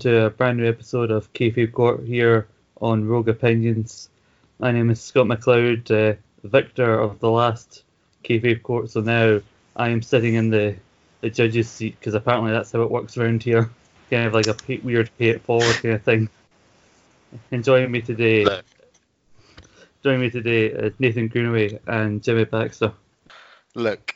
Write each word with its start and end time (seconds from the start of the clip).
To 0.00 0.24
a 0.24 0.30
brand 0.30 0.56
new 0.56 0.66
episode 0.66 1.10
of 1.10 1.30
Kayfabe 1.34 1.72
Court 1.72 2.06
here 2.06 2.48
on 2.80 3.06
Rogue 3.06 3.28
Opinions. 3.28 4.08
My 4.58 4.72
name 4.72 4.88
is 4.88 4.98
Scott 4.98 5.26
McLeod, 5.26 5.90
uh, 5.90 6.16
victor 6.42 6.98
of 6.98 7.20
the 7.20 7.30
last 7.30 7.82
Kayfabe 8.24 8.62
Court, 8.62 8.88
so 8.88 9.02
now 9.02 9.42
I 9.76 9.90
am 9.90 10.00
sitting 10.00 10.36
in 10.36 10.48
the, 10.48 10.76
the 11.20 11.28
judge's 11.28 11.68
seat 11.68 11.98
because 11.98 12.14
apparently 12.14 12.50
that's 12.50 12.72
how 12.72 12.80
it 12.80 12.90
works 12.90 13.18
around 13.18 13.42
here. 13.42 13.68
Kind 14.10 14.26
of 14.26 14.32
like 14.32 14.46
a 14.46 14.54
pay, 14.54 14.78
weird 14.78 15.10
pay 15.18 15.28
it 15.28 15.42
forward 15.42 15.74
kind 15.82 15.96
of 15.96 16.02
thing. 16.02 16.30
And 17.50 17.62
joining 17.62 17.90
me 17.90 18.00
today, 18.00 18.46
joining 20.02 20.20
me 20.22 20.30
today 20.30 20.68
is 20.68 20.94
Nathan 20.98 21.28
Greenaway 21.28 21.78
and 21.86 22.22
Jimmy 22.22 22.44
Baxter. 22.44 22.94
Look, 23.74 24.14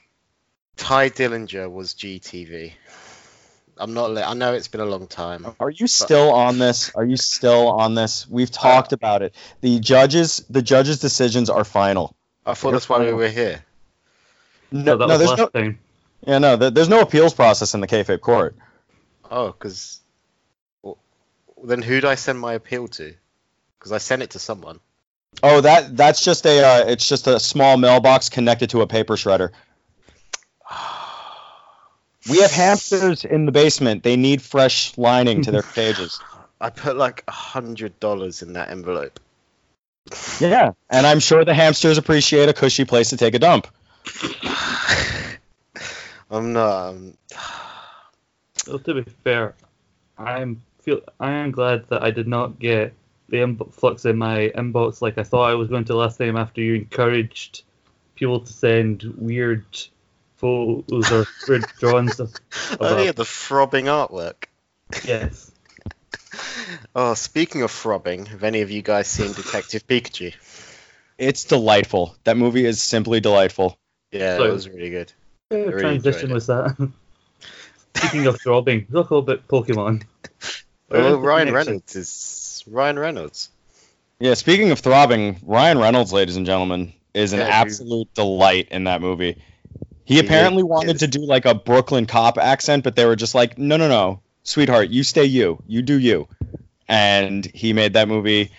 Tye 0.76 1.10
Dillinger 1.10 1.70
was 1.70 1.92
GTV. 1.92 2.72
I'm 3.78 3.92
not. 3.94 4.10
li- 4.12 4.22
I 4.22 4.34
know 4.34 4.52
it's 4.54 4.68
been 4.68 4.80
a 4.80 4.84
long 4.86 5.06
time. 5.06 5.46
Are 5.58 5.70
you 5.70 5.86
still 5.86 6.30
on 6.32 6.58
this? 6.58 6.92
Are 6.94 7.04
you 7.04 7.16
still 7.16 7.68
on 7.70 7.94
this? 7.94 8.26
We've 8.28 8.50
talked 8.50 8.92
about 8.92 9.22
it. 9.22 9.34
The 9.62 9.80
judges, 9.80 10.44
the 10.48 10.62
judges' 10.62 10.98
decisions 11.00 11.50
are 11.50 11.64
final. 11.64 12.14
I 12.46 12.54
thought 12.54 12.72
that's 12.72 12.88
why 12.88 13.00
we 13.04 13.12
were 13.12 13.28
here. 13.28 13.64
so 14.70 14.78
No, 14.78 14.96
that 14.96 15.06
no 15.06 15.06
was 15.06 15.18
there's 15.18 15.30
last 15.30 15.38
no, 15.38 15.46
time. 15.48 15.78
yeah, 16.26 16.38
no, 16.38 16.56
there- 16.56 16.70
there's 16.70 16.88
no 16.88 17.00
appeals 17.00 17.34
process 17.34 17.74
in 17.74 17.80
the 17.80 17.86
kayfabe 17.88 18.20
court. 18.20 18.54
Oh, 19.30 19.46
because 19.52 20.00
then 21.62 21.82
who'd 21.82 22.04
I 22.04 22.14
send 22.14 22.38
my 22.38 22.52
appeal 22.54 22.88
to? 22.88 23.14
Because 23.78 23.92
I 23.92 23.98
sent 23.98 24.22
it 24.22 24.30
to 24.30 24.38
someone. 24.38 24.80
Oh, 25.42 25.60
that 25.62 25.96
that's 25.96 26.22
just 26.22 26.46
a, 26.46 26.62
uh, 26.64 26.84
it's 26.86 27.08
just 27.08 27.26
a 27.26 27.40
small 27.40 27.76
mailbox 27.76 28.28
connected 28.28 28.70
to 28.70 28.82
a 28.82 28.86
paper 28.86 29.14
shredder. 29.16 29.50
We 32.28 32.40
have 32.40 32.50
hamsters 32.50 33.24
in 33.24 33.46
the 33.46 33.52
basement. 33.52 34.02
They 34.02 34.16
need 34.16 34.40
fresh 34.40 34.96
lining 34.96 35.42
to 35.42 35.50
their 35.50 35.62
cages. 35.62 36.20
I 36.60 36.70
put 36.70 36.96
like 36.96 37.24
a 37.28 37.32
hundred 37.32 37.98
dollars 38.00 38.40
in 38.42 38.54
that 38.54 38.70
envelope. 38.70 39.20
Yeah, 40.40 40.72
and 40.90 41.06
I'm 41.06 41.20
sure 41.20 41.44
the 41.44 41.54
hamsters 41.54 41.98
appreciate 41.98 42.48
a 42.48 42.52
cushy 42.52 42.84
place 42.84 43.10
to 43.10 43.16
take 43.16 43.34
a 43.34 43.38
dump. 43.38 43.66
I'm 46.30 46.52
not. 46.52 46.88
Um, 46.88 47.14
Well, 48.66 48.78
to 48.78 48.94
be 48.94 49.02
fair, 49.22 49.54
I'm 50.16 50.62
feel 50.84 51.00
I 51.18 51.32
am 51.32 51.50
glad 51.50 51.88
that 51.88 52.02
I 52.02 52.10
did 52.10 52.28
not 52.28 52.58
get 52.58 52.92
the 53.28 53.42
influx 53.42 54.04
in 54.04 54.18
my 54.18 54.52
inbox 54.54 55.00
like 55.00 55.18
I 55.18 55.22
thought 55.22 55.50
I 55.50 55.54
was 55.54 55.68
going 55.68 55.84
to 55.86 55.96
last 55.96 56.18
time 56.18 56.36
after 56.36 56.60
you 56.60 56.74
encouraged 56.74 57.62
people 58.14 58.40
to 58.40 58.52
send 58.52 59.02
weird 59.16 59.64
photos 60.44 61.10
or 61.10 61.26
weird 61.48 61.64
drawings 61.80 62.20
of 62.20 62.34
oh 62.78 63.02
yeah, 63.02 63.12
the 63.12 63.24
throbbing 63.24 63.86
artwork. 63.86 64.44
yes. 65.04 65.50
Oh, 66.96 67.14
speaking 67.14 67.62
of 67.62 67.70
throbbing, 67.70 68.26
have 68.26 68.42
any 68.42 68.60
of 68.62 68.70
you 68.70 68.82
guys 68.82 69.06
seen 69.06 69.32
Detective 69.32 69.86
Pikachu? 69.88 70.34
It's 71.18 71.44
delightful. 71.44 72.16
That 72.24 72.36
movie 72.36 72.64
is 72.66 72.82
simply 72.82 73.20
delightful. 73.20 73.78
Yeah, 74.10 74.36
So- 74.38 74.44
it 74.44 74.52
was 74.52 74.68
really 74.68 74.90
good. 74.90 75.12
What 75.48 75.66
really 75.66 75.80
transition 75.80 76.32
was 76.32 76.46
that? 76.48 76.76
Speaking 77.96 78.26
of 78.26 78.40
throbbing, 78.40 78.86
talk 78.86 79.10
a 79.10 79.14
little 79.14 79.22
bit 79.22 79.46
Pokemon. 79.46 80.02
Oh, 80.24 80.48
Where 80.88 81.00
is 81.00 81.06
Well, 81.12 81.20
Ryan? 81.20 81.52
Reynolds 81.54 81.94
is 81.96 82.64
Ryan 82.66 82.98
Reynolds. 82.98 83.50
Yeah, 84.18 84.34
speaking 84.34 84.70
of 84.72 84.80
throbbing, 84.80 85.38
Ryan 85.44 85.78
Reynolds, 85.78 86.12
ladies 86.12 86.36
and 86.36 86.46
gentlemen, 86.46 86.92
is 87.12 87.32
an 87.32 87.38
Yeah, 87.40 87.44
dude. 87.46 87.54
absolute 87.54 88.14
delight 88.14 88.68
in 88.72 88.84
that 88.84 89.00
movie. 89.00 89.40
He 90.04 90.18
He 90.18 90.18
apparently 90.18 90.62
is. 90.62 90.68
wanted 90.68 90.98
to 91.00 91.06
do 91.06 91.20
like 91.24 91.46
a 91.46 91.54
Brooklyn 91.54 92.06
cop 92.06 92.38
accent, 92.38 92.84
but 92.84 92.96
they 92.96 93.06
were 93.06 93.16
just 93.16 93.34
like, 93.34 93.58
no, 93.58 93.76
no, 93.76 93.88
no, 93.88 94.20
sweetheart, 94.42 94.90
you 94.90 95.02
stay 95.02 95.24
you, 95.24 95.62
you 95.66 95.82
do 95.82 95.98
you. 95.98 96.28
And 96.88 97.44
he 97.46 97.72
made 97.72 97.94
that 97.94 98.08
movie 98.08 98.50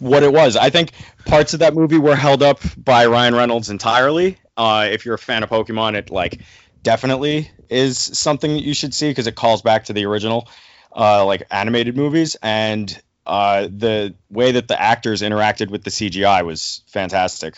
what 0.00 0.22
it 0.22 0.32
was. 0.32 0.56
I 0.56 0.70
think 0.70 0.92
parts 1.26 1.54
of 1.54 1.60
that 1.60 1.74
movie 1.74 1.98
were 1.98 2.16
held 2.16 2.42
up 2.42 2.60
by 2.76 3.06
Ryan 3.06 3.34
Reynolds 3.34 3.70
entirely. 3.70 4.38
Uh, 4.56 4.88
if 4.90 5.04
you're 5.04 5.14
a 5.14 5.18
fan 5.18 5.42
of 5.42 5.50
Pokemon, 5.50 5.94
it 5.96 6.10
like 6.10 6.40
definitely 6.82 7.50
is 7.68 7.98
something 7.98 8.52
that 8.52 8.62
you 8.62 8.74
should 8.74 8.94
see 8.94 9.10
because 9.10 9.26
it 9.26 9.34
calls 9.34 9.62
back 9.62 9.84
to 9.86 9.92
the 9.92 10.04
original 10.06 10.48
uh, 10.94 11.24
like 11.24 11.44
animated 11.50 11.96
movies 11.96 12.36
and 12.42 13.00
uh, 13.26 13.62
the 13.62 14.14
way 14.30 14.52
that 14.52 14.68
the 14.68 14.80
actors 14.80 15.22
interacted 15.22 15.70
with 15.70 15.82
the 15.82 15.90
CGI 15.90 16.42
was 16.42 16.82
fantastic. 16.88 17.56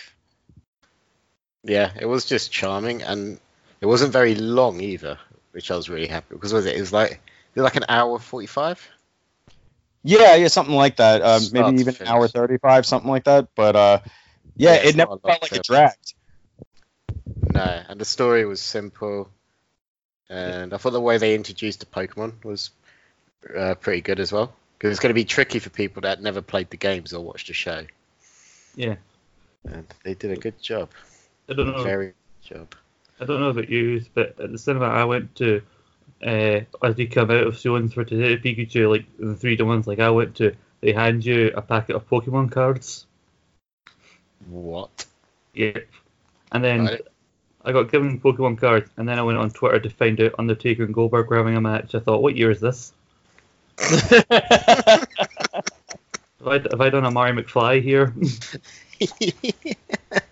Yeah, 1.67 1.91
it 1.99 2.07
was 2.07 2.25
just 2.25 2.53
charming, 2.53 3.03
and 3.03 3.41
it 3.81 3.87
wasn't 3.87 4.13
very 4.13 4.35
long 4.37 4.81
either, 4.81 5.19
which 5.53 5.71
I 5.71 5.77
was 5.77 5.89
really 5.89 6.07
happy 6.07 6.27
because 6.35 6.53
was 6.53 6.65
it? 6.67 6.77
It 6.77 6.81
was 6.81 6.93
like 6.93 7.13
it 7.13 7.61
was 7.61 7.65
like 7.65 7.77
an 7.77 7.85
hour 7.89 8.19
forty-five. 8.19 8.81
Yeah, 10.05 10.37
yeah, 10.37 10.47
something 10.49 10.75
like 10.75 10.97
that. 10.99 11.23
Uh, 11.23 11.41
maybe 11.53 11.81
even 11.81 11.97
an 12.01 12.07
hour 12.07 12.29
thirty-five, 12.29 12.87
something 12.87 13.11
like 13.11 13.25
that. 13.25 13.49
But 13.57 13.75
uh, 13.75 13.99
yeah, 14.57 14.75
Yeah, 14.75 14.89
it 14.89 14.97
never 14.97 15.19
felt 15.19 15.43
like 15.43 15.51
to 15.51 15.55
it 15.57 15.59
it. 15.59 15.65
dragged. 15.65 16.15
No, 17.53 17.83
and 17.89 18.01
the 18.01 18.05
story 18.05 18.45
was 18.45 18.61
simple, 18.61 19.29
and 20.29 20.73
I 20.73 20.77
thought 20.77 20.91
the 20.93 21.01
way 21.01 21.19
they 21.19 21.35
introduced 21.35 21.81
the 21.81 21.87
Pokemon 21.87 22.45
was 22.45 22.71
uh, 23.57 23.75
pretty 23.75 24.03
good 24.03 24.21
as 24.21 24.31
well. 24.33 24.55
Because 24.79 24.91
it's 24.91 25.01
going 25.01 25.11
to 25.11 25.15
be 25.15 25.25
tricky 25.25 25.59
for 25.59 25.71
people 25.71 26.03
that 26.03 26.21
never 26.21 26.43
played 26.43 26.69
the 26.71 26.77
games 26.77 27.15
or 27.15 27.25
watched 27.25 27.47
the 27.47 27.55
show, 27.55 27.87
Yeah. 28.75 28.97
and 29.65 29.87
they 30.05 30.13
did 30.13 30.33
a 30.33 30.37
good 30.37 30.61
job. 30.61 30.91
I 31.49 31.55
don't 31.55 31.69
know 31.69 31.83
Very 31.83 32.13
job. 32.43 32.75
I 33.21 33.25
don't 33.25 33.41
know 33.41 33.49
about 33.51 33.71
you, 33.71 34.05
but 34.15 34.39
at 34.41 34.53
the 34.53 34.59
cinema 34.59 34.87
I 34.87 35.05
went 35.05 35.35
to, 35.37 35.63
uh, 36.25 36.61
as 36.83 36.99
you 36.99 37.09
come 37.09 37.31
out 37.31 37.47
of 37.47 37.59
showings 37.59 37.95
for 37.95 38.05
Detective 38.05 38.43
Pikachu, 38.43 38.91
like 38.91 39.07
the 39.19 39.35
three 39.35 39.57
to 39.57 39.65
ones, 39.65 39.87
like 39.87 40.01
I 40.01 40.11
went 40.11 40.37
to, 40.37 40.55
they 40.81 40.93
hand 40.93 41.25
you 41.25 41.53
a 41.55 41.63
packet 41.63 41.97
of 41.97 42.09
Pokemon 42.09 42.51
cards. 42.53 43.07
What? 44.49 45.07
Yeah. 45.55 45.79
And 46.53 46.63
then 46.63 46.85
Right. 46.87 47.01
I 47.65 47.73
got 47.73 47.91
given 47.91 48.21
Pokemon 48.21 48.59
cards, 48.59 48.91
and 48.97 49.09
then 49.09 49.19
I 49.19 49.23
went 49.23 49.39
on 49.39 49.51
Twitter 49.51 49.81
to 49.81 49.91
find 49.91 50.21
out 50.21 50.35
Undertaker 50.39 50.85
and 50.85 50.95
Goldberg 50.95 51.29
were 51.29 51.37
having 51.37 51.57
a 51.57 51.61
match. 51.61 51.95
I 51.95 52.01
thought, 52.01 52.23
what 52.23 52.37
year 52.37 52.51
is 52.51 52.61
this? 52.61 52.93
Have 56.39 56.49
I, 56.49 56.71
have 56.71 56.81
I 56.81 56.91
done 56.91 57.05
a 57.05 57.11
Marty 57.11 57.43
McFly 57.43 57.83
here? 57.83 58.15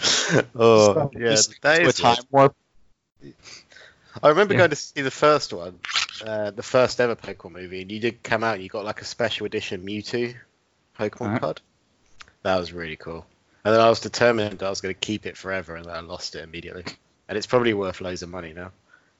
oh 0.54 1.10
yeah, 1.14 1.40
that 1.62 1.82
a 1.82 1.92
time 1.92 2.24
warp. 2.30 2.54
I 4.22 4.28
remember 4.28 4.54
Yeah. 4.54 4.58
going 4.58 4.70
to 4.70 4.76
see 4.76 5.02
the 5.02 5.10
first 5.10 5.52
one, 5.52 5.78
uh, 6.24 6.50
the 6.50 6.62
first 6.62 7.00
ever 7.00 7.16
Pokemon 7.16 7.52
movie, 7.52 7.82
and 7.82 7.90
you 7.90 8.00
did 8.00 8.22
come 8.22 8.42
out 8.42 8.54
and 8.54 8.62
you 8.62 8.68
got 8.68 8.84
like 8.84 9.02
a 9.02 9.04
special 9.04 9.46
edition 9.46 9.84
Mewtwo 9.84 10.34
Pokemon 10.98 11.20
Alright. 11.20 11.40
card. 11.40 11.60
That 12.42 12.58
was 12.58 12.72
really 12.72 12.96
cool. 12.96 13.26
And 13.64 13.74
then 13.74 13.80
I 13.80 13.88
was 13.88 14.00
determined 14.00 14.58
that 14.58 14.66
I 14.66 14.70
was 14.70 14.80
going 14.80 14.94
to 14.94 14.98
keep 14.98 15.26
it 15.26 15.36
forever, 15.36 15.76
and 15.76 15.84
then 15.84 15.94
I 15.94 16.00
lost 16.00 16.34
it 16.34 16.42
immediately. 16.42 16.84
And 17.28 17.36
it's 17.36 17.46
probably 17.46 17.74
worth 17.74 18.00
loads 18.00 18.22
of 18.22 18.30
money 18.30 18.52
now. 18.52 18.72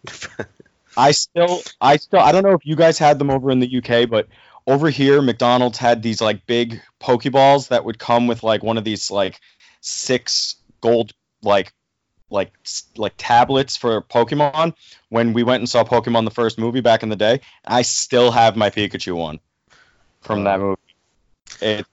I 0.97 1.13
still, 1.13 1.63
I 1.81 1.97
still, 1.97 2.21
I 2.21 2.33
don't 2.33 2.43
know 2.43 2.55
if 2.55 2.65
you 2.65 2.75
guys 2.75 2.99
had 2.99 3.19
them 3.19 3.31
over 3.31 3.51
in 3.51 3.61
the 3.61 3.77
UK, 3.79 4.09
but 4.09 4.29
over 4.67 4.91
here, 4.91 5.23
McDonald's 5.23 5.79
had 5.79 6.03
these 6.03 6.21
like 6.21 6.47
big 6.47 6.81
Pokeballs 7.01 7.69
that 7.69 7.85
would 7.85 7.99
come 7.99 8.27
with 8.27 8.43
like 8.43 8.63
one 8.63 8.79
of 8.79 8.85
these 8.85 9.11
like 9.11 9.39
six 9.81 10.57
gold 10.81 11.13
like 11.43 11.73
like 12.31 12.53
like 12.97 13.15
tablets 13.17 13.77
for 13.77 14.03
Pokemon. 14.03 14.75
When 15.09 15.33
we 15.33 15.43
went 15.43 15.61
and 15.61 15.69
saw 15.69 15.85
Pokemon 15.85 16.25
the 16.25 16.31
first 16.31 16.59
movie 16.59 16.81
back 16.81 17.03
in 17.03 17.09
the 17.09 17.17
day, 17.17 17.41
I 17.65 17.83
still 17.83 18.31
have 18.31 18.57
my 18.57 18.71
Pikachu 18.71 19.17
one 19.17 19.41
from 20.21 20.45
that 20.45 20.61
movie. 20.61 20.81
It 21.61 21.87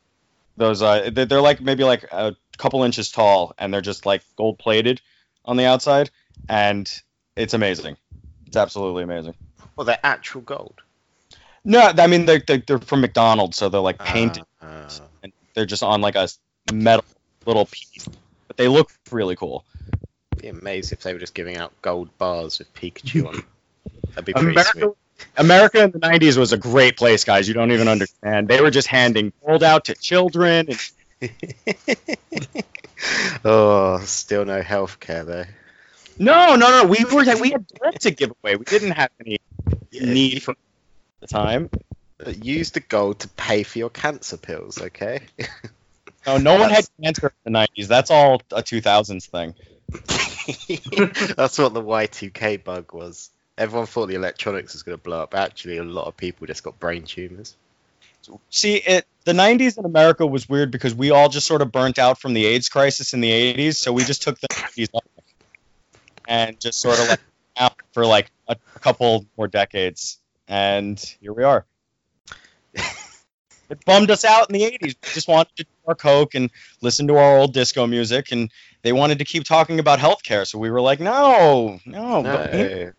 those 0.56 0.82
uh 0.82 1.10
they're, 1.12 1.42
like 1.42 1.62
maybe 1.62 1.84
like 1.84 2.04
a 2.12 2.36
couple 2.58 2.84
inches 2.84 3.12
tall 3.12 3.54
and 3.58 3.74
they're 3.74 3.82
just 3.82 4.06
like 4.06 4.24
gold 4.36 4.58
plated 4.58 5.02
on 5.46 5.58
the 5.58 5.66
outside 5.66 6.10
and 6.50 6.90
it's 7.36 7.54
amazing. 7.54 7.98
It's 8.46 8.58
absolutely 8.58 9.04
amazing. 9.04 9.36
well, 9.76 9.86
they're 9.86 10.00
actual 10.04 10.42
gold. 10.42 10.82
No, 11.64 11.92
I 11.98 12.08
mean 12.08 12.26
they're 12.26 12.42
they're, 12.46 12.64
they're 12.66 12.80
from 12.80 13.02
McDonald's, 13.02 13.58
so 13.58 13.70
they're 13.70 13.82
like 13.82 14.00
painted. 14.00 14.44
Ah, 14.62 14.88
ah. 14.90 15.02
and 15.24 15.34
they're 15.54 15.66
just 15.66 15.84
on 15.84 16.02
like 16.02 16.16
a 16.16 16.30
metal 16.72 17.06
little 17.46 17.66
piece, 17.66 18.08
they 18.58 18.68
look 18.68 18.92
really 19.12 19.36
cool. 19.36 19.64
be 20.38 20.48
amazed 20.50 20.92
if 20.92 21.02
they 21.02 21.14
were 21.14 21.20
just 21.20 21.34
giving 21.34 21.58
out 21.58 21.72
gold 21.82 22.16
bars 22.18 22.60
with 22.60 22.74
Pikachu 22.74 23.28
on. 23.28 23.34
them. 23.34 23.46
That'd 24.10 24.26
be 24.26 24.34
pretty 24.34 24.50
America, 24.50 24.94
America 25.38 25.84
in 25.84 25.92
the 25.92 26.00
'90s 26.00 26.38
was 26.38 26.52
a 26.54 26.58
great 26.58 26.98
place, 26.98 27.24
guys. 27.24 27.48
You 27.48 27.54
don't 27.54 27.72
even 27.72 27.88
understand. 27.88 28.48
They 28.48 28.62
were 28.62 28.72
just 28.72 28.88
handing 28.88 29.32
gold 29.46 29.64
out 29.64 29.86
to 29.86 29.96
children. 29.96 30.68
And, 31.22 31.32
oh, 33.46 34.00
still 34.00 34.46
no 34.46 34.62
healthcare 34.62 35.26
though. 35.26 35.46
no, 36.20 36.56
no, 36.56 36.70
no. 36.70 36.86
We 36.86 37.06
were 37.06 37.24
we 37.40 37.52
had 37.52 37.68
bread 37.80 38.00
to 38.02 38.12
give 38.12 38.34
away. 38.44 38.56
We 38.56 38.66
didn't 38.66 38.92
have 38.92 39.12
any 39.26 39.38
Yeah, 39.92 40.12
need 40.12 40.44
for 40.44 40.56
the 41.22 41.28
time. 41.28 41.70
use 42.42 42.72
the 42.72 42.80
gold 42.80 43.20
to 43.20 43.28
pay 43.30 43.64
for 43.64 43.80
your 43.80 43.90
cancer 43.90 44.38
pills, 44.38 44.82
okay? 44.82 45.22
No, 46.28 46.38
no 46.38 46.60
one 46.60 46.70
had 46.70 46.86
cancer 47.02 47.32
in 47.46 47.54
the 47.54 47.60
'90s. 47.60 47.88
That's 47.88 48.12
all 48.12 48.42
a 48.52 48.62
2000s 48.62 49.26
thing. 49.26 49.56
That's 51.36 51.58
what 51.58 51.74
the 51.74 51.82
Y2K 51.82 52.64
bug 52.64 52.94
was. 52.94 53.30
everyone 53.58 53.88
thought 53.88 54.08
the 54.08 54.16
electronics 54.16 54.74
was 54.74 54.84
going 54.84 54.98
to 54.98 55.04
blow 55.04 55.22
up. 55.22 55.34
Actually, 55.34 55.78
a 55.78 55.84
lot 55.84 56.08
of 56.08 56.18
people 56.18 56.46
just 56.46 56.64
got 56.64 56.78
brain 56.80 57.04
tumors. 57.04 57.56
See, 58.50 58.76
it 58.76 59.08
the 59.24 59.32
90s 59.34 59.78
in 59.78 59.86
America 59.86 60.26
was 60.26 60.50
weird 60.50 60.72
because 60.72 60.94
we 60.94 61.12
all 61.12 61.30
just 61.30 61.48
sort 61.48 61.62
of 61.62 61.72
burnt 61.72 62.00
out 62.00 62.20
from 62.20 62.34
the 62.34 62.46
AIDS 62.46 62.70
crisis 62.70 63.14
in 63.14 63.22
the 63.22 63.32
80s, 63.32 63.76
so 63.76 63.94
we 63.94 64.04
just 64.04 64.22
took 64.22 64.40
the 64.40 64.48
90s 64.48 64.90
off 64.94 65.04
and 66.28 66.60
just 66.60 66.80
sort 66.80 67.00
of 67.00 67.08
like 67.08 67.20
out 67.58 67.76
for 67.94 68.06
like 68.06 68.32
a, 68.48 68.56
couple 68.80 69.26
more 69.38 69.48
decades, 69.48 70.20
and 70.48 71.00
here 71.22 71.34
we 71.34 71.44
are. 71.44 71.66
it 72.74 73.84
bummed 73.86 74.12
us 74.12 74.24
out 74.24 74.50
in 74.50 74.54
the 74.54 74.62
80s. 74.62 74.82
We 74.82 74.96
just 75.14 75.28
wanted 75.28 75.56
to 75.58 75.66
our 75.88 75.96
coke 75.96 76.36
and 76.36 76.50
listen 76.82 77.08
to 77.08 77.16
our 77.18 77.38
old 77.38 77.54
disco 77.54 77.88
music, 77.88 78.32
and 78.32 78.52
they 78.82 78.92
wanted 78.94 79.20
to 79.20 79.26
keep 79.26 79.44
talking 79.44 79.80
about 79.80 80.00
healthcare, 80.00 80.46
so 80.46 80.58
we 80.60 80.70
were 80.70 80.82
like, 80.82 81.00
no, 81.00 81.80
no, 81.86 82.22
No, 82.22 82.92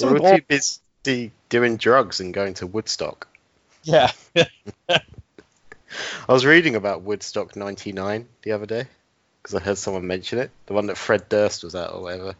we 0.00 0.04
were 0.06 0.18
old- 0.22 0.36
too 0.48 0.60
busy 1.04 1.32
doing 1.48 1.76
drugs 1.76 2.20
and 2.20 2.32
going 2.32 2.54
to 2.54 2.66
Woodstock. 2.66 3.28
yeah. 3.82 4.10
I 4.88 6.32
was 6.32 6.46
reading 6.46 6.74
about 6.74 7.02
Woodstock 7.02 7.54
'99 7.54 8.26
the 8.42 8.52
other 8.52 8.64
day 8.64 8.86
because 9.42 9.54
I 9.54 9.60
heard 9.60 9.76
someone 9.76 10.06
mention 10.06 10.38
it. 10.38 10.50
The 10.66 10.72
one 10.72 10.86
that 10.86 10.96
Fred 10.96 11.28
Durst 11.28 11.64
was 11.64 11.74
at 11.74 11.90
or 11.92 12.00
whatever. 12.00 12.34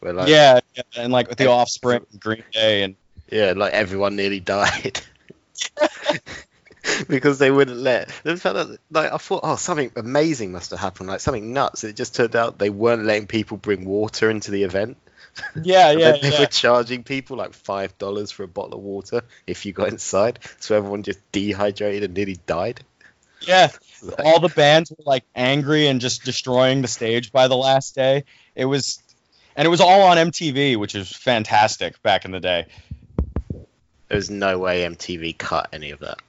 Where 0.00 0.12
like, 0.12 0.28
yeah, 0.28 0.58
yeah, 0.74 0.82
and 0.96 1.12
like 1.12 1.28
with 1.28 1.38
the 1.38 1.46
Offspring, 1.46 2.04
Green 2.18 2.42
Day, 2.52 2.82
and 2.82 2.96
yeah, 3.30 3.52
like 3.56 3.72
everyone 3.74 4.16
nearly 4.16 4.40
died. 4.56 5.00
because 7.08 7.38
they 7.38 7.50
wouldn't 7.50 7.78
let. 7.78 8.10
Found 8.10 8.58
out, 8.58 8.78
like 8.90 9.12
I 9.12 9.16
thought, 9.16 9.40
oh, 9.42 9.56
something 9.56 9.90
amazing 9.96 10.52
must 10.52 10.70
have 10.70 10.80
happened, 10.80 11.08
like 11.08 11.20
something 11.20 11.52
nuts. 11.52 11.84
It 11.84 11.96
just 11.96 12.14
turned 12.14 12.36
out 12.36 12.58
they 12.58 12.70
weren't 12.70 13.04
letting 13.04 13.26
people 13.26 13.56
bring 13.56 13.84
water 13.84 14.30
into 14.30 14.50
the 14.50 14.62
event. 14.62 14.96
yeah, 15.62 15.90
yeah, 15.90 16.12
they 16.12 16.32
yeah. 16.32 16.40
were 16.40 16.46
charging 16.46 17.04
people 17.04 17.36
like 17.36 17.52
five 17.52 17.96
dollars 17.98 18.30
for 18.30 18.42
a 18.42 18.48
bottle 18.48 18.74
of 18.74 18.80
water 18.80 19.22
if 19.46 19.66
you 19.66 19.72
got 19.72 19.88
inside. 19.88 20.38
So 20.60 20.76
everyone 20.76 21.02
just 21.02 21.20
dehydrated 21.32 22.04
and 22.04 22.14
nearly 22.14 22.38
died. 22.46 22.82
yeah. 23.40 23.70
All 24.18 24.40
the 24.40 24.50
bands 24.50 24.90
were 24.90 25.04
like 25.04 25.24
angry 25.34 25.86
and 25.88 26.00
just 26.00 26.24
destroying 26.24 26.82
the 26.82 26.88
stage 26.88 27.32
by 27.32 27.48
the 27.48 27.56
last 27.56 27.94
day. 27.94 28.24
It 28.54 28.66
was, 28.66 29.02
and 29.56 29.64
it 29.64 29.70
was 29.70 29.80
all 29.80 30.02
on 30.02 30.18
MTV, 30.18 30.76
which 30.76 30.94
is 30.94 31.10
fantastic 31.10 32.00
back 32.02 32.26
in 32.26 32.30
the 32.30 32.40
day. 32.40 32.66
There's 34.08 34.30
no 34.30 34.58
way 34.58 34.82
MTV 34.82 35.38
cut 35.38 35.70
any 35.72 35.90
of 35.90 36.00
that. 36.00 36.20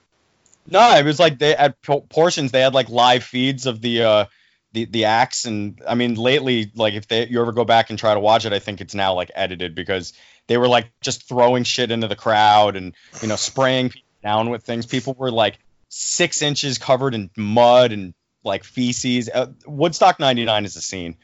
No, 0.70 0.98
it 0.98 1.06
was 1.06 1.20
like 1.20 1.40
they 1.40 1.56
at 1.56 1.82
portions 1.82 2.52
they 2.52 2.62
had 2.62 2.74
like 2.74 2.90
live 2.90 3.24
feeds 3.24 3.66
of 3.66 3.82
the 3.82 4.04
uh 4.04 4.26
the 4.74 4.86
the 4.86 5.06
acts, 5.06 5.46
and 5.46 5.82
I 5.88 5.96
mean 5.96 6.16
lately, 6.16 6.72
like 6.76 6.94
if 6.94 7.08
they 7.08 7.28
you 7.28 7.42
ever 7.42 7.54
go 7.54 7.64
back 7.64 7.90
and 7.90 7.98
try 7.98 8.14
to 8.14 8.20
watch 8.20 8.46
it, 8.46 8.54
I 8.54 8.60
think 8.60 8.82
it's 8.82 8.94
now 8.94 9.14
like 9.14 9.32
edited 9.34 9.76
because 9.76 10.14
they 10.48 10.58
were 10.58 10.68
like 10.68 10.92
just 11.02 11.28
throwing 11.28 11.64
shit 11.64 11.92
into 11.92 12.08
the 12.08 12.16
crowd 12.16 12.76
and 12.76 12.94
you 13.22 13.28
know 13.28 13.38
spraying 13.38 13.90
people 13.90 14.10
down 14.22 14.50
with 14.50 14.64
things. 14.64 14.86
People 14.86 15.16
were 15.18 15.32
like 15.32 15.58
six 15.88 16.42
inches 16.42 16.78
covered 16.78 17.16
in 17.16 17.30
mud 17.38 17.94
and 17.94 18.14
like 18.44 18.66
feces. 18.66 19.30
Uh, 19.34 19.48
Woodstock 19.66 20.20
'99 20.20 20.66
is 20.66 20.76
a 20.76 20.82
scene. 20.82 21.16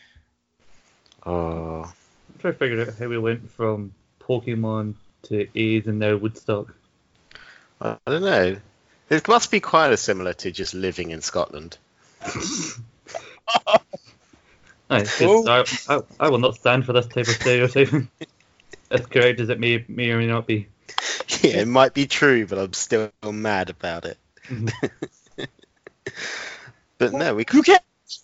Oh, 1.26 1.84
I'm 1.84 2.40
trying 2.40 2.54
to 2.54 2.60
figure 2.60 2.82
out 2.82 2.96
how 2.98 3.08
we 3.08 3.18
went 3.18 3.52
from 3.52 3.94
Pokemon 4.22 4.96
to 5.24 5.48
AIDS 5.54 5.88
and 5.88 6.00
now 6.00 6.16
Woodstock. 6.16 6.74
I 7.82 7.98
don't 8.06 8.22
know. 8.22 8.58
It 9.14 9.28
must 9.28 9.52
be 9.52 9.60
quite 9.60 9.98
similar 10.00 10.34
to 10.34 10.52
just 10.52 10.74
living 10.74 11.12
in 11.12 11.22
Scotland. 11.22 11.78
Aye, 14.90 15.06
'cause 15.06 15.48
I, 15.48 15.66
I, 15.96 16.02
I 16.20 16.30
will 16.30 16.40
not 16.40 16.56
stand 16.56 16.86
for 16.86 16.94
this 16.94 17.08
type 17.08 17.28
of 17.28 17.36
stereotyping. 17.36 18.10
as 18.92 19.06
correct 19.06 19.40
as 19.40 19.50
it 19.50 19.60
may 19.60 19.84
may 19.88 20.12
or 20.12 20.20
may 20.20 20.28
not 20.28 20.48
be. 20.48 20.68
Yeah, 21.42 21.62
it 21.62 21.68
might 21.68 21.94
be 21.94 22.06
true, 22.08 22.46
but 22.46 22.58
I'm 22.60 22.74
still 22.74 23.12
mad 23.24 23.70
about 23.70 24.06
it. 24.06 24.18
Mm-hmm. 24.48 25.44
but 26.98 27.14
no, 27.14 27.36
we 27.36 27.46
You 27.52 27.64
can't 27.64 27.82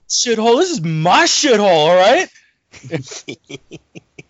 shithole. 0.08 0.58
This 0.58 0.72
is 0.72 0.82
my 0.82 1.24
shithole. 1.24 1.60
All 1.60 1.96
right. 1.96 2.30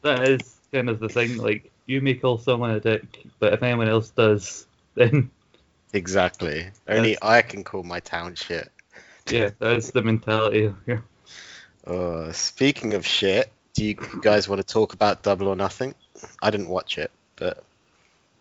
That 0.01 0.29
is 0.29 0.55
kind 0.71 0.89
of 0.89 0.99
the 0.99 1.09
thing. 1.09 1.37
Like 1.37 1.71
you 1.85 2.01
may 2.01 2.13
call 2.13 2.37
someone 2.37 2.71
a 2.71 2.79
dick, 2.79 3.25
but 3.39 3.53
if 3.53 3.63
anyone 3.63 3.89
else 3.89 4.09
does, 4.09 4.65
then 4.95 5.29
exactly. 5.93 6.67
Only 6.87 7.17
I 7.21 7.41
can 7.41 7.63
call 7.63 7.83
my 7.83 7.99
town 7.99 8.35
shit. 8.35 8.69
yeah, 9.29 9.49
that's 9.59 9.91
the 9.91 10.01
mentality 10.01 10.73
here. 10.85 11.03
Uh, 11.85 12.31
speaking 12.31 12.93
of 12.93 13.05
shit, 13.05 13.51
do 13.73 13.85
you 13.85 13.95
guys 14.21 14.47
want 14.49 14.59
to 14.61 14.67
talk 14.73 14.93
about 14.93 15.23
Double 15.23 15.47
or 15.47 15.55
Nothing? 15.55 15.95
I 16.41 16.49
didn't 16.51 16.69
watch 16.69 16.97
it, 16.97 17.11
but 17.35 17.63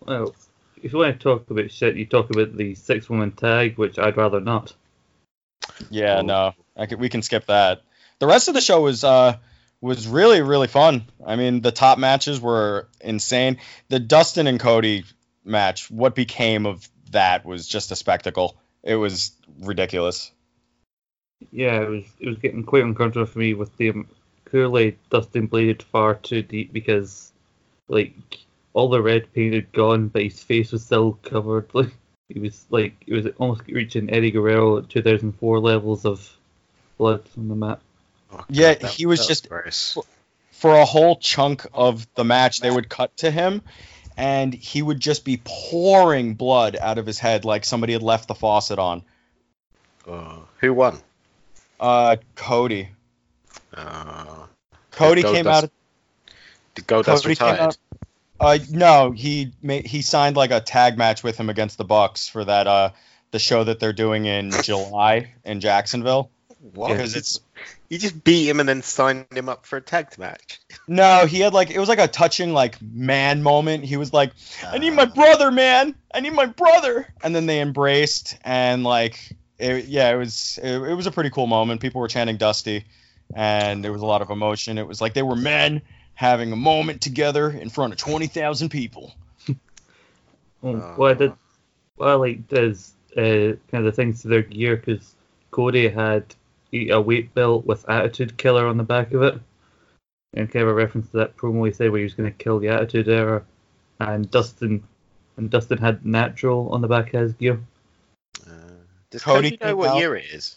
Well, 0.04 0.34
if 0.82 0.92
you 0.92 0.98
want 0.98 1.18
to 1.18 1.22
talk 1.22 1.48
about 1.50 1.70
shit, 1.70 1.96
you 1.96 2.06
talk 2.06 2.30
about 2.30 2.56
the 2.56 2.74
six 2.74 3.08
woman 3.08 3.32
tag, 3.32 3.78
which 3.78 3.98
I'd 3.98 4.16
rather 4.16 4.40
not. 4.40 4.74
Yeah, 5.90 6.18
Oh. 6.18 6.22
no, 6.22 6.54
I 6.76 6.86
could, 6.86 6.98
we 6.98 7.08
can 7.08 7.22
skip 7.22 7.46
that. 7.46 7.82
The 8.18 8.26
rest 8.26 8.48
of 8.48 8.54
the 8.54 8.60
show 8.60 8.80
was 8.82 9.04
uh 9.04 9.36
was 9.80 10.08
really 10.08 10.42
really 10.42 10.66
fun. 10.66 11.04
I 11.24 11.36
mean, 11.36 11.60
the 11.60 11.70
top 11.70 11.98
matches 11.98 12.40
were 12.40 12.88
insane. 13.00 13.58
The 13.88 14.00
Dustin 14.00 14.48
and 14.48 14.58
Cody 14.58 15.04
match, 15.44 15.88
what 15.90 16.16
became 16.16 16.66
of 16.66 16.88
that 17.12 17.44
was 17.44 17.66
just 17.66 17.90
a 17.92 17.96
spectacle. 17.96 18.56
It 18.82 18.96
was 18.96 19.32
ridiculous. 19.60 20.30
Yeah, 21.52 21.82
it 21.82 21.88
was 21.88 22.04
it 22.20 22.28
was 22.28 22.38
getting 22.38 22.64
quite 22.64 22.82
uncomfortable 22.84 23.26
for 23.26 23.38
me 23.38 23.54
with 23.54 23.76
the 23.76 23.90
um, 23.90 24.08
clearly 24.44 24.98
Dustin 25.10 25.46
bladed 25.46 25.82
far 25.82 26.14
too 26.14 26.42
deep 26.42 26.72
because 26.72 27.32
like 27.88 28.14
all 28.72 28.88
the 28.88 29.02
red 29.02 29.32
paint 29.32 29.54
had 29.54 29.72
gone, 29.72 30.08
but 30.08 30.22
his 30.22 30.42
face 30.42 30.72
was 30.72 30.84
still 30.84 31.12
covered. 31.22 31.68
Like 31.74 31.92
he 32.34 32.40
was 32.40 32.66
like 32.68 32.94
it 33.06 33.14
was 33.14 33.26
almost 33.38 33.62
reaching 33.68 34.10
Eddie 34.12 34.30
Guerrero 34.30 34.78
at 34.78 34.90
2004 34.90 35.60
levels 35.60 36.04
of 36.04 36.30
blood 36.98 37.22
on 37.38 37.48
the 37.48 37.54
mat. 37.54 37.80
oh, 38.32 38.44
Yeah, 38.50 38.74
that- 38.74 38.90
he 38.90 39.06
was 39.06 39.26
just- 39.26 39.48
gross. 39.48 39.96
For 40.52 40.74
a 40.74 40.84
whole 40.84 41.14
chunk 41.16 41.66
of 41.72 42.04
the 42.16 42.24
match, 42.24 42.58
they 42.60 42.70
would 42.70 42.88
cut 42.88 43.16
to 43.18 43.30
him 43.30 43.62
and 44.18 44.52
he 44.52 44.82
would 44.82 45.00
just 45.00 45.24
be 45.24 45.40
pouring 45.44 46.34
blood 46.34 46.76
out 46.76 46.98
of 46.98 47.06
his 47.06 47.18
head 47.18 47.44
like 47.44 47.64
somebody 47.64 47.92
had 47.94 48.02
left 48.02 48.28
the 48.28 48.34
faucet 48.34 48.78
on. 48.78 49.02
Oh, 50.06 50.46
who 50.58 50.74
won? 50.74 50.98
Uh 51.80 52.16
Cody. 52.34 52.88
Uh, 53.72 54.46
Cody 54.90 55.22
came 55.22 55.46
out 55.46 55.70
Did 56.74 56.86
Goldust 56.86 57.26
retired? 57.26 57.60
out- 57.60 57.76
Uh, 58.40 58.58
no, 58.70 59.10
he 59.10 59.52
made 59.62 59.86
he 59.86 60.02
signed 60.02 60.36
like 60.36 60.50
a 60.50 60.60
tag 60.60 60.96
match 60.98 61.22
with 61.22 61.36
him 61.38 61.50
against 61.50 61.76
the 61.78 61.84
Bucks 61.84 62.28
for 62.28 62.44
that 62.44 62.66
uh 62.66 62.90
the 63.30 63.38
show 63.38 63.62
that 63.64 63.78
they're 63.80 63.92
doing 63.92 64.24
in 64.26 64.50
July 64.62 65.34
in 65.44 65.60
Jacksonville. 65.60 66.30
What? 66.74 66.88
Because 66.88 67.14
it's 67.14 67.40
You 67.88 67.98
just 67.98 68.22
beat 68.22 68.48
him 68.48 68.60
and 68.60 68.68
then 68.68 68.82
signed 68.82 69.26
him 69.34 69.48
up 69.48 69.64
for 69.64 69.76
a 69.78 69.80
tag 69.80 70.18
match. 70.18 70.60
no, 70.86 71.24
he 71.26 71.40
had 71.40 71.54
like 71.54 71.70
it 71.70 71.78
was 71.78 71.88
like 71.88 71.98
a 71.98 72.08
touching 72.08 72.52
like 72.52 72.80
man 72.82 73.42
moment. 73.42 73.84
He 73.84 73.96
was 73.96 74.12
like, 74.12 74.32
"I 74.72 74.78
need 74.78 74.90
my 74.90 75.04
Uh, 75.04 75.06
brother, 75.06 75.50
man. 75.50 75.94
I 76.12 76.20
need 76.20 76.34
my 76.34 76.46
brother," 76.46 77.08
and 77.22 77.34
then 77.34 77.46
they 77.46 77.60
embraced 77.60 78.36
and 78.44 78.84
like 78.84 79.18
it, 79.58 79.86
yeah, 79.86 80.10
it 80.10 80.16
was 80.16 80.58
it, 80.62 80.70
it 80.70 80.94
was 80.94 81.06
a 81.06 81.10
pretty 81.10 81.30
cool 81.30 81.46
moment. 81.46 81.80
People 81.80 82.00
were 82.00 82.08
chanting 82.08 82.36
Dusty, 82.36 82.84
and 83.34 83.82
there 83.82 83.92
was 83.92 84.02
a 84.02 84.06
lot 84.06 84.22
of 84.22 84.30
emotion. 84.30 84.78
It 84.78 84.86
was 84.86 85.00
like 85.00 85.14
they 85.14 85.22
were 85.22 85.36
men 85.36 85.82
having 86.14 86.52
a 86.52 86.56
moment 86.56 87.00
together 87.00 87.50
in 87.50 87.70
front 87.70 87.92
of 87.92 87.98
twenty 87.98 88.26
thousand 88.26 88.68
people. 88.68 89.14
well, 90.60 90.92
what 90.96 91.10
I 91.12 91.14
did, 91.14 91.32
what 91.96 92.08
I 92.08 92.14
liked 92.14 92.52
is 92.52 92.92
uh, 93.16 93.20
kind 93.20 93.58
of 93.72 93.84
the 93.84 93.92
things 93.92 94.22
to 94.22 94.28
their 94.28 94.42
gear 94.42 94.76
because 94.76 95.14
Cody 95.50 95.88
had 95.88 96.34
a 96.72 96.88
a 96.90 97.00
weight 97.00 97.34
belt 97.34 97.66
with 97.66 97.88
Attitude 97.88 98.36
Killer 98.36 98.66
on 98.66 98.76
the 98.76 98.84
back 98.84 99.12
of 99.12 99.22
it, 99.22 99.40
and 100.34 100.50
kind 100.50 100.62
of 100.62 100.68
a 100.68 100.74
reference 100.74 101.10
to 101.10 101.18
that 101.18 101.36
promo 101.36 101.66
he 101.66 101.72
said 101.72 101.90
where 101.90 101.98
he 101.98 102.04
was 102.04 102.14
going 102.14 102.30
to 102.30 102.36
kill 102.36 102.58
the 102.58 102.68
Attitude 102.68 103.08
Era, 103.08 103.44
and 104.00 104.30
Dustin, 104.30 104.82
and 105.36 105.50
Dustin 105.50 105.78
had 105.78 106.04
Natural 106.04 106.68
on 106.70 106.80
the 106.80 106.88
back 106.88 107.14
of 107.14 107.20
his 107.22 107.32
gear. 107.34 107.60
Uh, 108.46 108.50
does 109.10 109.22
Cody 109.22 109.56
Cody, 109.56 109.64
know 109.64 109.76
what 109.76 109.90
out- 109.90 109.98
year 109.98 110.16
it 110.16 110.26
is? 110.32 110.56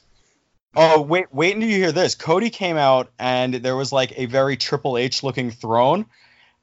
Oh 0.74 1.02
wait, 1.02 1.34
wait 1.34 1.54
until 1.54 1.70
you 1.70 1.78
hear 1.78 1.92
this. 1.92 2.16
Cody 2.16 2.50
came 2.50 2.78
out 2.78 3.12
and 3.20 3.56
there 3.56 3.76
was 3.76 3.92
like 3.92 4.18
a 4.18 4.26
very 4.26 4.56
Triple 4.56 4.98
H 4.98 5.22
looking 5.22 5.52
throne. 5.52 6.06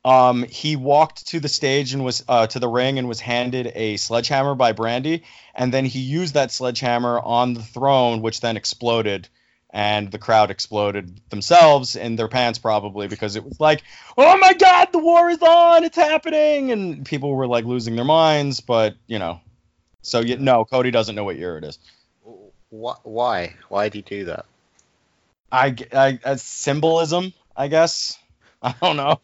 Um, 0.04 0.44
he 0.44 0.76
walked 0.76 1.26
to 1.28 1.40
the 1.40 1.48
stage 1.48 1.92
and 1.92 2.02
was 2.02 2.24
uh, 2.26 2.46
to 2.46 2.58
the 2.58 2.68
ring 2.68 2.98
and 2.98 3.06
was 3.06 3.20
handed 3.20 3.70
a 3.74 3.98
sledgehammer 3.98 4.54
by 4.54 4.72
Brandy, 4.72 5.24
and 5.54 5.74
then 5.74 5.84
he 5.84 5.98
used 5.98 6.34
that 6.34 6.50
sledgehammer 6.50 7.20
on 7.20 7.52
the 7.52 7.62
throne, 7.62 8.22
which 8.22 8.40
then 8.40 8.56
exploded, 8.56 9.28
and 9.70 10.10
the 10.10 10.18
crowd 10.18 10.50
exploded 10.50 11.20
themselves 11.30 11.96
in 11.96 12.16
their 12.16 12.28
pants 12.28 12.58
probably 12.58 13.06
because 13.08 13.37
it 13.37 13.44
was 13.44 13.60
like, 13.60 13.82
oh 14.16 14.37
my 14.38 14.54
God, 14.54 14.88
the 14.92 14.98
war 14.98 15.28
is 15.28 15.42
on, 15.42 15.84
it's 15.84 15.96
happening, 15.96 16.72
and 16.72 17.04
people 17.04 17.34
were 17.34 17.46
like 17.46 17.64
losing 17.64 17.96
their 17.96 18.04
minds. 18.04 18.60
But 18.60 18.94
you 19.06 19.18
know, 19.18 19.40
so 20.02 20.20
you, 20.20 20.37
no, 20.38 20.64
Cody 20.64 20.90
doesn't 20.90 21.14
know 21.14 21.25
what 21.25 21.37
year 21.37 21.58
it 21.58 21.64
is. 21.64 21.78
Wh- 22.70 23.04
Why? 23.04 23.54
Why 23.68 23.88
did 23.88 23.94
he 23.94 24.02
do 24.02 24.25
that? 24.26 24.46
I, 25.50 25.75
I 25.92 26.18
as 26.25 26.42
symbolism, 26.42 27.32
I 27.56 27.68
guess. 27.68 28.18
I 28.62 28.75
don't 28.80 28.96
know. 28.96 29.20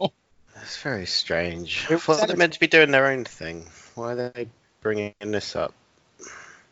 It's 0.62 0.80
very 0.80 1.06
strange. 1.06 1.86
It 1.90 1.94
I 1.94 1.98
thought 1.98 2.18
was 2.18 2.26
they're 2.26 2.36
meant 2.36 2.52
to 2.52 2.60
be 2.60 2.66
doing 2.66 2.90
their 2.90 3.08
own 3.08 3.24
thing. 3.24 3.66
Why 3.94 4.12
are 4.12 4.30
they 4.30 4.48
bringing 4.80 5.14
this 5.20 5.56
up? 5.56 5.74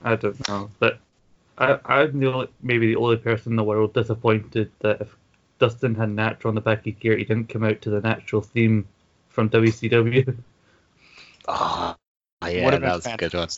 I 0.04 0.16
don't 0.16 0.48
know, 0.48 0.70
but 0.78 0.98
I, 1.58 1.78
I'm 1.84 2.18
the 2.18 2.32
only, 2.32 2.48
maybe 2.62 2.88
the 2.88 2.96
only 2.96 3.16
person 3.16 3.52
in 3.52 3.56
the 3.56 3.64
world 3.64 3.94
disappointed 3.94 4.70
that 4.80 5.00
if 5.00 5.16
Dustin 5.58 5.94
had 5.94 6.10
natural 6.10 6.50
on 6.50 6.54
the 6.54 6.60
back 6.60 6.78
of 6.80 6.84
his 6.84 6.94
gear, 6.96 7.16
he 7.16 7.24
didn't 7.24 7.48
come 7.48 7.64
out 7.64 7.82
to 7.82 7.90
the 7.90 8.00
natural 8.00 8.42
theme 8.42 8.88
from 9.28 9.48
WCW. 9.48 10.36
Oh, 11.46 11.94
yeah, 12.48 12.70
that 12.70 12.80
been 12.80 12.90
was 12.90 13.06
a 13.06 13.16
good 13.16 13.34
one. 13.34 13.48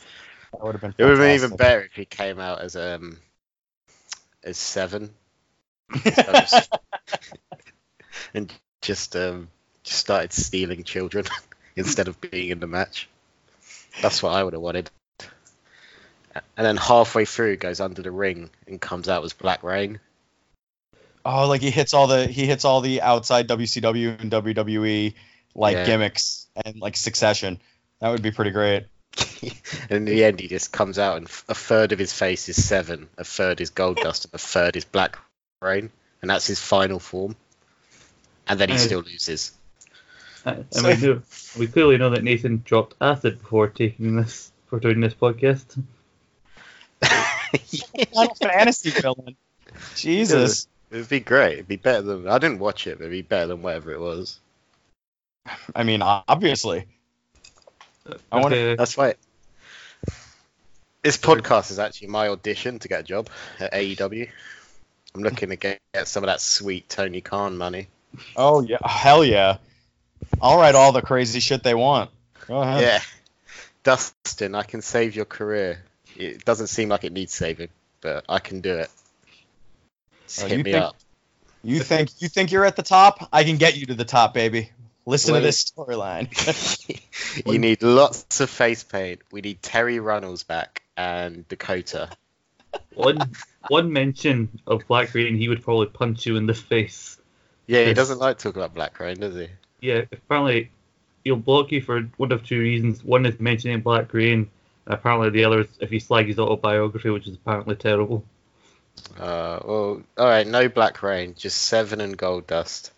That 0.53 0.63
would 0.63 0.73
have 0.73 0.81
been. 0.81 0.95
It 0.99 1.05
would 1.05 1.11
have 1.11 1.19
been 1.19 1.31
even 1.31 1.51
fantastic. 1.51 1.59
better 1.59 1.83
if 1.83 1.93
he 1.95 2.05
came 2.05 2.39
out 2.39 2.61
as 2.61 2.77
um 2.77 3.19
as 4.43 4.59
seven 4.59 5.11
and 8.35 8.53
just 8.83 9.17
um 9.17 9.49
just 9.83 9.99
started 9.99 10.33
stealing 10.33 10.85
children 10.85 11.25
instead 11.77 12.09
of 12.09 12.21
being 12.21 12.51
in 12.51 12.61
the 12.61 12.67
match. 12.67 13.09
That's 14.03 14.23
what 14.23 14.35
I 14.35 14.45
would 14.45 14.53
have 14.53 14.63
wanted. 14.63 14.91
And 16.57 16.67
then 16.67 16.77
halfway 16.77 17.25
through 17.25 17.57
goes 17.57 17.81
under 17.81 18.03
the 18.03 18.11
ring 18.11 18.51
and 18.67 18.81
comes 18.81 19.09
out 19.09 19.25
as 19.25 19.33
Black 19.33 19.63
Rain. 19.63 20.01
oh, 21.25 21.49
like 21.49 21.61
he 21.63 21.71
hits 21.71 21.95
all 21.95 22.07
the 22.07 22.27
he 22.27 22.47
hits 22.47 22.65
all 22.65 22.81
the 22.81 23.01
outside 23.03 23.49
WCW 23.49 24.21
and 24.21 24.31
WWE 24.31 25.15
like 25.55 25.75
Yeah. 25.77 25.85
gimmicks 25.87 26.47
and 26.65 26.81
like 26.81 26.97
Succession. 26.97 27.61
That 28.01 28.11
would 28.11 28.23
be 28.23 28.31
pretty 28.33 28.51
great. 28.51 28.87
and 29.43 29.91
in 29.91 30.05
the 30.07 30.25
end, 30.25 30.41
he 30.41 30.49
just 30.49 30.73
comes 30.73 30.99
out 30.99 31.17
and 31.19 31.27
a 31.49 31.55
third 31.55 31.93
of 31.93 31.99
his 31.99 32.13
face 32.13 32.49
is 32.49 32.63
Seven, 32.65 33.09
a 33.17 33.25
third 33.25 33.61
is 33.61 33.71
Goldust, 33.71 34.25
and 34.27 34.35
a 34.35 34.39
third 34.39 34.77
is 34.77 34.85
Black 34.85 35.17
Rain, 35.63 35.91
and 36.21 36.31
that's 36.31 36.47
his 36.47 36.59
final 36.61 36.99
form. 36.99 37.37
And 38.49 38.59
then 38.59 38.69
he 38.69 38.75
Uh, 38.75 38.79
still 38.79 39.01
loses. 39.03 39.53
and 40.45 40.67
So- 40.71 40.89
we 40.89 40.97
know, 40.97 41.23
we 41.59 41.67
clearly 41.69 41.97
know 41.97 42.11
that 42.11 42.25
Nathan 42.25 42.63
dropped 42.65 42.97
acid 43.01 43.39
before 43.41 43.69
taking 43.69 44.17
this, 44.17 44.51
for 44.67 44.81
doing 44.81 45.01
this 45.01 45.15
podcast. 45.15 45.81
Final 47.03 48.35
Fantasy 48.37 48.91
villain. 48.91 49.37
Jesus. 49.97 50.67
It'd 50.91 51.09
be 51.09 51.21
great. 51.21 51.55
It'd 51.55 51.69
be 51.69 51.77
better 51.77 52.03
than 52.03 52.29
I 52.29 52.39
didn't 52.39 52.59
watch 52.61 52.87
it, 52.87 52.99
but 52.99 53.05
it'd 53.05 53.11
be 53.11 53.23
better 53.23 53.49
than 53.49 53.63
whatever 53.63 53.93
it 53.93 54.01
was. 54.01 54.39
I 55.75 55.83
mean, 55.83 56.03
obviously. 56.03 56.87
I 58.31 58.41
wanna- 58.41 58.77
That's 58.77 58.97
right. 58.97 59.17
This 61.03 61.19
podcast 61.19 61.71
is 61.71 61.79
actually 61.79 62.09
my 62.09 62.29
audition 62.29 62.79
to 62.79 62.89
get 62.89 63.01
a 63.01 63.03
job 63.03 63.29
at 63.61 63.73
AEW. 63.75 64.31
I'm 65.15 65.23
looking 65.23 65.51
to 65.51 65.57
get, 65.57 65.81
get 65.93 66.09
some 66.09 66.23
of 66.25 66.29
that 66.29 66.41
sweet 66.41 66.89
Tony 66.89 67.21
Khan 67.21 67.57
money. 67.59 67.89
Oh 68.37 68.63
yeah, 68.63 68.79
hell 68.85 69.25
yeah. 69.25 69.59
I'll 70.41 70.59
write 70.59 70.75
all 70.75 70.93
the 70.93 71.03
crazy 71.03 71.41
shit 71.41 71.63
they 71.63 71.75
want. 71.75 72.11
Go 72.47 72.61
ahead. 72.63 72.81
Yeah. 72.81 73.01
Dustin, 73.83 74.55
I 74.55 74.63
can 74.63 74.81
save 74.81 75.15
your 75.15 75.25
career. 75.27 75.83
It 76.17 76.45
doesn't 76.45 76.69
seem 76.69 76.89
like 76.89 77.05
it 77.05 77.13
needs 77.13 77.33
saving, 77.33 77.69
but 78.01 78.25
I 78.29 78.39
can 78.39 78.61
do 78.61 78.79
it. 78.79 78.91
Just 80.27 80.45
Oh, 80.45 80.49
hit 80.49 80.59
you 80.59 80.65
me 80.65 80.73
think- 80.73 80.85
up. 80.85 80.97
You 81.63 81.81
think 81.81 82.11
you 82.21 82.29
think 82.29 82.53
you're 82.53 82.65
at 82.65 82.77
the 82.77 82.83
top? 82.83 83.29
I 83.33 83.45
can 83.45 83.57
get 83.57 83.77
you 83.77 83.87
to 83.87 83.95
the 83.95 84.05
top, 84.05 84.35
baby. 84.35 84.71
Listen 85.07 85.35
Wait. 85.35 85.41
to 85.41 85.47
this 85.47 85.65
storyline. 85.65 86.29
you 87.47 87.59
need 87.59 87.83
lots 87.83 88.41
of 88.41 88.49
face 88.51 88.83
paint. 88.85 89.21
We 89.33 89.41
need 89.43 89.61
Terri 89.63 90.03
Runnels 90.03 90.45
back 90.45 90.83
and 90.97 91.47
Dakota. 91.49 92.11
one 92.95 93.19
one 93.69 93.93
mention 93.93 94.61
of 94.67 94.87
Black 94.89 95.15
Rain, 95.15 95.37
he 95.37 95.49
would 95.49 95.63
probably 95.63 95.87
punch 95.87 96.27
you 96.27 96.37
in 96.37 96.47
the 96.47 96.55
face. 96.55 97.19
Yeah, 97.67 97.85
he 97.87 97.95
doesn't 97.95 98.19
like 98.19 98.39
talking 98.39 98.61
about 98.61 98.75
Black 98.75 98.99
Rain, 99.01 99.19
does 99.21 99.35
he? 99.35 99.49
Yeah, 99.81 100.03
apparently 100.13 100.71
he'll 101.25 101.37
block 101.37 101.73
you 101.73 101.81
for 101.81 102.03
one 102.19 102.31
of 102.33 102.45
two 102.45 102.59
reasons. 102.61 103.03
One 103.03 103.25
is 103.27 103.39
mentioning 103.41 103.81
Black 103.81 104.13
Rain, 104.13 104.33
and 104.33 104.49
apparently 104.87 105.31
the 105.31 105.45
other 105.45 105.61
is 105.61 105.69
if 105.81 105.91
he 105.91 105.99
slag 105.99 106.27
his 106.27 106.39
autobiography, 106.39 107.11
which 107.11 107.27
is 107.27 107.37
apparently 107.37 107.77
terrible. 107.77 108.25
Uh, 109.19 109.59
well, 109.65 110.03
all 110.17 110.27
right, 110.27 110.47
no 110.47 110.69
Black 110.69 111.03
Rain, 111.03 111.35
just 111.37 111.59
Seven 111.63 112.01
and 112.01 112.17
Goldust, 112.17 112.91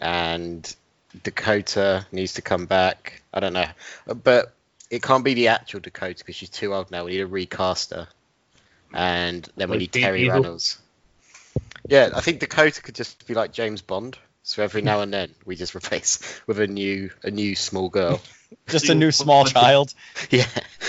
and 0.00 0.74
Dakota 1.22 2.06
needs 2.12 2.34
to 2.34 2.42
come 2.42 2.66
back. 2.66 3.22
I 3.32 3.40
don't 3.40 3.52
know, 3.52 3.66
but 4.06 4.52
it 4.90 5.02
can't 5.02 5.24
be 5.24 5.34
the 5.34 5.48
actual 5.48 5.80
Dakota 5.80 6.16
because 6.18 6.36
she's 6.36 6.50
too 6.50 6.74
old 6.74 6.90
now. 6.90 7.04
We 7.04 7.12
need 7.12 7.20
a 7.20 7.26
recast 7.26 7.90
her, 7.90 8.08
and 8.94 9.48
then 9.56 9.68
we 9.68 9.74
Like 9.74 9.80
need 9.80 9.92
Terry 9.92 10.20
Diesel? 10.20 10.34
Reynolds. 10.34 10.78
Yeah, 11.88 12.10
I 12.14 12.20
think 12.20 12.40
Dakota 12.40 12.82
could 12.82 12.94
just 12.94 13.26
be 13.26 13.34
like 13.34 13.52
James 13.52 13.82
Bond. 13.82 14.16
So 14.50 14.64
every 14.64 14.82
now 14.82 15.00
and 15.00 15.14
then 15.14 15.32
we 15.44 15.54
just 15.54 15.76
replace 15.76 16.18
with 16.48 16.58
a 16.58 16.66
new 16.66 17.10
a 17.22 17.30
new 17.30 17.54
small 17.54 17.88
girl. 17.88 18.20
Just 18.66 18.88
a 18.88 18.96
new 18.96 19.12
small 19.12 19.44
child. 19.44 19.94
Yeah, 20.30 20.44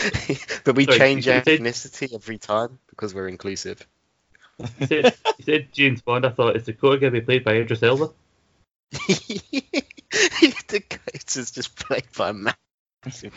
but 0.64 0.76
we 0.76 0.86
Sorry, 0.86 0.98
change 0.98 1.28
you 1.28 1.34
said- 1.34 1.46
ethnicity 1.46 2.12
every 2.12 2.40
time 2.40 2.80
because 2.90 3.14
we're 3.14 3.28
inclusive. 3.28 3.86
He 4.80 4.88
said, 4.88 5.14
he 5.38 5.44
said 5.44 5.68
James 5.72 6.02
Bond. 6.02 6.26
I 6.26 6.30
thought 6.32 6.56
is 6.56 6.64
Dakota 6.64 6.98
going 7.00 7.14
to 7.14 7.20
be 7.20 7.24
played 7.24 7.44
by 7.44 7.54
Idris 7.58 7.84
Elba? 7.84 8.10
Dakota's 10.68 11.52
just 11.52 11.76
played 11.76 12.08
by 12.18 12.30
a 12.30 12.34
massive 12.34 12.58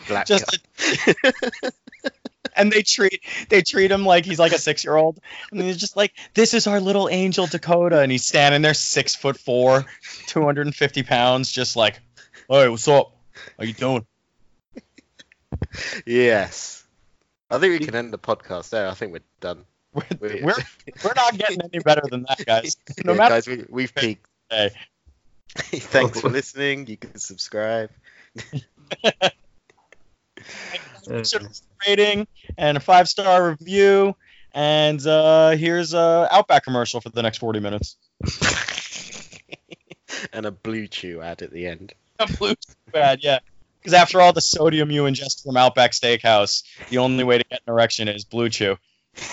black 0.07 0.27
Just 0.27 0.59
guy. 0.77 1.69
and 2.55 2.71
they 2.71 2.81
treat 2.83 3.21
they 3.49 3.61
treat 3.61 3.91
him 3.91 4.05
like 4.05 4.25
he's 4.25 4.39
like 4.39 4.51
a 4.53 4.59
six 4.59 4.83
year 4.83 4.95
old, 4.95 5.19
and 5.51 5.61
he's 5.61 5.77
just 5.77 5.95
like, 5.97 6.13
"This 6.33 6.53
is 6.53 6.67
our 6.67 6.79
little 6.79 7.09
angel 7.09 7.47
Dakota," 7.47 7.99
and 7.99 8.11
he's 8.11 8.25
standing 8.25 8.61
there, 8.61 8.73
six 8.73 9.15
foot 9.15 9.37
four, 9.37 9.85
two 10.27 10.43
hundred 10.43 10.67
and 10.67 10.75
fifty 10.75 11.03
pounds, 11.03 11.51
just 11.51 11.75
like, 11.75 11.99
"Hey, 12.49 12.67
what's 12.69 12.87
up? 12.87 13.15
How 13.57 13.63
you 13.65 13.73
doing?" 13.73 14.05
yes. 16.05 16.83
I 17.49 17.59
think 17.59 17.79
we 17.79 17.85
can 17.85 17.95
end 17.95 18.11
the 18.13 18.17
podcast 18.17 18.69
there. 18.69 18.87
I 18.87 18.93
think 18.93 19.13
we're 19.13 19.19
done. 19.39 19.65
We're, 19.93 20.03
We- 20.19 20.41
we're 20.43 20.55
we're 21.03 21.13
not 21.15 21.37
getting 21.37 21.61
any 21.61 21.79
better 21.79 22.01
than 22.09 22.25
that, 22.27 22.43
guys. 22.45 22.75
No 23.05 23.13
Yeah, 23.13 23.17
matter 23.17 23.35
guys, 23.35 23.47
we, 23.47 23.65
we've 23.69 23.93
peaked. 23.95 24.25
Hey. 24.49 24.71
Thanks 25.55 26.19
for 26.19 26.29
listening. 26.29 26.87
You 26.87 26.97
can 26.97 27.17
subscribe. 27.17 27.91
Uh, 31.09 31.23
rating 31.87 32.27
and 32.57 32.77
a 32.77 32.79
five 32.79 33.07
star 33.07 33.49
review, 33.49 34.15
and 34.53 35.05
uh, 35.05 35.51
here's 35.51 35.93
a 35.93 36.27
Outback 36.31 36.63
commercial 36.63 37.01
for 37.01 37.09
the 37.09 37.21
next 37.21 37.37
forty 37.37 37.59
minutes. 37.59 37.97
and 40.33 40.45
a 40.45 40.51
blue 40.51 40.87
chew 40.87 41.21
ad 41.21 41.41
at 41.41 41.51
the 41.51 41.67
end. 41.67 41.93
A 42.19 42.27
Blue 42.27 42.55
Chew 42.55 42.99
ad, 42.99 43.23
yeah. 43.23 43.39
Because 43.79 43.93
after 43.93 44.21
all 44.21 44.33
the 44.33 44.41
sodium 44.41 44.89
you 44.89 45.03
ingest 45.03 45.43
from 45.43 45.57
Outback 45.57 45.91
Steakhouse, 45.91 46.63
the 46.89 46.97
only 46.97 47.23
way 47.23 47.37
to 47.37 47.43
get 47.43 47.61
an 47.67 47.71
erection 47.71 48.07
is 48.07 48.23
Blue 48.23 48.49
Chew. 48.49 48.77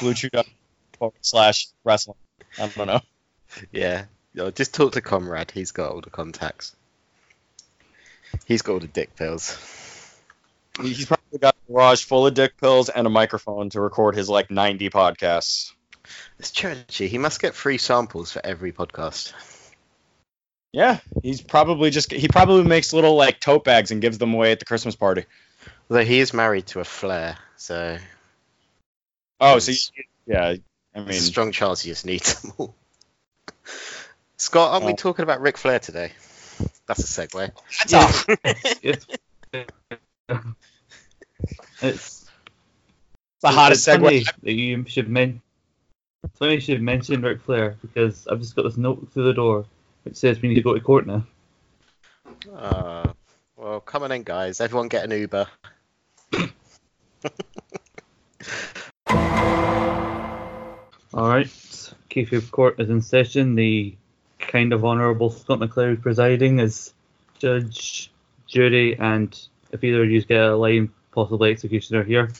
Blue 0.00 0.14
Chew 0.14 0.28
forward 0.98 1.14
slash 1.22 1.68
wrestling. 1.84 2.18
I 2.58 2.68
don't 2.68 2.86
know. 2.86 3.00
Yeah. 3.70 4.04
Yo, 4.34 4.50
just 4.50 4.74
talk 4.74 4.92
to 4.92 5.00
Conrad. 5.00 5.50
He's 5.50 5.72
got 5.72 5.92
all 5.92 6.00
the 6.00 6.10
contacts. 6.10 6.74
He's 8.46 8.62
got 8.62 8.74
all 8.74 8.80
the 8.80 8.86
dick 8.86 9.14
pills. 9.16 9.56
He's 10.80 11.04
probably 11.06 11.38
got 11.38 11.54
a 11.68 11.72
garage 11.72 12.04
full 12.04 12.26
of 12.26 12.34
dick 12.34 12.56
pills 12.58 12.88
and 12.88 13.06
a 13.06 13.10
microphone 13.10 13.70
to 13.70 13.80
record 13.80 14.14
his 14.16 14.28
like 14.28 14.50
90 14.50 14.90
podcasts. 14.90 15.72
It's 16.38 16.50
churchy. 16.50 17.08
He 17.08 17.18
must 17.18 17.40
get 17.40 17.54
free 17.54 17.78
samples 17.78 18.32
for 18.32 18.44
every 18.44 18.72
podcast. 18.72 19.32
Yeah, 20.72 21.00
he's 21.22 21.42
probably 21.42 21.90
just 21.90 22.10
he 22.12 22.28
probably 22.28 22.64
makes 22.64 22.92
little 22.94 23.14
like 23.14 23.40
tote 23.40 23.64
bags 23.64 23.90
and 23.90 24.00
gives 24.00 24.16
them 24.18 24.32
away 24.32 24.52
at 24.52 24.58
the 24.58 24.64
Christmas 24.64 24.96
party. 24.96 25.26
Although 25.90 26.04
he 26.04 26.18
is 26.20 26.32
married 26.32 26.66
to 26.68 26.80
a 26.80 26.84
Flair, 26.84 27.36
so 27.56 27.98
Oh, 29.38 29.58
so 29.58 29.72
you, 29.72 30.04
yeah, 30.26 30.54
I 30.94 31.00
mean, 31.00 31.12
strong 31.20 31.52
chance 31.52 31.82
he 31.82 31.90
just 31.90 32.06
needs 32.06 32.40
them 32.40 32.52
all. 32.56 32.74
Scott, 34.38 34.72
aren't 34.72 34.86
we 34.86 34.92
Oh. 34.92 34.96
talking 34.96 35.22
about 35.24 35.40
Ric 35.42 35.58
Flair 35.58 35.78
today? 35.78 36.12
That's 36.86 37.00
a 37.00 37.26
segue. 37.26 37.50
that's 37.80 37.92
off. 37.94 38.24
it's, 38.82 39.06
it's 41.82 42.30
the 43.40 43.48
hottest 43.48 43.88
it's 43.88 43.96
funny 43.96 44.20
segue. 44.20 44.42
that 44.42 44.52
you 44.52 44.84
should 44.86 45.08
men- 45.08 45.40
It's 46.24 46.38
funny 46.38 46.54
you 46.54 46.60
should 46.60 46.82
mention 46.82 47.22
Ric 47.22 47.40
Flair 47.40 47.76
because 47.82 48.26
I've 48.26 48.40
just 48.40 48.56
got 48.56 48.62
this 48.62 48.76
note 48.76 49.08
through 49.12 49.24
the 49.24 49.34
door 49.34 49.66
which 50.04 50.16
says 50.16 50.40
we 50.40 50.48
need 50.48 50.56
to 50.56 50.62
go 50.62 50.74
to 50.74 50.80
court 50.80 51.06
now. 51.06 51.24
Uh, 52.52 53.12
well, 53.56 53.80
come 53.80 54.02
on 54.02 54.12
in, 54.12 54.22
guys. 54.22 54.60
Everyone 54.60 54.88
get 54.88 55.04
an 55.04 55.12
Uber. 55.12 55.46
All 61.14 61.28
right, 61.28 61.46
Kayfabe 62.10 62.50
Court 62.50 62.80
is 62.80 62.88
in 62.88 63.02
session. 63.02 63.54
The 63.54 63.94
kind 64.38 64.72
of 64.72 64.84
honourable 64.84 65.30
Scott 65.30 65.60
McLeod 65.60 66.00
presiding 66.02 66.58
as 66.58 66.94
judge, 67.38 68.10
jury, 68.46 68.98
and 68.98 69.38
if 69.72 69.82
either 69.82 70.02
of 70.02 70.10
you 70.10 70.22
get 70.22 70.40
a 70.42 70.56
line, 70.56 70.90
possibly 71.12 71.50
executioner 71.50 72.04
here 72.04 72.30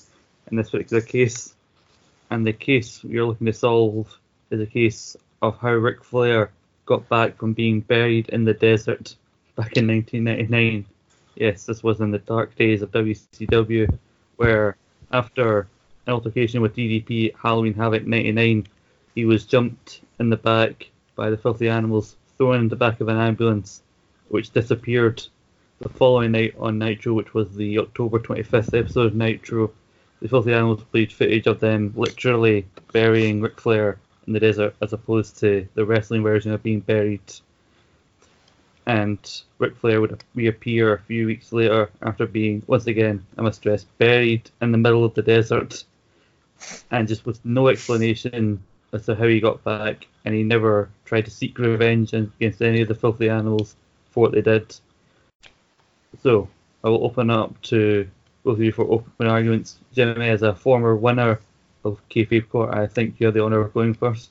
in 0.51 0.57
this 0.57 0.71
particular 0.71 1.03
case. 1.03 1.55
And 2.31 2.47
the 2.47 2.53
case 2.53 3.03
you're 3.05 3.27
looking 3.27 3.47
to 3.47 3.53
solve 3.53 4.17
is 4.51 4.61
a 4.61 4.67
case 4.67 5.17
of 5.41 5.59
how 5.59 5.73
Ric 5.73 6.05
Flair 6.05 6.51
got 6.87 7.09
back 7.09 7.37
from 7.37 7.53
being 7.53 7.81
buried 7.81 8.29
in 8.29 8.45
the 8.45 8.55
desert 8.55 9.15
back 9.57 9.77
in 9.77 9.87
1999. 9.87 10.87
Yes, 11.35 11.65
this 11.65 11.83
was 11.83 12.01
in 12.01 12.11
the 12.11 12.19
dark 12.19 12.55
days 12.57 12.83
of 12.83 12.91
WCW, 12.93 13.99
where 14.37 14.77
after 15.11 15.67
an 16.07 16.13
altercation 16.13 16.61
with 16.61 16.77
DDP 16.77 17.35
Halloween 17.37 17.75
Havoc 17.75 18.07
99, 18.07 18.67
he 19.15 19.25
was 19.25 19.45
jumped 19.45 20.01
in 20.19 20.31
the 20.31 20.37
back 20.37 20.91
by 21.17 21.31
the 21.31 21.37
filthy 21.37 21.69
animals, 21.69 22.17
thrown 22.39 22.61
in 22.61 22.69
the 22.69 22.77
back 22.77 23.01
of 23.01 23.09
an 23.09 23.19
ambulance, 23.19 23.83
which 24.29 24.51
disappeared. 24.51 25.23
The 25.83 25.89
following 25.89 26.31
night 26.31 26.55
on 26.61 26.79
Nitro, 26.79 27.13
which 27.13 27.35
was 27.35 27.57
the 27.57 27.81
October 27.81 28.21
25th 28.21 28.79
episode 28.79 29.07
of 29.07 29.15
Nitro, 29.17 29.73
the 30.21 30.29
filthy 30.29 30.53
animals 30.53 30.85
played 30.85 31.13
footage 31.13 31.49
of 31.49 31.59
them 31.59 31.93
literally 31.97 32.67
burying 32.93 33.41
Ric 33.41 33.61
Flair 33.61 33.99
in 34.29 34.33
the 34.33 34.39
desert, 34.39 34.77
as 34.81 34.93
opposed 34.93 35.41
to 35.41 35.67
the 35.75 35.85
wrestling 35.85 36.23
version 36.23 36.53
of 36.53 36.63
being 36.63 36.79
buried. 36.79 37.35
And 38.87 39.19
Ric 39.59 39.75
Flair 39.75 40.01
would 40.01 40.23
reappear 40.37 40.95
a 40.95 41.01
few 41.01 41.27
weeks 41.27 41.53
later 41.53 41.91
after 42.01 42.27
being, 42.27 42.63
once 42.69 42.87
again, 42.87 43.27
I 43.37 43.43
must 43.43 43.59
stress, 43.59 43.83
buried 43.99 44.49
in 44.61 44.71
the 44.71 44.79
middle 44.79 45.05
of 45.05 45.15
the 45.15 45.23
desert, 45.23 45.83
and 46.93 47.09
just 47.09 47.27
with 47.27 47.45
no 47.45 47.67
explanation 47.67 48.63
as 48.93 49.07
to 49.07 49.17
how 49.17 49.27
he 49.27 49.41
got 49.41 49.65
back, 49.65 50.07
and 50.25 50.33
he 50.33 50.45
never 50.45 50.91
tried 51.05 51.25
to 51.25 51.33
seek 51.33 51.59
revenge 51.59 52.13
against 52.13 52.63
any 52.63 52.83
of 52.83 52.89
the 52.89 52.95
filthy 52.95 53.29
animals 53.29 53.75
for 54.13 54.21
what 54.21 54.31
they 54.31 54.43
did. 54.43 54.77
So 56.23 56.49
I 56.85 56.89
will 56.89 57.05
open 57.05 57.31
up 57.31 57.61
to 57.63 58.09
both 58.45 58.55
of 58.55 58.63
you 58.63 58.73
for 58.73 58.85
open 58.85 59.27
arguments. 59.27 59.79
Jimmy, 59.95 60.29
as 60.29 60.43
a 60.43 60.55
former 60.55 60.95
winner 60.97 61.41
of 61.85 62.01
kayfabe 62.09 62.49
court, 62.49 62.75
I 62.75 62.87
think 62.87 63.17
you 63.19 63.27
have 63.27 63.35
the 63.35 63.43
honour 63.43 63.61
of 63.61 63.75
going 63.75 63.95
first. 63.95 64.31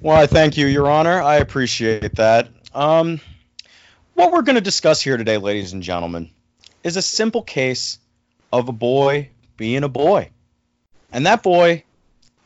Well, 0.00 0.16
I 0.16 0.26
thank 0.26 0.56
you, 0.56 0.66
Your 0.66 0.90
Honor. 0.90 1.22
I 1.22 1.36
appreciate 1.36 2.16
that. 2.16 2.48
Um, 2.74 3.20
what 4.14 4.32
we're 4.32 4.42
going 4.42 4.56
to 4.56 4.60
discuss 4.60 5.00
here 5.00 5.16
today, 5.16 5.38
ladies 5.38 5.72
and 5.72 5.82
gentlemen, 5.82 6.30
is 6.82 6.96
a 6.96 7.02
simple 7.02 7.42
case 7.42 7.98
of 8.52 8.68
a 8.68 8.72
boy 8.72 9.30
being 9.56 9.84
a 9.84 9.88
boy. 9.88 10.30
And 11.12 11.26
that 11.26 11.42
boy 11.42 11.84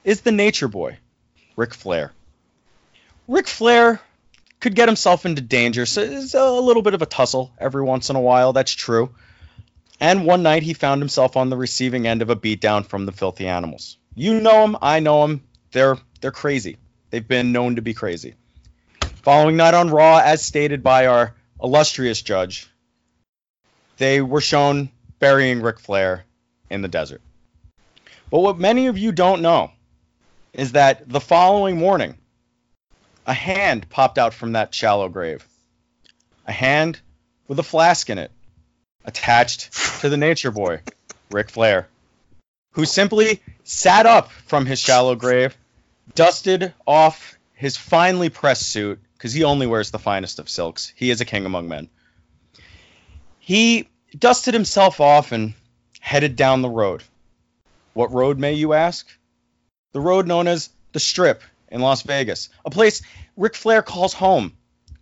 is 0.04 0.20
the 0.20 0.32
nature 0.32 0.68
boy, 0.68 0.98
Ric 1.56 1.74
Flair. 1.74 2.12
Ric 3.26 3.46
Flair 3.46 4.00
could 4.60 4.74
get 4.74 4.88
himself 4.88 5.24
into 5.24 5.40
danger, 5.40 5.86
so 5.86 6.02
it's 6.02 6.34
a 6.34 6.50
little 6.50 6.82
bit 6.82 6.94
of 6.94 7.02
a 7.02 7.06
tussle 7.06 7.52
every 7.58 7.82
once 7.82 8.10
in 8.10 8.16
a 8.16 8.20
while, 8.20 8.52
that's 8.52 8.72
true. 8.72 9.14
And 10.00 10.26
one 10.26 10.42
night 10.42 10.62
he 10.62 10.74
found 10.74 11.00
himself 11.00 11.36
on 11.36 11.50
the 11.50 11.56
receiving 11.56 12.06
end 12.06 12.22
of 12.22 12.30
a 12.30 12.36
beatdown 12.36 12.86
from 12.86 13.06
the 13.06 13.12
filthy 13.12 13.46
animals. 13.46 13.96
You 14.14 14.40
know 14.40 14.62
them, 14.62 14.76
I 14.80 15.00
know 15.00 15.22
them. 15.22 15.42
They're 15.72 15.98
they're 16.20 16.30
crazy. 16.30 16.76
They've 17.10 17.26
been 17.26 17.52
known 17.52 17.76
to 17.76 17.82
be 17.82 17.94
crazy. 17.94 18.34
Following 19.22 19.56
night 19.56 19.74
on 19.74 19.90
Raw, 19.90 20.18
as 20.18 20.44
stated 20.44 20.82
by 20.82 21.06
our 21.06 21.34
illustrious 21.62 22.22
judge, 22.22 22.68
they 23.98 24.20
were 24.20 24.40
shown 24.40 24.90
burying 25.18 25.62
Ric 25.62 25.80
Flair 25.80 26.24
in 26.70 26.82
the 26.82 26.88
desert. 26.88 27.20
But 28.30 28.40
what 28.40 28.58
many 28.58 28.86
of 28.86 28.98
you 28.98 29.12
don't 29.12 29.42
know 29.42 29.70
is 30.52 30.72
that 30.72 31.08
the 31.08 31.20
following 31.20 31.78
morning, 31.78 32.16
a 33.28 33.34
hand 33.34 33.88
popped 33.90 34.16
out 34.16 34.32
from 34.32 34.52
that 34.52 34.74
shallow 34.74 35.08
grave. 35.10 35.46
A 36.46 36.52
hand 36.52 36.98
with 37.46 37.58
a 37.58 37.62
flask 37.62 38.08
in 38.08 38.16
it, 38.16 38.32
attached 39.04 40.00
to 40.00 40.08
the 40.08 40.16
nature 40.16 40.50
boy, 40.50 40.80
Ric 41.30 41.50
Flair, 41.50 41.88
who 42.72 42.86
simply 42.86 43.42
sat 43.64 44.06
up 44.06 44.32
from 44.32 44.64
his 44.64 44.80
shallow 44.80 45.14
grave, 45.14 45.54
dusted 46.14 46.72
off 46.86 47.38
his 47.52 47.76
finely 47.76 48.30
pressed 48.30 48.66
suit, 48.70 48.98
because 49.12 49.34
he 49.34 49.44
only 49.44 49.66
wears 49.66 49.90
the 49.90 49.98
finest 49.98 50.38
of 50.38 50.48
silks. 50.48 50.92
He 50.96 51.10
is 51.10 51.20
a 51.20 51.26
king 51.26 51.44
among 51.44 51.68
men. 51.68 51.90
He 53.40 53.88
dusted 54.18 54.54
himself 54.54 55.00
off 55.00 55.32
and 55.32 55.52
headed 56.00 56.34
down 56.34 56.62
the 56.62 56.70
road. 56.70 57.02
What 57.92 58.10
road, 58.10 58.38
may 58.38 58.54
you 58.54 58.72
ask? 58.72 59.06
The 59.92 60.00
road 60.00 60.26
known 60.26 60.48
as 60.48 60.70
the 60.92 61.00
Strip 61.00 61.42
in 61.70 61.80
Las 61.80 62.02
Vegas, 62.02 62.48
a 62.64 62.70
place 62.70 63.02
Ric 63.36 63.54
Flair 63.54 63.82
calls 63.82 64.12
home. 64.12 64.52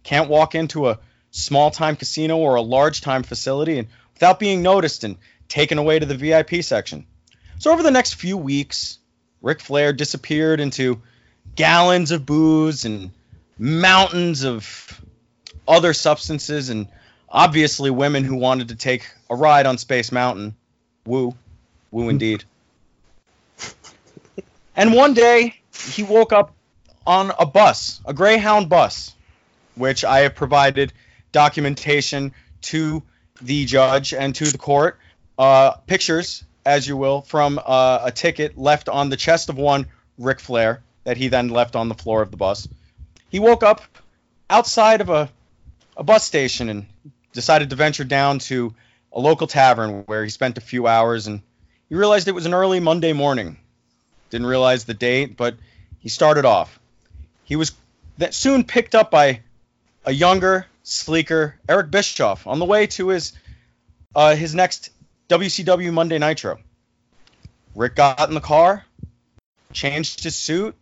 Can't 0.02 0.29
walk 0.29 0.55
into 0.55 0.88
a 0.88 0.98
small 1.31 1.70
time 1.70 1.96
casino 1.96 2.38
or 2.38 2.55
a 2.55 2.62
large 2.62 3.00
time 3.00 3.22
facility 3.22 3.79
and 3.79 3.88
without 4.14 4.38
being 4.38 4.62
noticed 4.62 5.05
and 5.05 5.16
taken 5.48 5.79
away 5.79 5.98
to 5.98 6.07
the 6.07 6.16
VIP 6.16 6.62
section. 6.62 7.07
So 7.59 7.72
over 7.72 7.83
the 7.83 7.90
next 7.90 8.14
few 8.14 8.37
weeks, 8.37 8.98
Ric 9.42 9.61
Flair 9.61 9.92
disappeared 9.92 10.61
into 10.61 11.02
gallons 11.55 12.11
of 12.11 12.26
booze 12.26 12.85
and 12.85 13.11
mountains 13.59 14.44
of 14.44 15.00
other 15.66 15.92
substances 15.92 16.68
and 16.68 16.88
obviously 17.29 17.90
women 17.90 18.24
who 18.24 18.37
wanted 18.37 18.68
to 18.68 18.76
take 18.76 19.07
a 19.31 19.35
ride 19.35 19.66
on 19.66 19.79
Space 19.79 20.12
Mountain. 20.12 20.55
Woo. 21.05 21.35
Woo 21.90 22.09
indeed. 22.09 22.44
and 24.76 24.92
one 24.92 25.14
day 25.14 25.61
he 25.88 26.02
woke 26.02 26.33
up 26.33 26.56
on 27.07 27.33
a 27.38 27.47
bus, 27.47 28.01
a 28.05 28.12
Greyhound 28.12 28.69
bus, 28.69 29.14
which 29.75 30.05
I 30.05 30.21
have 30.21 30.35
provided 30.35 30.92
documentation 31.33 32.33
to 32.62 33.03
the 33.40 33.64
judge 33.64 34.14
and 34.14 34.35
to 34.35 34.47
the 34.47 34.59
court. 34.59 34.99
Uh, 35.38 35.73
pictures, 35.87 36.45
as 36.64 36.88
you 36.88 36.97
will, 36.97 37.23
from 37.23 37.61
uh, 37.64 38.01
a 38.05 38.11
ticket 38.11 38.57
left 38.57 38.88
on 38.88 39.11
the 39.11 39.16
chest 39.16 39.49
of 39.49 39.57
one 39.57 39.87
Ric 40.19 40.40
Flair 40.40 40.83
that 41.05 41.16
he 41.16 41.29
then 41.29 41.49
left 41.49 41.77
on 41.77 41.88
the 41.88 41.95
floor 41.95 42.23
of 42.23 42.31
the 42.31 42.37
bus. 42.37 42.66
He 43.29 43.38
woke 43.38 43.62
up 43.62 43.83
outside 44.49 45.01
of 45.01 45.11
a, 45.11 45.29
a 45.97 46.03
bus 46.03 46.25
station 46.25 46.69
and 46.69 46.87
decided 47.33 47.71
to 47.71 47.77
venture 47.77 48.05
down 48.05 48.38
to 48.38 48.75
a 49.12 49.21
local 49.21 49.47
tavern 49.47 50.05
where 50.07 50.25
he 50.25 50.31
spent 50.31 50.59
a 50.59 50.62
few 50.62 50.87
hours 50.87 51.27
and 51.27 51.42
he 51.88 51.95
realized 51.95 52.29
it 52.29 52.33
was 52.33 52.47
an 52.47 52.55
early 52.55 52.81
Monday 52.81 53.12
morning. 53.12 53.59
Didn't 54.31 54.47
realize 54.47 54.85
the 54.85 54.95
date, 54.95 55.37
but 55.37 55.57
he 56.01 56.09
started 56.09 56.45
off. 56.45 56.81
He 57.46 57.54
was 57.54 57.72
that 58.18 58.35
soon 58.35 58.64
picked 58.64 58.94
up 58.94 59.11
by 59.11 59.40
a 60.04 60.12
younger, 60.12 60.66
sleeker 60.82 61.54
Eric 61.68 61.90
Bischoff 61.90 62.46
on 62.46 62.59
the 62.59 62.64
way 62.64 62.88
to 62.88 63.09
his 63.09 63.32
uh, 64.14 64.35
his 64.35 64.54
next 64.54 64.90
WCW 65.28 65.92
Monday 65.92 66.18
Nitro. 66.18 66.59
Ric 67.76 67.94
got 67.94 68.28
in 68.28 68.35
the 68.35 68.40
car, 68.40 68.85
changed 69.72 70.24
his 70.24 70.35
suit, 70.35 70.74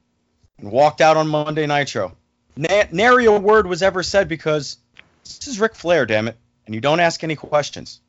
and 0.58 0.72
walked 0.72 1.02
out 1.02 1.18
on 1.18 1.28
Monday 1.28 1.66
Nitro. 1.66 2.16
Na- 2.56 2.84
nary 2.90 3.26
a 3.26 3.32
word 3.32 3.66
was 3.66 3.82
ever 3.82 4.02
said 4.02 4.28
because 4.28 4.78
this 5.24 5.46
is 5.46 5.60
Ric 5.60 5.74
Flair, 5.74 6.06
damn 6.06 6.28
it, 6.28 6.36
and 6.64 6.74
you 6.74 6.80
don't 6.80 7.00
ask 7.00 7.22
any 7.22 7.36
questions. 7.36 8.00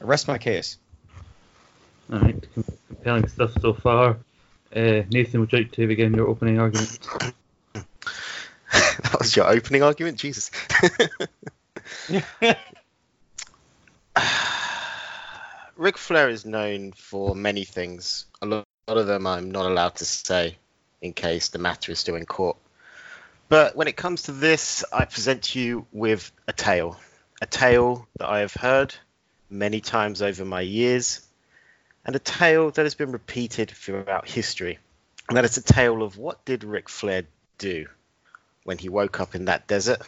I 0.00 0.04
rest 0.04 0.26
my 0.26 0.38
case. 0.38 0.76
All 2.12 2.18
right, 2.18 2.36
compelling 2.88 3.28
stuff 3.28 3.52
so 3.60 3.74
far. 3.74 4.16
Uh, 4.74 5.02
Nathan, 5.10 5.40
would 5.40 5.52
you 5.52 5.58
like 5.58 5.72
to 5.72 5.86
begin 5.86 6.14
your 6.14 6.26
opening 6.26 6.58
argument? 6.58 6.98
that 9.02 9.16
was 9.18 9.34
your 9.34 9.48
opening 9.48 9.82
argument, 9.82 10.18
Jesus. 10.18 10.50
Ric 15.76 15.98
Flair 15.98 16.28
is 16.28 16.44
known 16.44 16.92
for 16.92 17.34
many 17.34 17.64
things. 17.64 18.26
A 18.42 18.46
lot 18.46 18.64
of 18.86 19.06
them 19.06 19.26
I'm 19.26 19.50
not 19.50 19.66
allowed 19.66 19.96
to 19.96 20.04
say 20.04 20.56
in 21.00 21.12
case 21.12 21.48
the 21.48 21.58
matter 21.58 21.92
is 21.92 21.98
still 21.98 22.16
in 22.16 22.26
court. 22.26 22.56
But 23.48 23.76
when 23.76 23.88
it 23.88 23.96
comes 23.96 24.22
to 24.22 24.32
this, 24.32 24.84
I 24.92 25.04
present 25.04 25.54
you 25.54 25.86
with 25.92 26.32
a 26.48 26.52
tale. 26.52 26.98
A 27.40 27.46
tale 27.46 28.06
that 28.18 28.28
I 28.28 28.40
have 28.40 28.54
heard 28.54 28.94
many 29.48 29.80
times 29.80 30.22
over 30.22 30.44
my 30.44 30.62
years, 30.62 31.20
and 32.04 32.16
a 32.16 32.18
tale 32.18 32.70
that 32.70 32.82
has 32.82 32.94
been 32.94 33.12
repeated 33.12 33.70
throughout 33.70 34.28
history. 34.28 34.78
And 35.28 35.36
that 35.36 35.44
is 35.44 35.56
a 35.56 35.62
tale 35.62 36.02
of 36.02 36.18
what 36.18 36.44
did 36.44 36.64
Ric 36.64 36.88
Flair 36.88 37.24
do 37.58 37.86
when 38.66 38.78
he 38.78 38.88
woke 38.88 39.20
up 39.20 39.34
in 39.34 39.44
that 39.44 39.68
desert? 39.68 40.02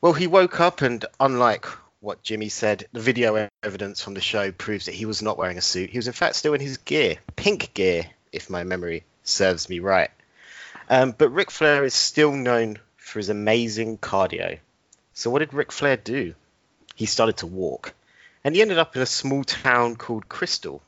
Well, 0.00 0.12
he 0.12 0.28
woke 0.28 0.60
up, 0.60 0.80
and 0.80 1.04
unlike 1.18 1.66
what 2.00 2.22
Jimmy 2.22 2.48
said, 2.48 2.88
the 2.92 3.00
video 3.00 3.48
evidence 3.62 4.00
from 4.00 4.14
the 4.14 4.20
show 4.20 4.52
proves 4.52 4.86
that 4.86 4.94
he 4.94 5.04
was 5.04 5.22
not 5.22 5.38
wearing 5.38 5.58
a 5.58 5.62
suit. 5.62 5.90
He 5.90 5.98
was, 5.98 6.06
in 6.06 6.12
fact, 6.12 6.36
still 6.36 6.54
in 6.54 6.60
his 6.60 6.78
gear, 6.78 7.18
pink 7.36 7.74
gear, 7.74 8.06
if 8.32 8.48
my 8.48 8.64
memory 8.64 9.04
serves 9.24 9.68
me 9.68 9.80
right. 9.80 10.10
Um, 10.88 11.14
but 11.16 11.30
Ric 11.30 11.50
Flair 11.50 11.84
is 11.84 11.94
still 11.94 12.32
known 12.32 12.78
for 12.96 13.18
his 13.18 13.28
amazing 13.28 13.98
cardio. 13.98 14.58
So, 15.14 15.30
what 15.30 15.40
did 15.40 15.54
Ric 15.54 15.72
Flair 15.72 15.96
do? 15.96 16.34
He 16.94 17.06
started 17.06 17.38
to 17.38 17.46
walk, 17.46 17.94
and 18.44 18.54
he 18.54 18.62
ended 18.62 18.78
up 18.78 18.94
in 18.94 19.02
a 19.02 19.06
small 19.06 19.44
town 19.44 19.96
called 19.96 20.28
Crystal, 20.28 20.82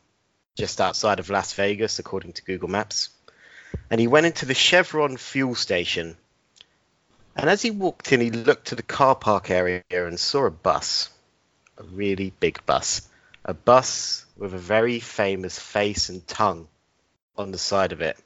just 0.56 0.80
outside 0.80 1.18
of 1.18 1.30
Las 1.30 1.52
Vegas, 1.54 1.98
according 1.98 2.34
to 2.34 2.44
Google 2.44 2.68
Maps. 2.68 3.10
And 3.90 4.00
he 4.00 4.06
went 4.06 4.26
into 4.26 4.46
the 4.46 4.54
Chevron 4.54 5.16
fuel 5.16 5.54
station. 5.54 6.16
And 7.36 7.50
as 7.50 7.62
he 7.62 7.70
walked 7.70 8.12
in, 8.12 8.20
he 8.20 8.30
looked 8.30 8.68
to 8.68 8.74
the 8.74 8.82
car 8.82 9.14
park 9.14 9.50
area 9.50 9.82
and 9.90 10.18
saw 10.18 10.46
a 10.46 10.50
bus, 10.50 11.10
a 11.78 11.82
really 11.82 12.32
big 12.40 12.64
bus, 12.66 13.08
a 13.44 13.54
bus 13.54 14.24
with 14.36 14.54
a 14.54 14.58
very 14.58 15.00
famous 15.00 15.58
face 15.58 16.08
and 16.08 16.26
tongue 16.26 16.68
on 17.36 17.50
the 17.50 17.58
side 17.58 17.92
of 17.92 18.00
it. 18.00 18.18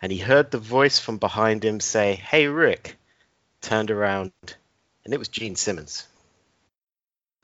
And 0.00 0.10
he 0.10 0.18
heard 0.18 0.50
the 0.50 0.58
voice 0.58 0.98
from 0.98 1.18
behind 1.18 1.64
him 1.64 1.78
say, 1.78 2.14
Hey, 2.14 2.48
Ric. 2.48 2.96
Turned 3.60 3.92
around, 3.92 4.32
and 5.04 5.14
it 5.14 5.18
was 5.18 5.28
Gene 5.28 5.54
Simmons 5.54 6.06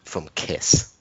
from 0.03 0.29
Kiss. 0.35 0.93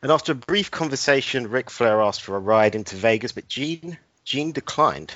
And 0.00 0.10
after 0.10 0.32
a 0.32 0.36
brief 0.36 0.70
conversation, 0.70 1.50
Ric 1.50 1.68
Flair 1.68 2.00
asked 2.00 2.22
for 2.22 2.36
a 2.36 2.40
ride 2.40 2.74
into 2.74 2.96
Vegas, 2.96 3.32
but 3.32 3.48
Gene 3.48 3.98
Gene 4.26 4.50
declined. 4.50 5.14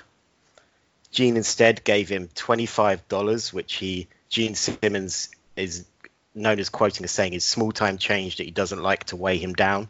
Gene 1.10 1.36
instead 1.36 1.82
gave 1.82 2.08
him 2.08 2.28
$25, 2.28 3.52
which 3.52 3.74
he 3.74 4.06
Gene 4.28 4.54
Simmons 4.54 5.30
is 5.56 5.84
known 6.32 6.60
as 6.60 6.68
quoting 6.68 7.02
as 7.02 7.10
saying 7.10 7.32
is 7.32 7.44
small 7.44 7.72
time 7.72 7.98
change 7.98 8.36
that 8.36 8.44
he 8.44 8.52
doesn't 8.52 8.80
like 8.80 9.02
to 9.04 9.16
weigh 9.16 9.38
him 9.38 9.52
down, 9.52 9.88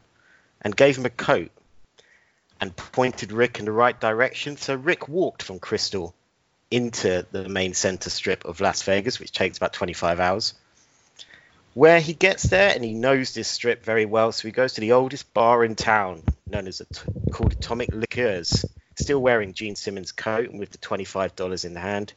and 0.63 0.75
gave 0.75 0.97
him 0.97 1.05
a 1.05 1.11
coat 1.11 1.51
and 2.63 2.75
pointed 2.75 3.31
Ric 3.31 3.59
in 3.59 3.67
the 3.67 3.73
right 3.73 4.01
direction. 4.01 4.57
So 4.57 4.75
Ric 4.75 5.07
walked 5.07 5.43
from 5.43 5.59
Crystal 5.59 6.15
into 6.71 7.27
the 7.31 7.47
main 7.47 7.75
center 7.75 8.09
strip 8.09 8.47
of 8.47 8.63
Las 8.63 8.83
Vegas, 8.85 9.21
which 9.21 9.33
takes 9.33 9.59
about 9.59 9.75
25 9.75 10.19
hours. 10.19 10.55
Where 11.75 12.01
he 12.01 12.15
gets 12.15 12.45
there, 12.45 12.73
and 12.75 12.83
he 12.83 12.95
knows 12.95 13.35
this 13.35 13.49
strip 13.49 13.85
very 13.85 14.07
well, 14.07 14.33
so 14.33 14.49
he 14.49 14.53
goes 14.53 14.73
to 14.75 14.81
the 14.81 14.93
oldest 14.93 15.35
bar 15.35 15.63
in 15.63 15.77
town, 15.77 16.23
known 16.49 16.67
as 16.67 16.81
called 17.31 17.53
Atomic 17.53 17.93
Liquors. 17.93 18.65
Still 19.01 19.19
wearing 19.19 19.55
Gene 19.55 19.77
Simmons' 19.77 20.13
coat 20.13 20.51
and 20.51 20.59
with 20.59 20.71
the 20.71 20.79
$25 20.79 21.65
in 21.65 21.75
hand, 21.75 22.13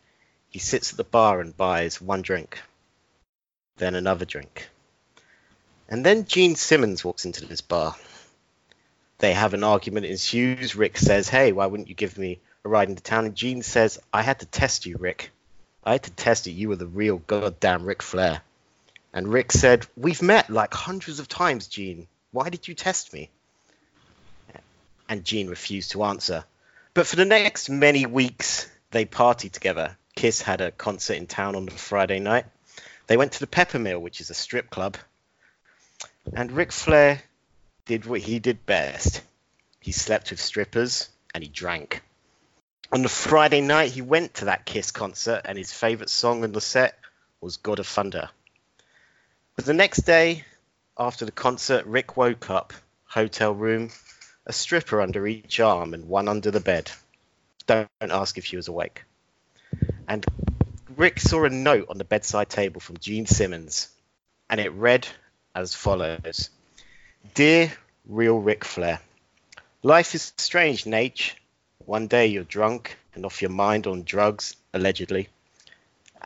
he 0.50 0.60
sits 0.60 0.91
at 0.91 0.98
the 0.98 1.06
bar 1.06 1.39
and 1.39 1.56
buys 1.56 2.02
one 2.02 2.22
drink, 2.22 2.62
then 3.78 3.96
another 3.96 4.26
drink. 4.26 4.67
And 5.88 6.06
then 6.06 6.26
Gene 6.26 6.56
Simmons 6.56 7.04
walks 7.04 7.24
into 7.24 7.46
this 7.46 7.62
bar. 7.62 7.96
They 9.19 9.34
have 9.34 9.54
an 9.54 9.63
argument 9.63 10.06
ensues. 10.06 10.76
Ric 10.76 10.98
says, 10.98 11.30
Hey, 11.30 11.54
why 11.54 11.67
wouldn't 11.67 11.88
you 11.88 11.96
give 11.96 12.17
me 12.17 12.41
a 12.65 12.69
ride 12.69 12.89
into 12.89 13.02
town? 13.02 13.26
And 13.26 13.36
Gene 13.36 13.62
says, 13.62 13.98
I 14.12 14.22
had 14.22 14.41
to 14.41 14.46
test 14.46 14.86
you, 14.86 14.98
Ric. 14.98 15.32
I 15.86 15.93
had 15.93 16.04
to 16.04 16.12
test 16.12 16.48
it. 16.48 16.52
You 16.52 16.69
were 16.69 16.76
the 16.76 16.86
real 16.86 17.19
goddamn 17.19 17.86
Ric 17.86 18.02
Flair. 18.02 18.41
And 19.13 19.32
Ric 19.32 19.54
said, 19.54 19.88
We've 19.96 20.22
met 20.22 20.50
like 20.50 20.74
hundreds 20.74 21.19
of 21.19 21.30
times, 21.30 21.67
Gene. 21.67 22.08
Why 22.32 22.50
did 22.50 22.67
you 22.67 22.74
test 22.74 23.13
me? 23.13 23.30
And 25.08 25.24
Gene 25.24 25.48
refused 25.48 25.91
to 25.91 26.04
answer. 26.04 26.43
But 26.93 27.08
for 27.08 27.15
the 27.15 27.25
next 27.25 27.69
many 27.69 28.06
weeks, 28.06 28.69
they 28.91 29.06
partied 29.06 29.51
together. 29.51 29.97
Kiss 30.15 30.41
had 30.41 30.62
a 30.62 30.71
concert 30.71 31.15
in 31.15 31.25
town 31.25 31.56
on 31.56 31.65
the 31.65 31.71
Friday 31.71 32.19
night. 32.19 32.45
They 33.08 33.17
went 33.17 33.32
to 33.34 33.39
the 33.39 33.47
Peppermill, 33.47 33.99
which 33.99 34.21
is 34.21 34.29
a 34.29 34.36
strip 34.36 34.69
club. 34.69 34.97
And 36.34 36.51
Ric 36.51 36.71
Flair 36.71 37.21
did 37.86 38.06
what 38.06 38.21
he 38.21 38.38
did 38.38 38.65
best. 38.65 39.21
He 39.79 39.91
slept 39.91 40.29
with 40.29 40.39
strippers 40.39 41.10
and 41.34 41.43
he 41.43 41.49
drank. 41.49 42.03
On 42.91 43.01
the 43.01 43.10
Friday 43.10 43.62
night, 43.62 43.91
he 43.91 44.03
went 44.03 44.36
to 44.36 44.45
that 44.45 44.65
Kiss 44.65 44.91
concert, 44.91 45.41
and 45.45 45.58
his 45.58 45.73
favorite 45.73 46.12
song 46.12 46.43
on 46.43 46.51
the 46.51 46.62
set 46.62 46.99
was 47.41 47.58
God 47.58 47.79
of 47.79 47.88
Thunder. 47.88 48.29
But 49.56 49.65
the 49.65 49.73
next 49.73 50.03
day, 50.03 50.45
after 50.95 51.25
the 51.25 51.32
concert, 51.32 51.88
Ric 51.88 52.15
woke 52.17 52.51
up, 52.51 52.71
hotel 53.06 53.51
room, 53.51 53.89
a 54.45 54.53
stripper 54.53 55.01
under 55.01 55.25
each 55.27 55.60
arm 55.60 55.93
and 55.93 56.08
one 56.08 56.27
under 56.27 56.51
the 56.51 56.60
bed. 56.60 56.91
Don't 57.65 57.89
ask 58.01 58.38
if 58.38 58.45
she 58.45 58.56
was 58.56 58.67
awake. 58.67 59.03
And 60.08 60.25
Ric 60.95 61.19
saw 61.19 61.45
a 61.45 61.49
note 61.49 61.88
on 61.89 61.97
the 61.97 62.03
bedside 62.03 62.49
table 62.49 62.82
from 62.82 62.97
Gene 62.97 63.25
Simmons, 63.25 63.89
and 64.49 64.60
it 64.60 64.71
read 64.73 65.08
as 65.56 65.73
follows 65.73 66.49
Dear 67.34 67.71
real 68.06 68.38
Ric 68.38 68.65
Flair, 68.65 68.99
life 69.82 70.13
is 70.13 70.34
strange, 70.38 70.86
Nate. 70.86 71.36
One 71.86 72.08
day 72.08 72.27
you're 72.27 72.43
drunk 72.43 72.97
and 73.15 73.25
off 73.25 73.41
your 73.41 73.51
mind 73.51 73.88
on 73.88 74.03
drugs, 74.03 74.56
allegedly, 74.73 75.29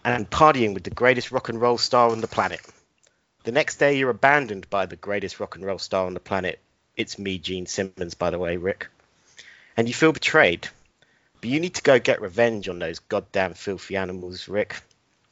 and 0.04 0.30
partying 0.30 0.74
with 0.74 0.84
the 0.84 0.90
greatest 0.90 1.32
rock 1.32 1.50
and 1.50 1.62
roll 1.62 1.78
star 1.78 2.10
on 2.10 2.22
the 2.22 2.28
planet. 2.28 2.62
The 3.44 3.52
next 3.52 3.78
day 3.78 3.98
you're 3.98 4.10
abandoned 4.10 4.70
by 4.70 4.86
the 4.86 4.96
greatest 4.96 5.40
rock 5.40 5.56
and 5.56 5.66
roll 5.66 5.80
star 5.80 6.06
on 6.06 6.14
the 6.14 6.20
planet. 6.20 6.60
It's 6.98 7.18
me, 7.20 7.38
Gene 7.38 7.68
Simmons, 7.68 8.16
by 8.16 8.32
the 8.32 8.40
way, 8.40 8.58
Ric. 8.58 8.88
And 9.78 9.88
you 9.88 9.94
feel 9.94 10.12
betrayed. 10.12 10.68
But 11.40 11.52
you 11.52 11.60
need 11.60 11.76
to 11.76 11.84
go 11.84 12.00
get 12.00 12.22
revenge 12.22 12.68
on 12.68 12.80
those 12.80 12.98
goddamn 12.98 13.54
filthy 13.54 13.96
animals, 13.96 14.50
Ric. 14.50 14.82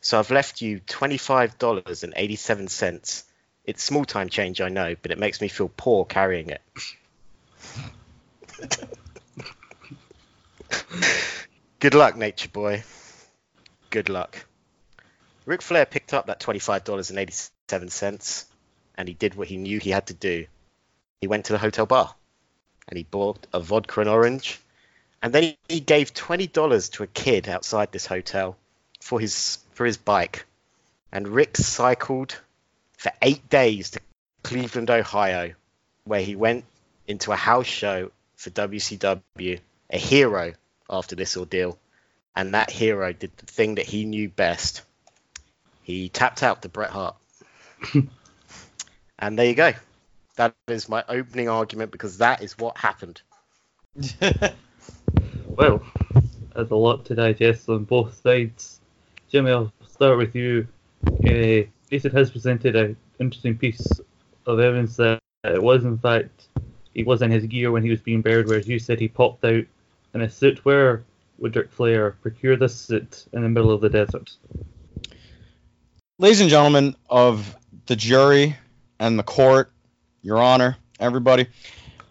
So 0.02 0.20
I've 0.20 0.30
left 0.30 0.62
you 0.62 0.80
$25.87. 0.82 3.24
It's 3.66 3.84
small 3.84 4.06
time 4.06 4.30
change, 4.30 4.62
I 4.62 4.70
know, 4.70 4.96
but 5.02 5.12
it 5.12 5.18
makes 5.18 5.42
me 5.42 5.48
feel 5.48 5.72
poor 5.76 6.06
carrying 6.06 6.52
it. 6.52 6.62
Good 11.80 11.96
luck, 11.96 12.16
Nature 12.16 12.50
Boy. 12.50 12.84
Good 13.90 14.10
luck. 14.10 14.46
Ric 15.46 15.64
Flair 15.64 15.88
picked 15.88 16.14
up 16.14 16.28
that 16.28 16.40
$25.87 16.40 18.46
and 18.98 19.08
he 19.08 19.16
did 19.16 19.34
what 19.34 19.48
he 19.48 19.58
knew 19.58 19.80
he 19.80 19.90
had 19.90 20.06
to 20.08 20.14
do. 20.14 20.46
He 21.26 21.28
went 21.28 21.46
to 21.46 21.54
the 21.54 21.58
hotel 21.58 21.88
bar 21.88 22.14
and 22.88 22.98
he 22.98 23.04
bought 23.04 23.48
a 23.52 23.60
vodka 23.60 24.00
and 24.00 24.08
orange. 24.08 24.60
And 25.24 25.34
then 25.34 25.56
he 25.68 25.80
gave 25.80 26.14
$20 26.14 26.92
to 26.92 27.02
a 27.02 27.08
kid 27.08 27.50
outside 27.50 27.92
this 27.92 28.06
hotel 28.06 28.58
for 29.02 29.20
his 29.20 29.58
for 29.74 29.88
his 29.88 29.98
bike. 29.98 30.46
And 31.12 31.28
Ric 31.28 31.58
cycled 31.58 32.40
for 33.00 33.12
eight 33.24 33.50
days 33.50 33.90
to 33.90 34.02
Cleveland, 34.44 34.92
Ohio, 34.92 35.56
where 36.04 36.22
he 36.22 36.36
went 36.36 36.64
into 37.08 37.32
a 37.32 37.36
house 37.36 37.66
show 37.66 38.12
for 38.36 38.52
WCW, 38.52 39.60
a 39.90 39.98
hero 39.98 40.54
after 40.88 41.16
this 41.16 41.38
ordeal. 41.38 41.76
And 42.36 42.54
that 42.54 42.70
hero 42.70 43.14
did 43.14 43.36
the 43.38 43.48
thing 43.48 43.76
that 43.76 43.88
he 43.88 44.06
knew 44.06 44.30
best. 44.30 44.84
He 45.82 46.08
tapped 46.08 46.44
out 46.44 46.62
to 46.62 46.70
Bret 46.70 46.92
Hart. 46.92 47.16
and 49.18 49.40
there 49.40 49.48
you 49.48 49.56
go. 49.56 49.74
That 50.36 50.54
is 50.68 50.90
my 50.90 51.04
opening 51.08 51.50
argument 51.50 51.92
because 51.92 52.18
that 52.18 52.44
is 52.44 52.58
what 52.58 52.78
happened. 52.78 53.22
well, 55.46 55.82
there's 56.54 56.72
a 56.72 56.76
lot 56.76 57.06
to 57.06 57.16
digest 57.16 57.70
on 57.70 57.86
both 57.86 58.22
sides. 58.22 58.82
Jimmy, 59.30 59.52
I'll 59.52 59.72
start 59.88 60.18
with 60.18 60.36
you. 60.36 60.68
Uh, 61.08 61.68
Nathan 61.92 62.12
has 62.12 62.32
presented 62.32 62.76
an 62.76 62.98
interesting 63.20 63.58
piece 63.58 63.88
of 64.46 64.60
evidence 64.60 64.98
that 64.98 65.20
it 65.44 65.62
was, 65.62 65.86
in 65.86 65.98
fact, 65.98 66.48
he 66.94 67.04
was 67.04 67.22
in 67.22 67.32
his 67.32 67.46
gear 67.46 67.72
when 67.72 67.84
he 67.84 67.90
was 67.90 68.02
being 68.02 68.22
buried, 68.22 68.48
whereas 68.48 68.68
you 68.68 68.80
said 68.80 69.00
he 69.00 69.08
popped 69.08 69.44
out 69.46 69.64
in 70.14 70.22
a 70.22 70.30
suit. 70.30 70.64
Where 70.66 71.04
would 71.38 71.56
Ric 71.56 71.72
Flair 71.72 72.12
procure 72.22 72.56
this 72.56 72.76
suit 72.76 73.26
in 73.34 73.42
the 73.44 73.50
middle 73.50 73.72
of 73.72 73.82
the 73.82 73.90
desert? 73.90 74.36
Ladies 76.18 76.42
and 76.42 76.50
gentlemen 76.50 76.96
of 77.10 77.56
the 77.86 77.96
jury 77.96 78.56
and 79.00 79.20
the 79.20 79.24
court, 79.24 79.72
Your 80.26 80.42
Honor, 80.42 80.76
everybody, 81.00 81.46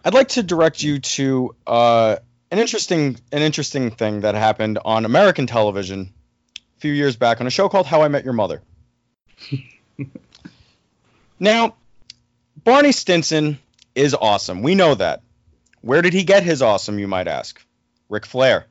I'd 0.05 0.13
like 0.13 0.29
to 0.29 0.43
direct 0.43 0.81
you 0.81 0.99
to 0.99 1.53
uh, 1.67 2.15
an 2.49 2.59
interesting 2.59 3.19
an 3.33 3.41
interesting 3.41 3.91
thing 3.91 4.21
that 4.21 4.35
happened 4.35 4.79
on 4.85 5.03
American 5.03 5.47
television 5.47 6.13
a 6.55 6.79
few 6.79 6.93
years 6.93 7.17
back 7.17 7.41
on 7.41 7.47
a 7.47 7.49
show 7.49 7.67
called 7.67 7.85
How 7.85 8.03
I 8.03 8.07
Met 8.07 8.23
Your 8.23 8.31
Mother. 8.31 8.61
now, 11.41 11.75
Barney 12.63 12.93
Stinson 12.93 13.59
is 13.95 14.13
awesome. 14.13 14.63
We 14.63 14.75
know 14.75 14.95
that. 14.95 15.21
Where 15.81 16.01
did 16.01 16.13
he 16.13 16.23
get 16.23 16.43
his 16.43 16.61
awesome, 16.61 16.97
you 16.97 17.09
might 17.09 17.27
ask? 17.27 17.61
Ric 18.07 18.25
Flair. 18.25 18.65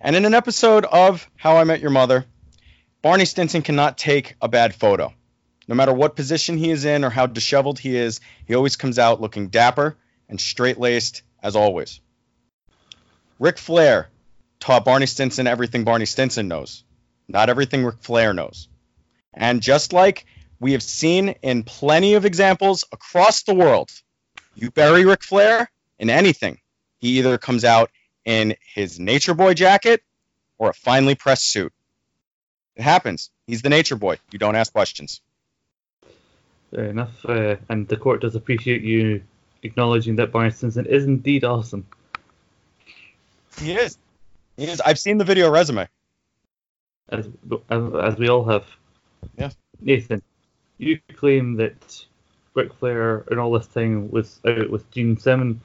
And 0.00 0.16
in 0.16 0.24
an 0.24 0.34
episode 0.34 0.84
of 0.84 1.30
How 1.36 1.58
I 1.58 1.64
Met 1.64 1.78
Your 1.78 1.92
Mother, 1.92 2.24
Barney 3.02 3.24
Stinson 3.24 3.62
cannot 3.62 3.96
take 3.96 4.34
a 4.42 4.48
bad 4.48 4.74
photo. 4.74 5.14
No 5.68 5.74
matter 5.74 5.92
what 5.92 6.16
position 6.16 6.56
he 6.56 6.70
is 6.70 6.86
in 6.86 7.04
or 7.04 7.10
how 7.10 7.26
disheveled 7.26 7.78
he 7.78 7.94
is, 7.94 8.20
he 8.46 8.54
always 8.54 8.76
comes 8.76 8.98
out 8.98 9.20
looking 9.20 9.48
dapper 9.48 9.96
and 10.28 10.40
straight 10.40 10.78
laced 10.78 11.22
as 11.42 11.54
always. 11.54 12.00
Ric 13.38 13.58
Flair 13.58 14.08
taught 14.60 14.86
Barney 14.86 15.06
Stinson 15.06 15.46
everything 15.46 15.84
Barney 15.84 16.06
Stinson 16.06 16.48
knows, 16.48 16.82
not 17.28 17.50
everything 17.50 17.84
Ric 17.84 17.98
Flair 18.00 18.32
knows. 18.32 18.68
And 19.34 19.60
just 19.60 19.92
like 19.92 20.24
we 20.58 20.72
have 20.72 20.82
seen 20.82 21.28
in 21.42 21.62
plenty 21.62 22.14
of 22.14 22.24
examples 22.24 22.84
across 22.90 23.42
the 23.42 23.54
world, 23.54 23.90
you 24.56 24.70
bury 24.70 25.04
Ric 25.04 25.22
Flair 25.22 25.70
in 25.98 26.08
anything, 26.08 26.58
he 26.98 27.18
either 27.18 27.36
comes 27.38 27.64
out 27.64 27.90
in 28.24 28.56
his 28.74 28.98
Nature 28.98 29.34
Boy 29.34 29.54
jacket 29.54 30.02
or 30.56 30.70
a 30.70 30.74
finely 30.74 31.14
pressed 31.14 31.48
suit. 31.48 31.72
It 32.74 32.82
happens. 32.82 33.30
He's 33.46 33.62
the 33.62 33.68
Nature 33.68 33.96
Boy. 33.96 34.18
You 34.32 34.38
don't 34.38 34.56
ask 34.56 34.72
questions. 34.72 35.20
Fair 36.70 36.86
enough. 36.86 37.24
Uh, 37.24 37.56
and 37.68 37.88
the 37.88 37.96
court 37.96 38.20
does 38.20 38.34
appreciate 38.34 38.82
you 38.82 39.22
acknowledging 39.62 40.16
that 40.16 40.32
Barney 40.32 40.50
Stinson 40.50 40.86
is 40.86 41.04
indeed 41.04 41.44
awesome. 41.44 41.86
He 43.58 43.72
is. 43.72 43.98
He 44.56 44.64
is. 44.64 44.80
I've 44.80 44.98
seen 44.98 45.18
the 45.18 45.24
video 45.24 45.50
resume. 45.50 45.88
As, 47.08 47.28
as, 47.70 47.94
as 47.94 48.16
we 48.18 48.28
all 48.28 48.44
have. 48.44 48.66
Yeah. 49.36 49.50
Nathan, 49.80 50.22
you 50.76 51.00
claim 51.14 51.56
that 51.56 52.04
Ric 52.54 52.74
Flair 52.74 53.24
and 53.30 53.40
all 53.40 53.52
this 53.52 53.66
time 53.66 54.10
was 54.10 54.40
out 54.46 54.70
with 54.70 54.90
Gene 54.90 55.18
Simmons. 55.18 55.62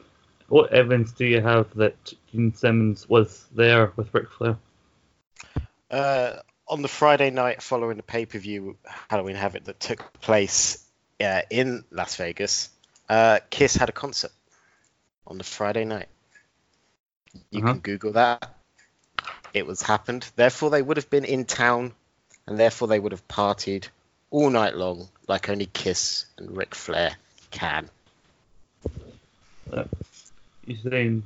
What 0.48 0.72
evidence 0.72 1.12
do 1.12 1.26
you 1.26 1.42
have 1.42 1.74
that 1.76 2.14
Gene 2.32 2.54
Simmons 2.54 3.10
was 3.10 3.46
there 3.54 3.92
with 3.96 4.14
Ric 4.14 4.30
Flair? 4.30 4.58
Uh, 5.90 6.34
on 6.68 6.82
the 6.82 6.88
Friday 6.88 7.30
night 7.30 7.62
following 7.62 7.98
the 7.98 8.04
pay 8.04 8.26
per 8.26 8.40
view 8.40 8.78
Halloween 9.10 9.36
Havoc 9.36 9.66
that 9.66 9.80
took 9.80 10.14
place 10.22 10.84
uh, 11.22 11.42
in 11.50 11.84
Las 11.92 12.16
Vegas, 12.16 12.70
uh, 13.10 13.40
Kiss 13.50 13.76
had 13.76 13.90
a 13.90 13.94
concert 13.94 14.32
on 15.28 15.38
the 15.38 15.44
Friday 15.44 15.86
night. 15.86 16.08
You 17.52 17.64
Uh-huh. 17.64 17.74
can 17.74 17.80
Google 17.80 18.14
that. 18.14 18.56
It 19.54 19.66
was 19.66 19.82
happened. 19.82 20.30
Therefore, 20.36 20.70
they 20.70 20.82
would 20.82 20.98
have 20.98 21.10
been 21.10 21.26
in 21.26 21.46
town, 21.46 21.94
and 22.48 22.60
therefore 22.60 22.88
they 22.88 23.00
would 23.00 23.12
have 23.12 23.28
partied 23.28 23.88
all 24.32 24.50
night 24.50 24.76
long, 24.76 25.10
like 25.28 25.50
only 25.50 25.68
Kiss 25.68 26.26
and 26.38 26.56
Ric 26.58 26.74
Flair 26.76 27.16
can. 27.52 27.90
You're 29.72 30.78
saying 30.78 31.24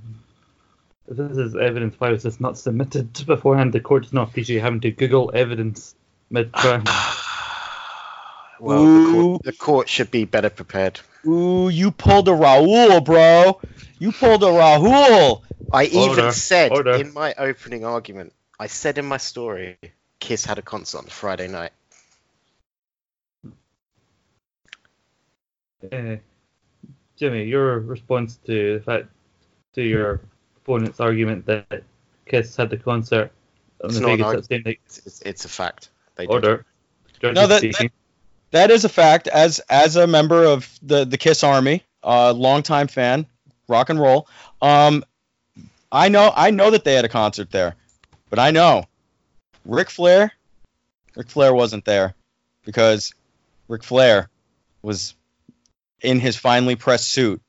if 1.07 1.17
this 1.17 1.37
is 1.37 1.55
evidence, 1.55 1.95
why 1.99 2.09
was 2.11 2.23
this 2.23 2.39
not 2.39 2.57
submitted 2.57 3.25
beforehand? 3.25 3.71
The 3.73 3.79
court 3.79 4.03
does 4.03 4.13
not 4.13 4.29
appreciate 4.29 4.59
having 4.59 4.81
to 4.81 4.91
Google 4.91 5.31
evidence 5.33 5.95
mid 6.29 6.53
trial. 6.53 6.83
Well, 8.59 8.83
the 8.83 8.89
Ooh. 8.89 9.11
court, 9.11 9.43
the 9.43 9.51
court 9.53 9.89
should 9.89 10.11
be 10.11 10.25
better 10.25 10.49
prepared. 10.49 10.99
Ooh, 11.25 11.69
you 11.69 11.91
pulled 11.91 12.27
a 12.27 12.31
Raul, 12.31 13.03
bro. 13.03 13.59
You 13.99 14.11
pulled 14.11 14.43
a 14.43 14.47
Raul. 14.47 15.41
I 15.71 15.85
even 15.85 16.09
Order, 16.09 16.31
said 16.31 16.71
order. 16.71 16.93
in 16.95 17.13
my 17.13 17.33
opening 17.37 17.83
argument, 17.85 18.33
I 18.59 18.67
said 18.67 18.97
in 18.97 19.05
my 19.05 19.17
story, 19.17 19.77
Kiss 20.19 20.45
had 20.45 20.57
a 20.57 20.61
concert 20.61 20.99
on 20.99 21.05
Friday 21.05 21.47
night. 21.47 21.71
uh, 25.91 26.15
Jimmy, 27.17 27.43
your 27.43 27.79
response 27.79 28.37
to 28.45 28.79
the 28.79 28.83
fact 28.83 29.07
to 29.73 29.81
your 29.83 30.21
opponent's 30.57 30.99
argument 30.99 31.45
that 31.45 31.83
Kiss 32.25 32.55
had 32.55 32.69
the 32.69 32.77
concert 32.77 33.31
on 33.83 33.89
It's 33.89 33.95
the 33.99 34.01
not 34.01 34.09
Vegas 34.11 34.25
argu- 34.27 34.35
that 34.35 34.45
same 34.45 34.61
night 34.65 34.79
It's, 34.85 34.97
it's, 35.05 35.21
it's 35.21 35.45
a 35.45 35.49
fact. 35.49 35.89
They 36.15 36.25
order. 36.27 36.65
Judges 37.21 37.35
No, 37.35 37.47
that- 37.47 37.59
speaking. 37.59 37.91
That 38.51 38.71
is 38.71 38.85
a 38.85 38.89
fact. 38.89 39.27
As 39.27 39.59
as 39.69 39.95
a 39.95 40.07
member 40.07 40.43
of 40.45 40.69
the 40.81 41.05
the 41.05 41.17
Kiss 41.17 41.43
Army, 41.43 41.83
uh, 42.03 42.33
longtime 42.33 42.87
fan, 42.87 43.25
rock 43.67 43.89
and 43.89 43.99
roll. 43.99 44.27
Um, 44.61 45.03
I 45.91 46.09
know 46.09 46.31
I 46.35 46.51
know 46.51 46.71
that 46.71 46.83
they 46.83 46.93
had 46.93 47.05
a 47.05 47.09
concert 47.09 47.51
there, 47.51 47.75
but 48.29 48.39
I 48.39 48.51
know 48.51 48.85
Ric 49.65 49.89
Flair, 49.89 50.31
Ric 51.15 51.29
Flair 51.29 51.53
wasn't 51.53 51.85
there 51.85 52.13
because 52.63 53.13
Ric 53.67 53.83
Flair 53.83 54.29
was 54.81 55.13
in 56.01 56.19
his 56.19 56.35
finely 56.37 56.75
pressed 56.75 57.09
suit, 57.09 57.41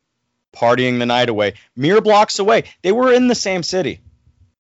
partying 0.53 0.99
the 0.99 1.07
night 1.07 1.29
away, 1.29 1.55
mere 1.77 2.01
blocks 2.01 2.39
away. 2.39 2.65
They 2.83 2.93
were 2.93 3.13
in 3.13 3.29
the 3.29 3.35
same 3.35 3.63
city, 3.63 4.01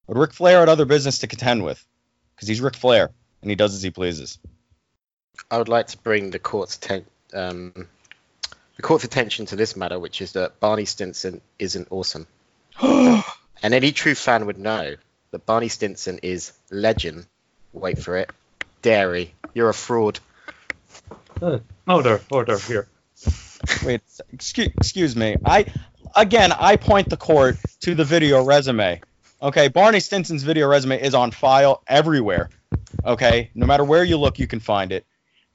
but 0.06 0.16
Ric 0.16 0.32
Flair 0.32 0.60
had 0.60 0.68
other 0.68 0.84
business 0.84 1.20
to 1.20 1.26
contend 1.26 1.64
with 1.64 1.84
because 2.34 2.48
he's 2.48 2.60
Ric 2.60 2.76
Flair 2.76 3.10
and 3.42 3.50
he 3.50 3.56
does 3.56 3.74
as 3.74 3.82
he 3.82 3.90
pleases. 3.90 4.38
I 5.50 5.58
would 5.58 5.68
like 5.68 5.88
to 5.88 5.98
bring 5.98 6.30
the 6.30 6.38
court's 6.38 6.76
atten- 6.76 7.06
um, 7.32 7.88
the 8.76 8.82
court's 8.82 9.04
attention 9.04 9.46
to 9.46 9.56
this 9.56 9.76
matter, 9.76 9.98
which 9.98 10.20
is 10.20 10.32
that 10.32 10.60
Barney 10.60 10.84
Stinson 10.84 11.40
isn't 11.58 11.88
awesome. 11.90 12.26
And 13.60 13.74
any 13.74 13.90
true 13.90 14.14
fan 14.14 14.46
would 14.46 14.58
know 14.58 14.94
that 15.32 15.46
Barney 15.46 15.68
Stinson 15.68 16.20
is 16.22 16.52
legend. 16.70 17.26
Wait 17.72 17.98
for 17.98 18.16
it. 18.16 18.30
Dairy, 18.82 19.34
you're 19.52 19.68
a 19.68 19.74
fraud. 19.74 20.20
Uh, 21.42 21.58
order, 21.88 22.20
order 22.30 22.56
here. 22.56 22.86
Wait, 23.84 24.00
excuse, 24.32 24.68
excuse 24.76 25.16
me. 25.16 25.36
I 25.44 25.66
again, 26.14 26.52
I 26.52 26.76
point 26.76 27.10
the 27.10 27.16
court 27.16 27.56
to 27.80 27.94
the 27.94 28.04
video 28.04 28.44
resume. 28.44 29.00
Okay, 29.42 29.68
Barney 29.68 30.00
Stinson's 30.00 30.42
video 30.42 30.68
resume 30.68 31.00
is 31.00 31.14
on 31.14 31.30
file 31.30 31.82
everywhere. 31.86 32.50
Okay, 33.04 33.50
no 33.54 33.66
matter 33.66 33.84
where 33.84 34.04
you 34.04 34.18
look, 34.18 34.38
you 34.38 34.46
can 34.46 34.60
find 34.60 34.92
it. 34.92 35.04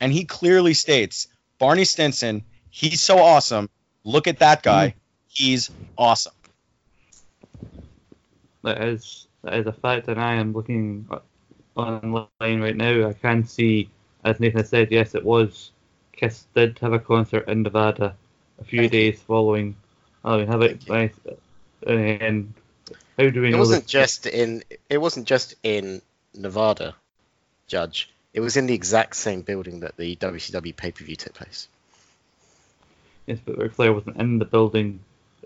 And 0.03 0.11
he 0.11 0.25
clearly 0.25 0.73
states, 0.73 1.29
Barney 1.59 1.85
Stinson, 1.85 2.43
he's 2.69 3.01
so 3.01 3.19
awesome. 3.19 3.69
Look 4.03 4.27
at 4.27 4.39
that 4.39 4.61
guy. 4.61 4.89
Hmm. 4.89 4.97
He's 5.27 5.71
awesome. 5.97 6.33
That 8.63 8.81
is 8.83 9.27
that 9.43 9.53
is 9.53 9.65
a 9.67 9.71
fact, 9.71 10.09
and 10.09 10.19
I 10.19 10.33
am 10.35 10.51
looking 10.51 11.07
online 11.75 12.27
right 12.61 12.75
now. 12.75 13.07
I 13.07 13.13
can 13.13 13.45
see, 13.45 13.89
as 14.25 14.39
Nathan 14.41 14.65
said, 14.65 14.91
yes, 14.91 15.15
it 15.15 15.23
was. 15.23 15.71
Kiss 16.11 16.45
did 16.53 16.79
have 16.79 16.93
a 16.93 16.99
concert 16.99 17.47
in 17.47 17.63
Nevada 17.63 18.15
a 18.59 18.63
few 18.65 18.81
Thank 18.81 18.93
you. 18.93 19.11
days 19.11 19.21
following 19.21 19.75
Halloween 20.23 20.47
Havoc. 20.47 20.81
Thank 20.81 20.89
Nice. 20.89 21.13
And 21.87 22.53
how 23.17 23.29
do 23.29 23.41
we 23.41 23.51
It 23.53 23.57
know 23.57 23.59
wasn't 23.59 23.83
this? 23.83 23.91
just 23.91 24.25
in 24.27 24.63
it 24.89 24.97
wasn't 24.99 25.27
just 25.27 25.55
in 25.63 26.01
Nevada, 26.33 26.95
Judge. 27.67 28.12
It 28.33 28.39
was 28.39 28.57
in 28.57 28.65
the 28.65 28.73
exact 28.73 29.15
same 29.15 29.41
building 29.41 29.81
that 29.81 29.95
the 29.95 30.15
WCW 30.15 30.75
pay 30.75 30.91
per 30.91 31.03
view 31.03 31.15
took 31.15 31.33
place. 31.33 31.67
Yes, 33.27 33.39
but 33.45 33.57
Ric 33.57 33.73
Flair 33.73 33.93
wasn't 33.93 34.17
in 34.17 34.39
the 34.39 34.45
building. 34.45 34.99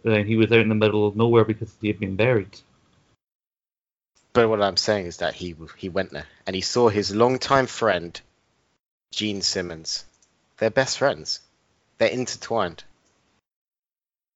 He 0.03 0.35
was 0.37 0.51
out 0.51 0.59
in 0.59 0.69
the 0.69 0.75
middle 0.75 1.05
of 1.05 1.15
nowhere 1.15 1.43
because 1.43 1.75
he 1.81 1.87
had 1.87 1.99
been 1.99 2.15
buried. 2.15 2.57
But 4.33 4.47
what 4.47 4.61
I'm 4.61 4.77
saying 4.77 5.07
is 5.07 5.17
that 5.17 5.33
he 5.33 5.55
he 5.77 5.89
went 5.89 6.11
there 6.11 6.27
and 6.45 6.55
he 6.55 6.61
saw 6.61 6.87
his 6.89 7.13
longtime 7.13 7.67
friend, 7.67 8.19
Gene 9.11 9.41
Simmons. 9.41 10.05
They're 10.57 10.69
best 10.69 10.97
friends. 10.97 11.41
They're 11.97 12.09
intertwined. 12.09 12.83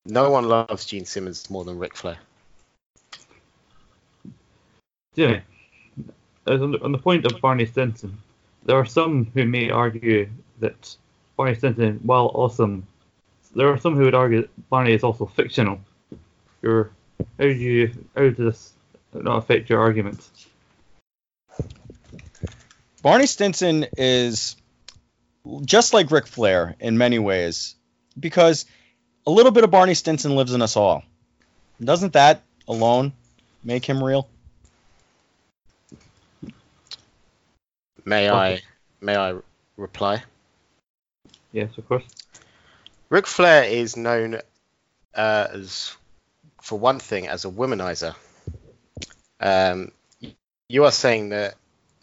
No 0.05 0.31
one 0.31 0.49
loves 0.49 0.85
Gene 0.85 1.05
Simmons 1.05 1.49
more 1.49 1.63
than 1.63 1.77
Ric 1.77 1.95
Flair. 1.95 2.17
As 6.47 6.61
on 6.61 6.71
the, 6.71 6.81
on 6.81 6.91
the 6.91 6.97
point 6.97 7.25
of 7.25 7.39
Barney 7.39 7.65
Stinson, 7.67 8.17
there 8.65 8.77
are 8.77 8.85
some 8.85 9.25
who 9.33 9.45
may 9.45 9.69
argue 9.69 10.29
that 10.59 10.95
Barney 11.37 11.55
Stinson, 11.55 11.99
while 12.03 12.31
awesome, 12.33 12.87
there 13.55 13.67
are 13.69 13.79
some 13.79 13.95
who 13.95 14.03
would 14.03 14.15
argue 14.15 14.41
that 14.41 14.69
Barney 14.69 14.93
is 14.93 15.03
also 15.03 15.25
fictional. 15.25 15.79
Your, 16.61 16.91
how 17.39 17.45
do 17.45 17.49
you, 17.49 17.91
how 18.15 18.29
does 18.29 18.37
this 18.37 18.73
not 19.13 19.37
affect 19.37 19.69
your 19.69 19.79
argument? 19.79 20.29
Barney 23.01 23.25
Stinson 23.25 23.87
is 23.97 24.55
just 25.65 25.93
like 25.93 26.11
Ric 26.11 26.27
Flair 26.27 26.75
in 26.79 26.97
many 26.97 27.17
ways 27.17 27.75
because 28.19 28.65
a 29.25 29.31
little 29.31 29.51
bit 29.51 29.63
of 29.63 29.71
Barney 29.71 29.95
Stinson 29.95 30.35
lives 30.35 30.53
in 30.53 30.61
us 30.61 30.77
all. 30.77 31.03
Doesn't 31.83 32.13
that 32.13 32.43
alone 32.67 33.13
make 33.63 33.85
him 33.85 34.03
real? 34.03 34.29
May 38.05 38.29
I 38.29 38.61
may 38.99 39.15
I 39.15 39.35
reply? 39.77 40.23
Yes, 41.51 41.77
of 41.77 41.87
course. 41.87 42.03
Ric 43.09 43.27
Flair 43.27 43.65
is 43.65 43.97
known 43.97 44.35
uh, 45.13 45.47
as, 45.51 45.95
for 46.61 46.79
one 46.79 46.99
thing, 46.99 47.27
as 47.27 47.43
a 47.43 47.49
womanizer. 47.49 48.15
Um, 49.39 49.91
you 50.69 50.85
are 50.85 50.91
saying 50.91 51.29
that 51.29 51.55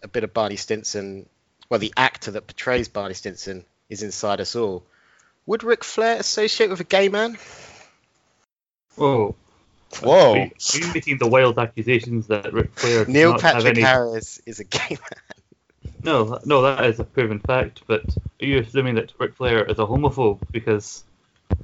a 0.02 0.08
bit 0.08 0.24
of 0.24 0.34
Barney 0.34 0.56
Stinson, 0.56 1.26
well, 1.70 1.80
the 1.80 1.94
actor 1.96 2.32
that 2.32 2.46
portrays 2.46 2.88
Barney 2.88 3.14
Stinson 3.14 3.64
is 3.88 4.02
inside 4.02 4.40
us 4.40 4.54
all. 4.54 4.84
Would 5.46 5.64
Ric 5.64 5.82
Flair 5.82 6.16
associate 6.16 6.68
with 6.68 6.80
a 6.80 6.84
gay 6.84 7.08
man? 7.08 7.38
Whoa. 8.96 9.34
Whoa. 10.02 10.32
Are 10.32 10.36
you, 10.36 10.50
are 10.74 10.78
you 10.78 10.92
making 10.92 11.16
the 11.16 11.26
wild 11.26 11.58
accusations 11.58 12.26
that 12.26 12.52
Ric 12.52 12.78
Flair 12.78 13.06
Neil 13.06 13.38
Patrick 13.38 13.78
any... 13.78 13.80
Harris 13.80 14.42
is 14.44 14.60
a 14.60 14.64
gay 14.64 14.90
man. 14.90 15.22
No, 16.02 16.38
no, 16.44 16.62
that 16.62 16.84
is 16.86 17.00
a 17.00 17.04
proven 17.04 17.40
fact. 17.40 17.82
But 17.86 18.02
are 18.40 18.46
you 18.46 18.58
assuming 18.58 18.94
that 18.96 19.12
Ric 19.18 19.34
Flair 19.34 19.64
is 19.64 19.78
a 19.78 19.86
homophobe 19.86 20.40
because 20.50 21.04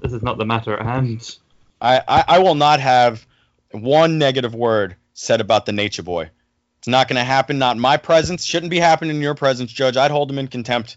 this 0.01 0.13
is 0.13 0.23
not 0.23 0.39
the 0.39 0.45
matter 0.45 0.77
at 0.77 0.85
hand? 0.85 1.39
I, 1.81 2.03
I, 2.07 2.25
I 2.29 2.39
will 2.41 2.55
not 2.55 2.81
have 2.81 3.27
one 3.71 4.19
negative 4.19 4.55
word 4.55 4.97
said 5.13 5.41
about 5.41 5.67
the 5.67 5.73
Nature 5.73 6.03
Boy. 6.03 6.31
It's 6.79 6.89
not 6.89 7.09
going 7.09 7.17
to 7.17 7.25
happen. 7.25 7.59
Not 7.59 7.77
in 7.77 7.81
my 7.81 7.97
presence. 7.97 8.45
Shouldn't 8.45 8.71
be 8.71 8.79
happening 8.79 9.17
in 9.17 9.23
your 9.23 9.35
presence, 9.35 9.73
Judge. 9.73 9.97
I'd 9.97 10.11
hold 10.11 10.31
him 10.31 10.39
in 10.39 10.49
contempt. 10.49 10.97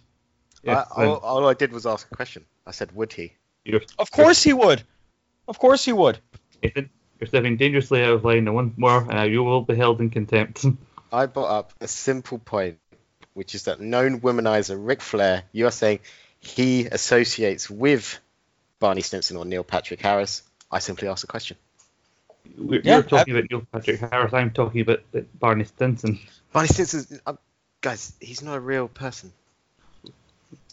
Yes, 0.64 0.88
I, 0.96 1.06
all, 1.06 1.18
all 1.18 1.48
I 1.48 1.54
did 1.54 1.72
was 1.72 1.86
ask 1.86 2.08
a 2.12 2.16
question. 2.16 2.46
I 2.66 2.72
said, 2.72 2.92
would 2.94 3.14
he? 3.14 3.34
you're, 3.64 3.82
Of 3.98 4.12
course 4.12 4.44
he 4.44 4.54
would. 4.54 4.84
Of 5.48 5.60
course 5.60 5.86
he 5.86 5.94
would. 5.94 6.20
Nathan, 6.62 6.90
you're 7.20 7.28
stepping 7.28 7.58
dangerously 7.58 8.04
out 8.04 8.14
of 8.14 8.26
line, 8.26 8.48
and 8.48 8.54
once 8.54 8.74
more, 8.78 9.10
uh, 9.14 9.24
you 9.24 9.44
will 9.44 9.62
be 9.62 9.76
held 9.76 10.02
in 10.02 10.10
contempt. 10.10 10.66
I 11.14 11.26
brought 11.26 11.58
up 11.58 11.74
a 11.80 11.88
simple 11.88 12.40
point, 12.40 12.80
which 13.38 13.54
is 13.54 13.64
that 13.66 13.80
known 13.80 14.20
womanizer 14.22 14.76
Ric 14.80 15.00
Flair, 15.00 15.44
you 15.52 15.68
are 15.68 15.72
saying 15.72 16.00
he 16.40 16.88
associates 16.88 17.70
with 17.70 18.20
Barney 18.80 19.02
Stinson 19.02 19.38
or 19.38 19.46
Neil 19.46 19.64
Patrick 19.64 20.02
Harris. 20.02 20.42
I 20.72 20.80
simply 20.80 21.08
ask 21.08 21.24
a 21.24 21.28
question. 21.28 21.56
We're, 22.58 22.82
Yeah, 22.82 22.96
you're 22.96 23.04
talking 23.04 23.38
about 23.38 23.52
Neil 23.52 23.62
Patrick 23.72 24.00
Harris. 24.00 24.34
I'm 24.34 24.50
talking 24.50 24.82
about 24.82 25.02
uh, 25.16 25.20
Barney 25.40 25.66
Stinson. 25.66 26.20
Barney 26.52 26.68
Stinson, 26.68 27.20
uh, 27.28 27.34
guys, 27.82 28.14
he's 28.20 28.42
not 28.42 28.58
a 28.58 28.60
real 28.60 28.88
person. 28.88 29.32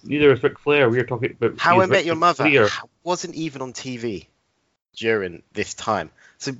Neither 0.02 0.32
is 0.32 0.42
Ric 0.42 0.58
Flair. 0.58 0.88
We're 0.88 1.04
talking 1.04 1.36
about 1.38 1.60
How 1.60 1.82
I 1.82 1.86
Met 1.86 1.90
Richard 1.90 2.06
Your 2.06 2.16
Mother 2.16 2.48
Gere. 2.48 2.68
wasn't 3.02 3.34
even 3.34 3.60
on 3.60 3.74
TV 3.74 4.26
during 4.96 5.42
this 5.52 5.74
time. 5.74 6.10
So 6.38 6.52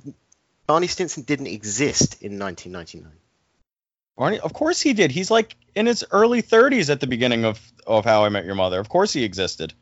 Barney 0.67 0.87
Stinson 0.87 1.23
didn't 1.23 1.47
exist 1.47 2.21
in 2.21 2.37
1999. 2.37 3.11
Barney, 4.17 4.39
of 4.39 4.53
course 4.53 4.81
he 4.81 4.93
did. 4.93 5.11
He's 5.11 5.29
like 5.29 5.55
in 5.75 5.85
his 5.85 6.05
early 6.11 6.41
30s 6.41 6.89
at 6.89 6.99
the 6.99 7.07
beginning 7.07 7.45
of 7.45 7.59
of 7.85 8.05
How 8.05 8.25
I 8.25 8.29
Met 8.29 8.45
Your 8.45 8.55
Mother. 8.55 8.79
Of 8.79 8.89
course 8.89 9.13
he 9.13 9.23
existed. 9.23 9.73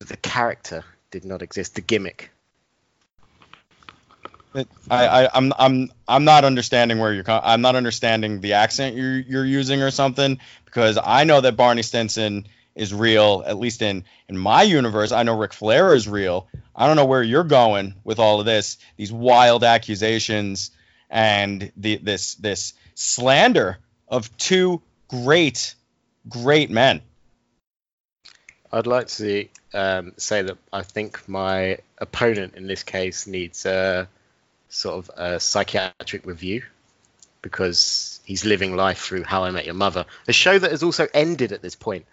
The 0.00 0.16
character 0.16 0.84
did 1.10 1.24
not 1.24 1.42
exist. 1.42 1.74
The 1.74 1.80
gimmick. 1.80 2.30
I, 4.54 4.66
I 5.24 5.28
I'm 5.32 5.52
I'm 5.58 5.90
I'm 6.08 6.24
not 6.24 6.44
understanding 6.44 6.98
where 6.98 7.12
you're. 7.12 7.24
I'm 7.28 7.60
not 7.60 7.76
understanding 7.76 8.40
the 8.40 8.54
accent 8.54 8.96
you're 8.96 9.18
you're 9.18 9.44
using 9.44 9.82
or 9.82 9.90
something 9.90 10.38
because 10.64 10.98
I 11.02 11.24
know 11.24 11.40
that 11.40 11.56
Barney 11.56 11.82
Stinson 11.82 12.46
is 12.74 12.92
real. 12.92 13.44
At 13.46 13.58
least 13.58 13.80
in 13.80 14.04
in 14.28 14.36
my 14.36 14.62
universe, 14.62 15.12
I 15.12 15.22
know 15.22 15.36
Ric 15.36 15.52
Flair 15.52 15.94
is 15.94 16.08
real. 16.08 16.48
I 16.74 16.86
don't 16.86 16.96
know 16.96 17.04
where 17.04 17.22
you're 17.22 17.44
going 17.44 17.94
with 18.04 18.18
all 18.18 18.40
of 18.40 18.46
this. 18.46 18.78
These 18.96 19.12
wild 19.12 19.62
accusations 19.62 20.72
and 21.08 21.70
the 21.76 21.96
this 21.96 22.34
this 22.36 22.74
slander 22.94 23.78
of 24.08 24.36
two 24.36 24.82
great 25.08 25.74
great 26.28 26.70
men. 26.70 27.02
I'd 28.72 28.86
like 28.86 29.08
to 29.08 29.48
um, 29.74 30.12
say 30.16 30.42
that 30.42 30.56
I 30.72 30.82
think 30.82 31.28
my 31.28 31.78
opponent 31.98 32.54
in 32.54 32.66
this 32.66 32.82
case 32.82 33.26
needs 33.26 33.66
a 33.66 34.08
sort 34.68 34.98
of 34.98 35.10
a 35.16 35.40
psychiatric 35.40 36.26
review 36.26 36.62
because 37.42 38.20
he's 38.24 38.44
living 38.44 38.76
life 38.76 39.00
through 39.00 39.24
How 39.24 39.44
I 39.44 39.50
Met 39.50 39.64
Your 39.64 39.74
Mother, 39.74 40.06
a 40.28 40.32
show 40.32 40.58
that 40.58 40.70
has 40.70 40.82
also 40.82 41.08
ended 41.12 41.52
at 41.52 41.62
this 41.62 41.74
point. 41.74 42.06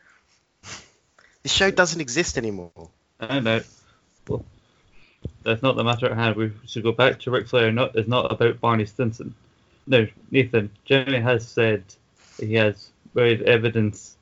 The 1.44 1.50
show 1.50 1.70
doesn't 1.70 2.02
exist 2.02 2.38
anymore. 2.38 2.90
I 3.20 3.40
know. 3.40 3.62
Well, 4.28 4.46
that's 5.44 5.62
not 5.62 5.76
the 5.76 5.84
matter 5.84 6.08
at 6.08 6.18
hand. 6.18 6.36
We 6.36 6.52
should 6.66 6.84
go 6.84 6.92
back 6.92 7.20
to 7.22 7.32
Ric 7.32 7.48
Flair. 7.48 7.72
Not 7.72 7.96
is 7.96 8.08
not 8.08 8.32
about 8.32 8.60
Barney 8.60 8.86
Stinson. 8.86 9.36
No, 9.88 10.06
Nathan. 10.30 10.70
Jimmy 10.86 11.20
has 11.20 11.48
said 11.48 11.84
he 12.40 12.56
has 12.56 12.92
varied 13.16 13.42
evidence 13.42 14.18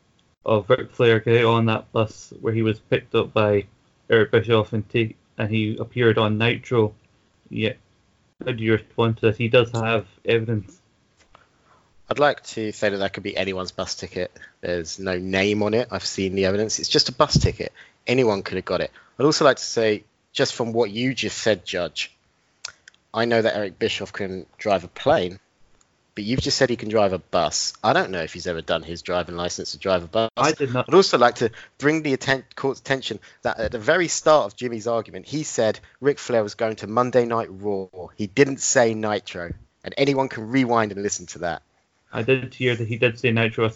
of 0.45 0.69
Ric 0.69 0.91
Flair 0.91 1.19
getting 1.19 1.45
on 1.45 1.65
that 1.65 1.91
bus 1.91 2.31
where 2.39 2.53
he 2.53 2.61
was 2.61 2.79
picked 2.79 3.15
up 3.15 3.33
by 3.33 3.65
Eric 4.09 4.31
Bischoff 4.31 4.73
and 4.73 4.87
take, 4.87 5.17
and 5.37 5.49
he 5.49 5.75
appeared 5.77 6.19
on 6.19 6.37
Nitro. 6.37 6.93
Yeah. 7.49 7.73
How 8.45 8.51
do 8.51 8.63
you 8.63 8.73
respond 8.73 9.17
to 9.17 9.27
this? 9.27 9.37
He 9.37 9.47
does 9.47 9.71
have 9.71 10.05
evidence. 10.23 10.79
I'd 12.07 12.19
like 12.19 12.43
to 12.43 12.71
say 12.71 12.89
that 12.89 12.97
that 12.97 13.13
could 13.13 13.23
be 13.23 13.35
anyone's 13.35 13.71
bus 13.71 13.95
ticket. 13.95 14.31
There's 14.61 14.99
no 14.99 15.17
name 15.17 15.63
on 15.63 15.73
it. 15.73 15.87
I've 15.89 16.05
seen 16.05 16.35
the 16.35 16.45
evidence. 16.45 16.77
It's 16.77 16.89
just 16.89 17.09
a 17.09 17.11
bus 17.11 17.39
ticket. 17.39 17.73
Anyone 18.05 18.43
could 18.43 18.57
have 18.57 18.65
got 18.65 18.81
it. 18.81 18.91
I'd 19.17 19.25
also 19.25 19.45
like 19.45 19.57
to 19.57 19.63
say, 19.63 20.03
just 20.31 20.53
from 20.53 20.73
what 20.73 20.91
you 20.91 21.15
just 21.15 21.39
said, 21.39 21.65
Judge, 21.65 22.15
I 23.11 23.25
know 23.25 23.41
that 23.41 23.55
Eric 23.55 23.79
Bischoff 23.79 24.13
can 24.13 24.45
drive 24.59 24.83
a 24.83 24.89
plane, 24.89 25.39
but 26.15 26.23
you've 26.23 26.39
just 26.39 26.57
said 26.57 26.69
he 26.69 26.77
can 26.77 26.89
drive 26.89 27.11
a 27.11 27.19
bus. 27.19 27.73
I 27.83 27.91
don't 27.91 28.09
know 28.09 28.21
if 28.21 28.33
he's 28.33 28.47
ever 28.47 28.61
done 28.61 28.83
his 28.83 29.01
driving 29.01 29.35
license 29.35 29.73
to 29.73 29.77
drive 29.77 30.03
a 30.03 30.07
bus. 30.07 30.31
I 30.37 30.53
did 30.53 30.73
not. 30.73 30.85
I'd 30.87 30.95
also 30.95 31.17
like 31.17 31.35
to 31.35 31.51
bring 31.77 32.01
the 32.03 32.13
atten- 32.13 32.45
court's 32.55 32.79
attention 32.79 33.19
that 33.41 33.59
at 33.59 33.71
the 33.73 33.79
very 33.79 34.07
start 34.07 34.45
of 34.45 34.57
Jimmy's 34.57 34.87
argument, 34.87 35.27
he 35.27 35.43
said 35.43 35.79
Ric 35.99 36.17
Flair 36.17 36.41
was 36.41 36.55
going 36.55 36.77
to 36.77 36.87
Monday 36.87 37.25
Night 37.25 37.49
Raw. 37.51 38.07
He 38.15 38.27
didn't 38.27 38.61
say 38.61 38.93
Nitro, 38.93 39.51
and 39.83 39.93
anyone 39.97 40.29
can 40.29 40.49
rewind 40.49 40.93
and 40.93 41.03
listen 41.03 41.25
to 41.27 41.39
that. 41.39 41.61
I 42.13 42.23
did 42.23 42.53
hear 42.53 42.75
that 42.75 42.87
he 42.87 42.97
did 42.97 43.19
say 43.19 43.31
Nitro. 43.31 43.71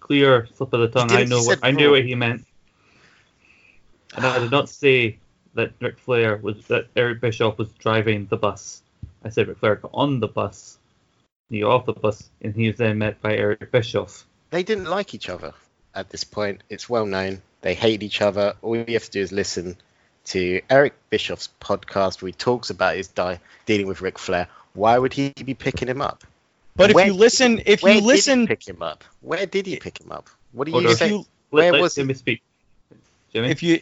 Clear 0.00 0.48
slip 0.54 0.72
of 0.72 0.80
the 0.80 0.88
tongue. 0.88 1.12
I 1.12 1.24
know 1.24 1.42
what 1.42 1.60
I 1.62 1.70
knew 1.70 1.90
what 1.90 2.04
he 2.04 2.14
meant. 2.14 2.44
And 4.16 4.26
I 4.26 4.38
did 4.38 4.50
not 4.50 4.68
say 4.68 5.18
that 5.54 5.72
Ric 5.80 5.98
Flair 5.98 6.38
was 6.38 6.66
that 6.66 6.86
Eric 6.96 7.20
Bischoff 7.20 7.58
was 7.58 7.68
driving 7.72 8.26
the 8.26 8.36
bus. 8.36 8.82
I 9.24 9.28
said 9.28 9.46
Ric 9.46 9.58
Flair 9.58 9.76
got 9.76 9.90
on 9.94 10.20
the 10.20 10.28
bus, 10.28 10.78
he 10.80 10.80
got 10.80 10.80
off 10.80 10.81
the 11.60 11.92
bus, 12.00 12.30
and 12.40 12.54
he 12.54 12.68
was 12.68 12.76
then 12.76 12.98
met 12.98 13.20
by 13.20 13.36
Eric 13.36 13.70
Bischoff. 13.70 14.24
They 14.50 14.62
didn't 14.62 14.86
like 14.86 15.14
each 15.14 15.28
other 15.28 15.52
at 15.94 16.10
this 16.10 16.24
point. 16.24 16.62
It's 16.68 16.88
well 16.88 17.06
known. 17.06 17.42
They 17.60 17.74
hate 17.74 18.02
each 18.02 18.20
other. 18.22 18.54
All 18.62 18.76
you 18.76 18.84
have 18.94 19.04
to 19.04 19.10
do 19.10 19.20
is 19.20 19.32
listen 19.32 19.76
to 20.26 20.60
Eric 20.70 20.94
Bischoff's 21.10 21.48
podcast 21.60 22.22
where 22.22 22.28
he 22.28 22.32
talks 22.32 22.70
about 22.70 22.96
his 22.96 23.08
di- 23.08 23.40
dealing 23.66 23.86
with 23.86 24.00
Ric 24.00 24.18
Flair. 24.18 24.48
Why 24.74 24.98
would 24.98 25.12
he 25.12 25.30
be 25.30 25.54
picking 25.54 25.88
him 25.88 26.00
up? 26.00 26.24
But 26.74 26.90
if 26.90 27.06
you 27.06 27.12
listen, 27.12 27.60
if 27.66 27.82
Where 27.82 27.94
you 27.94 28.00
did 28.00 28.06
listen, 28.06 28.40
he 28.42 28.46
pick 28.46 28.66
him 28.66 28.82
up? 28.82 29.04
Where 29.20 29.44
did 29.44 29.66
he 29.66 29.76
pick 29.76 30.00
him 30.00 30.10
up? 30.10 30.30
What 30.52 30.64
do 30.66 30.72
you 30.72 30.88
if 30.88 30.98
say? 30.98 31.10
you 31.10 31.26
Where 31.50 31.72
let 31.72 31.82
was 31.82 31.98
him 31.98 32.12
speak. 32.14 32.42
Jimmy? 33.32 33.50
if 33.50 33.62
you 33.62 33.80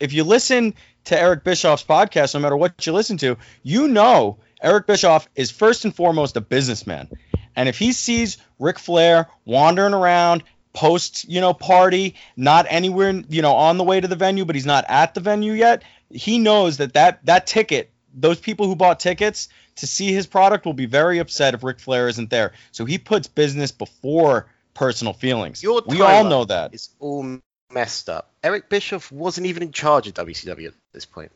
if 0.00 0.12
you 0.12 0.24
listen 0.24 0.74
to 1.04 1.18
Eric 1.18 1.44
Bischoff's 1.44 1.84
podcast, 1.84 2.34
no 2.34 2.40
matter 2.40 2.56
what 2.56 2.86
you 2.86 2.92
listen 2.92 3.16
to, 3.18 3.38
you 3.62 3.88
know 3.88 4.36
Eric 4.66 4.88
Bischoff 4.88 5.28
is 5.36 5.52
first 5.52 5.84
and 5.84 5.94
foremost 5.94 6.36
a 6.36 6.40
businessman. 6.40 7.08
And 7.54 7.68
if 7.68 7.78
he 7.78 7.92
sees 7.92 8.38
Ric 8.58 8.80
Flair 8.80 9.28
wandering 9.44 9.94
around 9.94 10.42
post, 10.72 11.24
you 11.28 11.40
know, 11.40 11.54
party, 11.54 12.16
not 12.36 12.66
anywhere, 12.68 13.22
you 13.28 13.42
know, 13.42 13.54
on 13.54 13.78
the 13.78 13.84
way 13.84 14.00
to 14.00 14.08
the 14.08 14.16
venue, 14.16 14.44
but 14.44 14.56
he's 14.56 14.66
not 14.66 14.84
at 14.88 15.14
the 15.14 15.20
venue 15.20 15.52
yet, 15.52 15.84
he 16.10 16.40
knows 16.40 16.78
that 16.78 16.94
that, 16.94 17.24
that 17.26 17.46
ticket, 17.46 17.92
those 18.12 18.40
people 18.40 18.66
who 18.66 18.74
bought 18.74 18.98
tickets 18.98 19.48
to 19.76 19.86
see 19.86 20.12
his 20.12 20.26
product 20.26 20.66
will 20.66 20.74
be 20.74 20.86
very 20.86 21.20
upset 21.20 21.54
if 21.54 21.62
Ric 21.62 21.78
Flair 21.78 22.08
isn't 22.08 22.30
there. 22.30 22.52
So 22.72 22.84
he 22.84 22.98
puts 22.98 23.28
business 23.28 23.70
before 23.70 24.48
personal 24.74 25.12
feelings. 25.12 25.62
Your 25.62 25.82
we 25.86 26.02
all 26.02 26.24
know 26.24 26.44
that. 26.44 26.74
It's 26.74 26.90
all 26.98 27.38
messed 27.70 28.08
up. 28.08 28.32
Eric 28.42 28.68
Bischoff 28.68 29.12
wasn't 29.12 29.46
even 29.46 29.62
in 29.62 29.70
charge 29.70 30.08
of 30.08 30.14
WCW 30.14 30.66
at 30.66 30.74
this 30.92 31.06
point. 31.06 31.30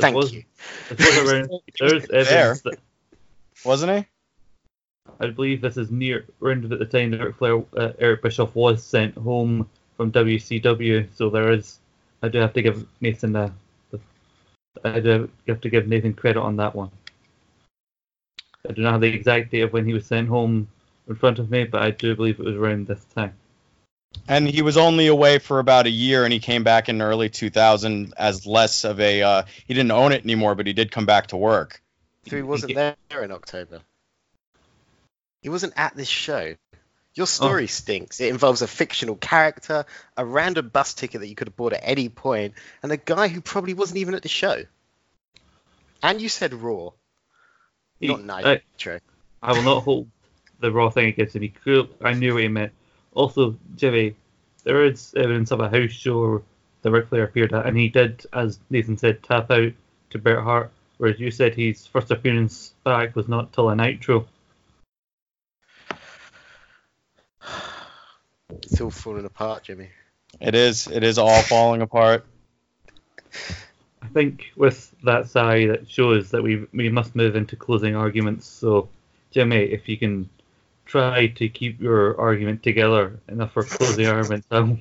Thank 0.00 0.16
was- 0.16 0.32
you. 0.32 0.44
This 0.90 1.22
was 1.22 1.32
around, 1.32 1.50
there's 1.78 2.10
evidence 2.10 2.62
that 2.62 2.78
Wasn't 3.64 3.92
he? 3.92 4.06
I 5.18 5.26
believe 5.26 5.60
this 5.60 5.76
is 5.76 5.90
near 5.90 6.24
around 6.40 6.70
at 6.72 6.78
the 6.78 6.84
time 6.84 7.10
that 7.10 7.20
Ric 7.20 7.36
Flair, 7.36 7.62
uh, 7.76 7.92
Eric 7.98 8.22
Bischoff 8.22 8.54
was 8.54 8.82
sent 8.82 9.14
home 9.16 9.68
from 9.96 10.12
WCW. 10.12 11.06
So 11.14 11.28
there 11.28 11.52
is, 11.52 11.78
I 12.22 12.28
do 12.28 12.38
have 12.38 12.52
to 12.54 12.62
give 12.62 12.86
Nathan 13.00 13.36
a, 13.36 13.52
I 14.84 15.00
do 15.00 15.28
have 15.48 15.60
to 15.60 15.70
give 15.70 15.88
Nathan 15.88 16.14
credit 16.14 16.40
on 16.40 16.56
that 16.56 16.74
one. 16.74 16.90
I 18.68 18.72
do 18.72 18.82
not 18.82 18.92
have 18.92 19.00
the 19.00 19.08
exact 19.08 19.50
date 19.50 19.62
of 19.62 19.72
when 19.72 19.86
he 19.86 19.92
was 19.92 20.06
sent 20.06 20.28
home 20.28 20.68
in 21.08 21.14
front 21.16 21.38
of 21.38 21.50
me, 21.50 21.64
but 21.64 21.82
I 21.82 21.90
do 21.90 22.14
believe 22.14 22.38
it 22.38 22.44
was 22.44 22.56
around 22.56 22.86
this 22.86 23.04
time. 23.14 23.34
And 24.28 24.46
he 24.48 24.62
was 24.62 24.76
only 24.76 25.06
away 25.06 25.38
for 25.38 25.58
about 25.58 25.86
a 25.86 25.90
year, 25.90 26.24
and 26.24 26.32
he 26.32 26.40
came 26.40 26.62
back 26.62 26.88
in 26.88 27.02
early 27.02 27.28
2000 27.28 28.14
as 28.16 28.46
less 28.46 28.84
of 28.84 29.00
a. 29.00 29.22
Uh, 29.22 29.42
he 29.66 29.74
didn't 29.74 29.90
own 29.90 30.12
it 30.12 30.24
anymore, 30.24 30.54
but 30.54 30.66
he 30.66 30.72
did 30.72 30.90
come 30.90 31.06
back 31.06 31.28
to 31.28 31.36
work. 31.36 31.82
So 32.28 32.36
he 32.36 32.42
wasn't 32.42 32.74
there 32.74 33.22
in 33.22 33.32
October. 33.32 33.80
He 35.42 35.48
wasn't 35.48 35.72
at 35.76 35.96
this 35.96 36.08
show. 36.08 36.54
Your 37.14 37.26
story 37.26 37.66
stinks. 37.66 38.20
It 38.20 38.28
involves 38.28 38.62
a 38.62 38.68
fictional 38.68 39.16
character, 39.16 39.84
a 40.16 40.24
random 40.24 40.68
bus 40.68 40.94
ticket 40.94 41.20
that 41.20 41.26
you 41.26 41.34
could 41.34 41.48
have 41.48 41.56
bought 41.56 41.72
at 41.72 41.80
any 41.82 42.08
point, 42.08 42.54
and 42.82 42.92
a 42.92 42.96
guy 42.96 43.28
who 43.28 43.40
probably 43.40 43.74
wasn't 43.74 43.98
even 43.98 44.14
at 44.14 44.22
the 44.22 44.28
show. 44.28 44.64
And 46.02 46.20
you 46.20 46.28
said 46.28 46.54
Raw, 46.54 46.90
He- 47.98 48.14
not 48.14 48.46
I, 48.46 48.62
Nitro. 48.72 49.00
I 49.42 49.52
will 49.52 49.62
not 49.62 49.82
hold 49.82 50.08
the 50.60 50.70
raw 50.70 50.90
thing 50.90 51.06
against 51.06 51.34
him. 51.34 51.42
He 51.42 51.48
could, 51.48 51.88
I 52.02 52.12
knew 52.12 52.34
what 52.34 52.42
he 52.42 52.48
meant. 52.48 52.72
Also, 53.14 53.56
Jimmy, 53.76 54.14
there 54.64 54.84
is 54.84 55.14
evidence 55.16 55.50
of 55.50 55.60
a 55.60 55.68
house 55.68 55.90
show 55.90 56.42
that 56.82 56.90
Ric 56.90 57.08
Flair 57.08 57.24
appeared 57.24 57.52
at, 57.52 57.66
and 57.66 57.76
he 57.76 57.88
did, 57.88 58.24
as 58.32 58.58
Nathan 58.70 58.96
said, 58.96 59.22
tap 59.22 59.50
out 59.50 59.72
to 60.10 60.18
Bret 60.18 60.42
Hart, 60.42 60.70
whereas 60.98 61.20
you 61.20 61.30
said 61.30 61.54
his 61.54 61.86
first 61.86 62.10
appearance 62.10 62.74
back 62.84 63.16
was 63.16 63.28
not 63.28 63.52
till 63.52 63.70
a 63.70 63.76
Nitro. 63.76 64.26
It's 68.50 68.80
all 68.80 68.90
falling 68.90 69.24
apart, 69.24 69.64
Jimmy. 69.64 69.88
It 70.40 70.54
is. 70.54 70.86
It 70.86 71.02
is 71.02 71.18
all 71.18 71.42
falling 71.42 71.82
apart. 71.82 72.24
I 74.02 74.08
think 74.08 74.52
with 74.56 74.94
that 75.04 75.28
side, 75.28 75.70
that 75.70 75.90
shows 75.90 76.30
that 76.30 76.42
we 76.42 76.66
we 76.72 76.88
must 76.88 77.14
move 77.14 77.36
into 77.36 77.56
closing 77.56 77.94
arguments. 77.94 78.46
So, 78.46 78.88
Jimmy, 79.30 79.58
if 79.58 79.88
you 79.88 79.96
can 79.98 80.28
try 80.90 81.28
to 81.28 81.48
keep 81.48 81.80
your 81.80 82.20
argument 82.20 82.62
together 82.62 83.20
enough 83.28 83.52
for 83.52 83.62
closing 83.62 84.06
arguments, 84.16 84.46
I'll 84.50 84.78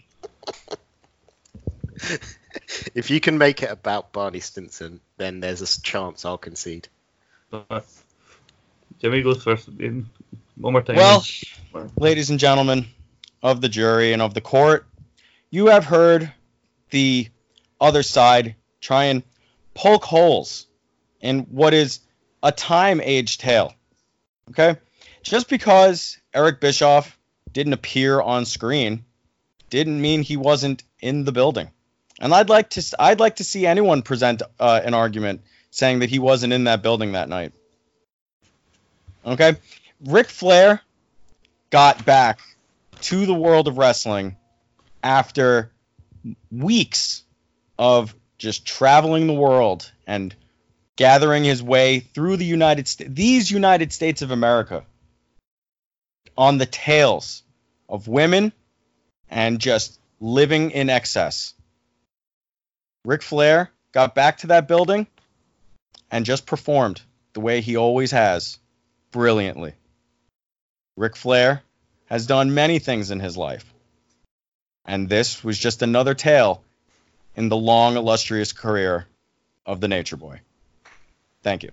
If 2.95 3.10
you 3.12 3.20
can 3.20 3.38
make 3.38 3.62
it 3.62 3.70
about 3.72 4.12
Barney 4.12 4.39
Stinson, 4.39 5.01
then 5.18 5.39
there's 5.39 5.62
a 5.62 5.82
chance 5.82 6.26
I'll 6.26 6.38
concede. 6.38 6.88
But 7.51 7.86
Jimmy 8.99 9.22
goes 9.22 9.43
first. 9.43 9.68
in- 9.80 10.10
One 10.57 10.74
more 10.74 10.82
time. 10.82 10.95
Well, 10.95 11.24
ladies 11.97 12.30
and 12.30 12.39
gentlemen 12.39 12.88
of 13.43 13.62
the 13.62 13.70
jury 13.70 14.14
and 14.14 14.22
of 14.22 14.34
the 14.34 14.41
court, 14.41 14.88
you 15.51 15.68
have 15.68 15.86
heard 15.86 16.32
the 16.89 17.28
other 17.80 18.03
side 18.03 18.55
try 18.82 19.05
and 19.05 19.24
poke 19.74 20.03
holes 20.03 20.68
in 21.22 21.41
what 21.51 21.74
is 21.74 21.99
a 22.41 22.51
time 22.51 22.99
aged 23.01 23.41
tale. 23.41 23.74
Okay? 24.49 24.80
Just 25.24 25.49
because 25.49 26.17
Eric 26.34 26.59
Bischoff 26.59 27.17
didn't 27.51 27.74
appear 27.74 28.22
on 28.22 28.45
screen 28.45 29.03
didn't 29.70 30.01
mean 30.01 30.22
he 30.22 30.38
wasn't 30.38 30.84
in 31.01 31.26
the 31.26 31.32
building. 31.32 31.70
And 32.20 32.34
I'd 32.34 32.49
like 32.49 32.72
to 32.72 32.95
I'd 32.99 33.20
like 33.20 33.38
to 33.38 33.43
see 33.43 33.65
anyone 33.65 34.01
present 34.01 34.41
uh, 34.59 34.82
an 34.84 34.93
argument 34.93 35.41
saying 35.72 35.99
that 35.99 36.09
he 36.09 36.20
wasn't 36.20 36.53
in 36.53 36.65
that 36.65 36.82
building 36.82 37.13
that 37.13 37.30
night. 37.30 37.53
Okay, 39.26 39.55
Ric 40.05 40.28
Flair 40.28 40.82
got 41.70 42.05
back 42.05 42.39
to 43.01 43.26
the 43.26 43.34
world 43.34 43.67
of 43.67 43.78
wrestling 43.78 44.36
after 45.03 45.72
weeks 46.51 47.24
of 47.78 48.13
just 48.38 48.65
traveling 48.65 49.28
the 49.28 49.34
world 49.34 49.89
and 50.07 50.36
gathering 50.95 51.43
his 51.43 51.63
way 51.63 51.99
through 51.99 52.38
the 52.38 52.45
United 52.45 52.88
States, 52.88 53.09
these 53.13 53.49
United 53.51 53.93
States 53.93 54.22
of 54.22 54.32
America, 54.32 54.84
on 56.39 56.57
the 56.57 56.65
tails 56.65 57.43
of 57.89 58.07
women 58.07 58.53
and 59.29 59.59
just 59.59 59.99
living 60.21 60.71
in 60.71 60.89
excess. 60.89 61.53
Ric 63.03 63.21
Flair 63.21 63.69
got 63.91 64.15
back 64.15 64.37
to 64.37 64.47
that 64.47 64.65
building 64.65 65.05
and 66.09 66.25
just 66.25 66.45
performed 66.45 67.01
the 67.33 67.41
way 67.41 67.59
he 67.59 67.75
always 67.75 68.11
has, 68.11 68.57
brilliantly. 69.11 69.73
Ric 70.95 71.17
Flair 71.17 71.61
has 72.05 72.25
done 72.25 72.53
many 72.53 72.79
things 72.79 73.11
in 73.11 73.19
his 73.19 73.35
life, 73.35 73.65
and 74.85 75.09
this 75.09 75.43
was 75.43 75.59
just 75.59 75.81
another 75.81 76.13
tale 76.13 76.63
in 77.35 77.49
the 77.49 77.57
long, 77.57 77.97
illustrious 77.97 78.53
career 78.53 79.05
of 79.65 79.81
the 79.81 79.89
Nature 79.89 80.15
Boy. 80.15 80.39
Thank 81.43 81.63
you. 81.63 81.71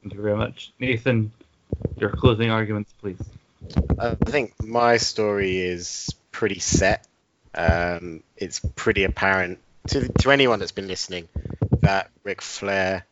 Thank 0.00 0.14
you 0.14 0.22
very 0.22 0.36
much. 0.36 0.72
Nathan, 0.78 1.30
your 1.96 2.10
closing 2.10 2.50
arguments, 2.50 2.92
please. 3.00 3.18
I 3.98 4.14
think 4.14 4.62
my 4.62 4.98
story 4.98 5.58
is 5.58 6.14
pretty 6.32 6.58
set. 6.58 7.06
Um, 7.54 8.22
it's 8.36 8.60
pretty 8.60 9.04
apparent 9.04 9.58
to 9.88 10.08
to 10.08 10.30
anyone 10.30 10.58
that's 10.58 10.72
been 10.72 10.88
listening 10.88 11.28
that 11.80 12.10
Ric 12.24 12.42
Flair 12.42 13.04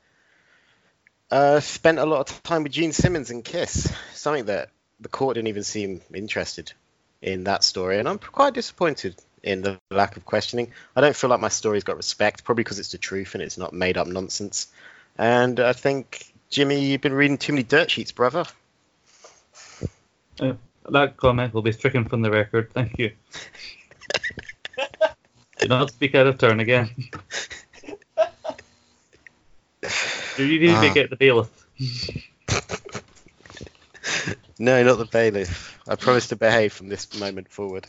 uh, 1.30 1.60
spent 1.60 1.98
a 1.98 2.06
lot 2.06 2.30
of 2.30 2.42
time 2.42 2.62
with 2.64 2.72
Gene 2.72 2.92
Simmons 2.92 3.30
and 3.30 3.44
Kiss, 3.44 3.92
something 4.14 4.46
that 4.46 4.70
the 5.00 5.08
court 5.08 5.34
didn't 5.34 5.48
even 5.48 5.62
seem 5.62 6.00
interested 6.12 6.72
in 7.20 7.44
that 7.44 7.64
story, 7.64 7.98
and 7.98 8.08
I'm 8.08 8.18
quite 8.18 8.54
disappointed 8.54 9.14
in 9.42 9.62
the 9.62 9.78
lack 9.90 10.16
of 10.16 10.24
questioning. 10.24 10.72
I 10.94 11.00
don't 11.00 11.16
feel 11.16 11.30
like 11.30 11.40
my 11.40 11.48
story's 11.48 11.84
got 11.84 11.96
respect, 11.96 12.44
probably 12.44 12.64
because 12.64 12.78
it's 12.78 12.92
the 12.92 12.98
truth 12.98 13.34
and 13.34 13.42
it's 13.42 13.58
not 13.58 13.72
made 13.72 13.96
up 13.96 14.06
nonsense. 14.06 14.68
And 15.18 15.58
I 15.60 15.72
think 15.72 16.31
Jimmy, 16.52 16.84
you've 16.84 17.00
been 17.00 17.14
reading 17.14 17.38
too 17.38 17.54
many 17.54 17.62
dirt 17.62 17.90
sheets, 17.90 18.12
brother. 18.12 18.44
Uh, 20.38 20.52
that 20.90 21.16
comment 21.16 21.54
will 21.54 21.62
be 21.62 21.72
stricken 21.72 22.04
from 22.04 22.20
the 22.20 22.30
record. 22.30 22.70
Thank 22.74 22.98
you. 22.98 23.12
Do 25.58 25.68
not 25.68 25.90
speak 25.90 26.14
out 26.14 26.26
of 26.26 26.36
turn 26.36 26.60
again. 26.60 26.90
Do 30.36 30.44
you 30.44 30.60
need 30.60 30.74
Ah. 30.74 30.82
to 30.82 30.90
get 30.92 31.08
the 31.08 31.16
bailiff? 31.16 31.48
No, 34.58 34.82
not 34.84 34.98
the 34.98 35.08
bailiff. 35.10 35.80
I 35.88 35.96
promise 35.96 36.28
to 36.28 36.36
behave 36.36 36.74
from 36.74 36.88
this 36.88 37.18
moment 37.18 37.48
forward. 37.50 37.86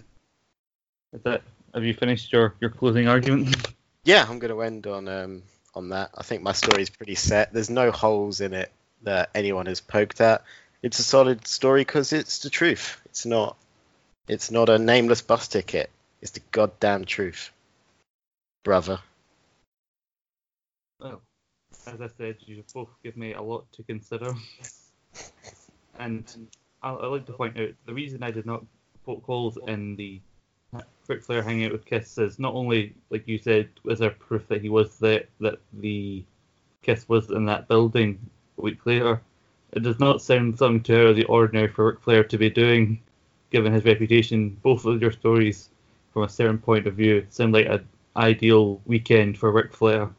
Is 1.12 1.22
that, 1.24 1.42
have 1.74 1.84
you 1.84 1.94
finished 1.94 2.32
your, 2.32 2.56
your 2.62 2.70
closing 2.70 3.10
argument? 3.10 3.58
Yeah, 4.06 4.26
I'm 4.28 4.40
going 4.40 4.52
to 4.54 4.62
end 4.62 4.88
on 4.88 5.08
um, 5.10 5.44
on 5.76 5.90
that. 5.90 6.12
I 6.16 6.24
think 6.24 6.42
my 6.44 6.54
story 6.54 6.82
is 6.82 6.90
pretty 6.90 7.16
set. 7.16 7.54
There's 7.54 7.70
no 7.70 7.92
holes 7.92 8.42
in 8.42 8.54
it 8.54 8.72
that 9.04 9.30
anyone 9.36 9.66
has 9.66 9.82
poked 9.82 10.22
at. 10.22 10.44
It's 10.82 11.00
a 11.00 11.04
solid 11.04 11.48
story 11.48 11.82
because 11.82 12.14
it's 12.14 12.40
the 12.40 12.50
truth. 12.50 13.00
It's 13.06 13.26
not. 13.26 13.58
It's 14.28 14.52
not 14.52 14.70
a 14.70 14.80
nameless 14.80 15.22
bus 15.22 15.48
ticket. 15.48 15.90
It's 16.22 16.32
the 16.32 16.42
goddamn 16.52 17.06
truth, 17.06 17.52
brother. 18.64 19.00
Well, 21.00 21.22
as 21.88 22.00
I 22.00 22.08
said, 22.18 22.38
you 22.46 22.64
both 22.74 22.90
give 23.04 23.18
me 23.18 23.34
a 23.34 23.42
lot 23.42 23.72
to 23.74 23.84
consider. 23.84 24.34
And 26.00 26.50
I- 26.82 26.96
I'd 26.96 27.06
like 27.06 27.26
to 27.28 27.34
point 27.34 27.60
out 27.60 27.70
the 27.86 27.94
reason 27.94 28.24
I 28.24 28.32
did 28.32 28.46
not 28.48 28.66
poke 29.06 29.24
holes 29.26 29.58
in 29.68 29.96
the 29.96 30.22
Ric 31.08 31.22
Flair 31.24 31.44
hanging 31.44 31.66
out 31.66 31.74
with 31.74 31.86
Kiss 31.86 32.18
is 32.18 32.40
not 32.40 32.54
only, 32.54 32.94
like 33.10 33.28
you 33.28 33.38
said, 33.38 33.70
was 33.84 34.00
there 34.00 34.10
proof 34.10 34.48
that 34.48 34.62
he 34.62 34.70
was 34.70 34.98
there, 35.00 35.26
that 35.42 35.60
the 35.74 36.24
Kiss 36.82 37.08
was 37.10 37.30
in 37.30 37.46
that 37.46 37.68
building 37.68 38.20
a 38.58 38.62
week 38.62 38.86
later. 38.86 39.22
It 39.74 39.84
does 39.84 40.00
not 40.00 40.22
sound 40.22 40.58
something 40.58 41.08
of 41.08 41.16
the 41.16 41.26
ordinary 41.26 41.68
for 41.68 41.88
Ric 41.88 42.00
Flair 42.02 42.24
to 42.24 42.38
be 42.38 42.50
doing, 42.50 43.02
given 43.52 43.74
his 43.74 43.86
reputation. 43.86 44.58
Both 44.62 44.86
of 44.86 45.02
your 45.02 45.12
stories, 45.12 45.70
from 46.14 46.24
a 46.24 46.30
certain 46.30 46.58
point 46.58 46.88
of 46.88 46.96
view, 46.96 47.26
sound 47.30 47.54
like 47.54 47.68
an 47.68 47.88
ideal 48.16 48.80
weekend 48.86 49.38
for 49.38 49.52
Ric 49.52 49.74
Flair. 49.74 50.10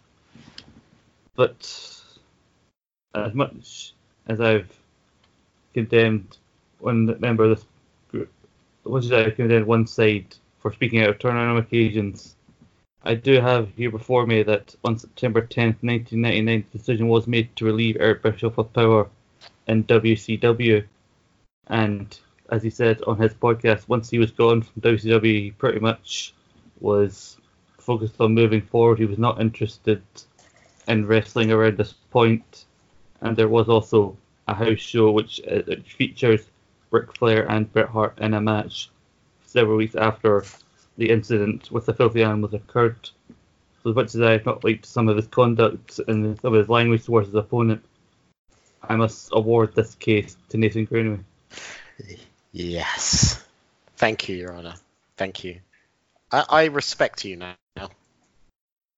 But 1.34 2.02
as 3.14 3.34
much 3.34 3.94
as 4.26 4.40
I've 4.40 4.72
condemned 5.72 6.36
one 6.78 7.18
member 7.20 7.44
of 7.44 7.56
this 7.56 7.66
group, 8.10 8.30
much 8.84 9.04
as 9.06 9.12
I've 9.12 9.36
condemned 9.36 9.66
one 9.66 9.86
side 9.86 10.36
for 10.64 10.72
speaking 10.72 11.02
out 11.02 11.10
of 11.10 11.18
turn 11.18 11.36
on 11.36 11.58
occasions, 11.58 12.36
I 13.02 13.16
do 13.16 13.38
have 13.38 13.68
here 13.76 13.90
before 13.90 14.26
me 14.26 14.42
that 14.44 14.74
on 14.82 14.98
September 14.98 15.42
10th, 15.42 15.82
1999, 15.82 16.64
the 16.72 16.78
decision 16.78 17.08
was 17.08 17.26
made 17.26 17.54
to 17.56 17.66
relieve 17.66 17.98
Eric 18.00 18.22
Bischoff 18.22 18.56
of 18.56 18.72
power 18.72 19.06
in 19.66 19.84
WCW. 19.84 20.86
And 21.66 22.18
as 22.48 22.62
he 22.62 22.70
said 22.70 23.02
on 23.02 23.18
his 23.18 23.34
podcast, 23.34 23.88
once 23.88 24.08
he 24.08 24.18
was 24.18 24.30
gone 24.30 24.62
from 24.62 24.80
WCW, 24.80 25.42
he 25.42 25.50
pretty 25.50 25.80
much 25.80 26.32
was 26.80 27.36
focused 27.76 28.18
on 28.18 28.32
moving 28.32 28.62
forward. 28.62 28.98
He 28.98 29.04
was 29.04 29.18
not 29.18 29.42
interested 29.42 30.02
in 30.88 31.06
wrestling 31.06 31.52
around 31.52 31.76
this 31.76 31.92
point. 32.10 32.64
And 33.20 33.36
there 33.36 33.48
was 33.48 33.68
also 33.68 34.16
a 34.48 34.54
house 34.54 34.80
show 34.80 35.10
which 35.10 35.42
uh, 35.42 35.60
it 35.66 35.86
features 35.86 36.48
Ric 36.90 37.14
Flair 37.18 37.50
and 37.50 37.70
Bret 37.70 37.90
Hart 37.90 38.18
in 38.18 38.32
a 38.32 38.40
match 38.40 38.88
several 39.54 39.76
weeks 39.76 39.94
after 39.94 40.44
the 40.98 41.10
incident 41.10 41.70
with 41.70 41.86
the 41.86 41.94
filthy 41.94 42.22
animals 42.24 42.52
occurred. 42.52 43.08
So 43.82 43.90
as 43.90 43.96
much 43.96 44.14
as 44.14 44.20
I 44.20 44.32
have 44.32 44.46
not 44.46 44.64
liked 44.64 44.84
some 44.84 45.08
of 45.08 45.16
his 45.16 45.28
conduct 45.28 46.00
and 46.08 46.38
some 46.40 46.52
of 46.52 46.58
his 46.58 46.68
language 46.68 47.04
towards 47.04 47.28
his 47.28 47.36
opponent, 47.36 47.82
I 48.82 48.96
must 48.96 49.30
award 49.32 49.74
this 49.74 49.94
case 49.94 50.36
to 50.50 50.58
Nathan 50.58 50.84
Greenaway. 50.84 51.20
Yes. 52.52 53.42
Thank 53.96 54.28
you, 54.28 54.36
Your 54.36 54.52
Honor. 54.52 54.74
Thank 55.16 55.44
you. 55.44 55.60
I, 56.32 56.44
I 56.48 56.64
respect 56.66 57.24
you 57.24 57.36
now. 57.36 57.54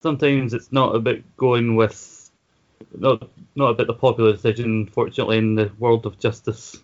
Sometimes 0.03 0.55
it's 0.55 0.73
not 0.73 0.95
about 0.95 1.19
going 1.37 1.77
with 1.77 2.31
not 2.97 3.29
not 3.55 3.71
about 3.71 3.87
the 3.87 3.95
popular 3.95 4.33
decision, 4.33 4.87
fortunately 4.87 5.39
in 5.39 5.55
the 5.55 5.71
world 5.79 6.07
of 6.07 6.19
justice. 6.19 6.81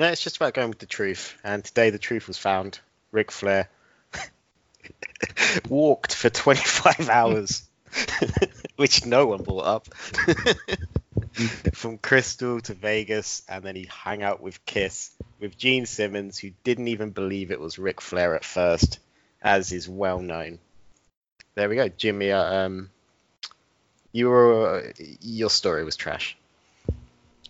No, 0.00 0.06
it's 0.06 0.22
just 0.22 0.36
about 0.36 0.54
going 0.54 0.70
with 0.70 0.78
the 0.78 0.86
truth. 0.86 1.36
And 1.44 1.62
today 1.62 1.90
the 1.90 1.98
truth 1.98 2.26
was 2.26 2.38
found. 2.38 2.80
Ric 3.12 3.30
Flair 3.30 3.68
walked 5.68 6.14
for 6.14 6.30
25 6.30 7.10
hours, 7.10 7.68
which 8.76 9.04
no 9.04 9.26
one 9.26 9.42
brought 9.42 9.66
up. 9.66 9.88
From 11.74 11.98
Crystal 11.98 12.62
to 12.62 12.72
Vegas, 12.72 13.42
and 13.46 13.62
then 13.62 13.76
he 13.76 13.84
hung 13.84 14.22
out 14.22 14.40
with 14.40 14.64
Kiss 14.64 15.10
with 15.38 15.58
Gene 15.58 15.84
Simmons, 15.84 16.38
who 16.38 16.52
didn't 16.64 16.88
even 16.88 17.10
believe 17.10 17.50
it 17.50 17.60
was 17.60 17.78
Ric 17.78 18.00
Flair 18.00 18.34
at 18.34 18.44
first, 18.44 19.00
as 19.42 19.70
is 19.70 19.86
well 19.86 20.20
known. 20.20 20.60
There 21.56 21.68
we 21.68 21.76
go, 21.76 21.88
Jimmy. 21.90 22.32
uh, 22.32 22.42
Um, 22.42 22.88
you 24.12 24.30
were 24.30 24.94
your 25.20 25.50
story 25.50 25.84
was 25.84 25.96
trash. 25.96 26.38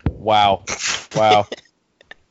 Wow, 0.08 0.64
wow. 1.14 1.46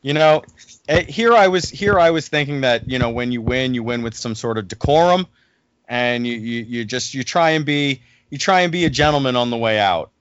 You 0.01 0.13
know, 0.13 0.43
eh, 0.87 1.03
here 1.03 1.33
I 1.33 1.47
was 1.47 1.69
here 1.69 1.99
I 1.99 2.11
was 2.11 2.27
thinking 2.27 2.61
that 2.61 2.89
you 2.89 2.99
know 2.99 3.09
when 3.09 3.31
you 3.31 3.41
win, 3.41 3.73
you 3.73 3.83
win 3.83 4.01
with 4.01 4.15
some 4.15 4.35
sort 4.35 4.57
of 4.57 4.67
decorum, 4.67 5.27
and 5.87 6.25
you 6.25 6.33
you, 6.33 6.63
you 6.63 6.85
just 6.85 7.13
you 7.13 7.23
try 7.23 7.51
and 7.51 7.65
be 7.65 8.01
you 8.29 8.37
try 8.37 8.61
and 8.61 8.71
be 8.71 8.85
a 8.85 8.89
gentleman 8.89 9.35
on 9.35 9.49
the 9.49 9.57
way 9.57 9.79
out. 9.79 10.11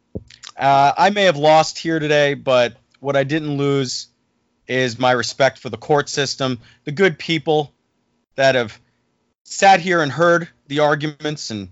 Uh, 0.56 0.92
I 0.96 1.10
may 1.10 1.24
have 1.24 1.36
lost 1.36 1.78
here 1.78 1.98
today, 1.98 2.34
but 2.34 2.76
what 3.00 3.16
I 3.16 3.24
didn't 3.24 3.56
lose 3.56 4.08
is 4.66 4.98
my 4.98 5.12
respect 5.12 5.58
for 5.58 5.70
the 5.70 5.76
court 5.76 6.08
system, 6.08 6.58
the 6.84 6.92
good 6.92 7.18
people 7.18 7.72
that 8.34 8.54
have 8.54 8.78
sat 9.44 9.80
here 9.80 10.02
and 10.02 10.12
heard 10.12 10.48
the 10.66 10.80
arguments 10.80 11.50
and 11.50 11.68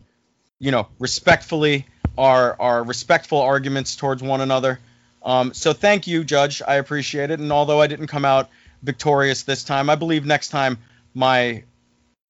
you 0.58 0.70
know 0.70 0.88
respectfully 0.98 1.86
are 2.16 2.56
are 2.60 2.82
respectful 2.84 3.40
arguments 3.40 3.96
towards 3.96 4.22
one 4.22 4.40
another. 4.40 4.78
Um, 5.26 5.52
so 5.52 5.72
thank 5.72 6.06
you, 6.06 6.22
Judge. 6.22 6.62
I 6.66 6.76
appreciate 6.76 7.32
it. 7.32 7.40
And 7.40 7.50
although 7.50 7.80
I 7.80 7.88
didn't 7.88 8.06
come 8.06 8.24
out 8.24 8.48
victorious 8.84 9.42
this 9.42 9.64
time, 9.64 9.90
I 9.90 9.96
believe 9.96 10.24
next 10.24 10.50
time 10.50 10.78
my 11.14 11.64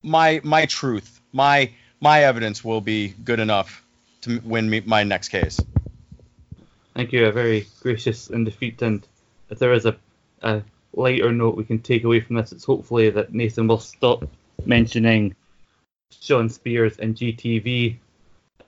my 0.03 0.41
my 0.43 0.65
truth, 0.65 1.21
my 1.31 1.71
my 2.01 2.25
evidence 2.25 2.65
will 2.65 2.81
be 2.81 3.09
good 3.09 3.39
enough 3.39 3.85
to 4.23 4.41
win 4.43 4.69
me 4.69 4.81
my 4.81 5.05
next 5.05 5.29
case. 5.29 5.61
Thank 6.95 7.13
you, 7.13 7.27
a 7.27 7.33
very 7.33 7.67
gracious 7.83 8.31
and 8.31 8.47
defeat. 8.47 8.81
And 8.81 9.07
if 9.51 9.59
there 9.59 9.75
is 9.75 9.85
a, 9.85 9.95
a 10.41 10.63
lighter 10.95 11.31
note 11.31 11.55
we 11.55 11.65
can 11.65 11.81
take 11.81 12.05
away 12.05 12.21
from 12.21 12.37
this, 12.37 12.53
it's 12.53 12.65
hopefully 12.65 13.11
that 13.11 13.35
Nathan 13.35 13.67
will 13.69 13.79
stop 13.79 14.27
mentioning 14.65 15.37
Shawn 16.19 16.49
Spears 16.49 16.97
and 16.99 17.15
GTV. 17.15 17.97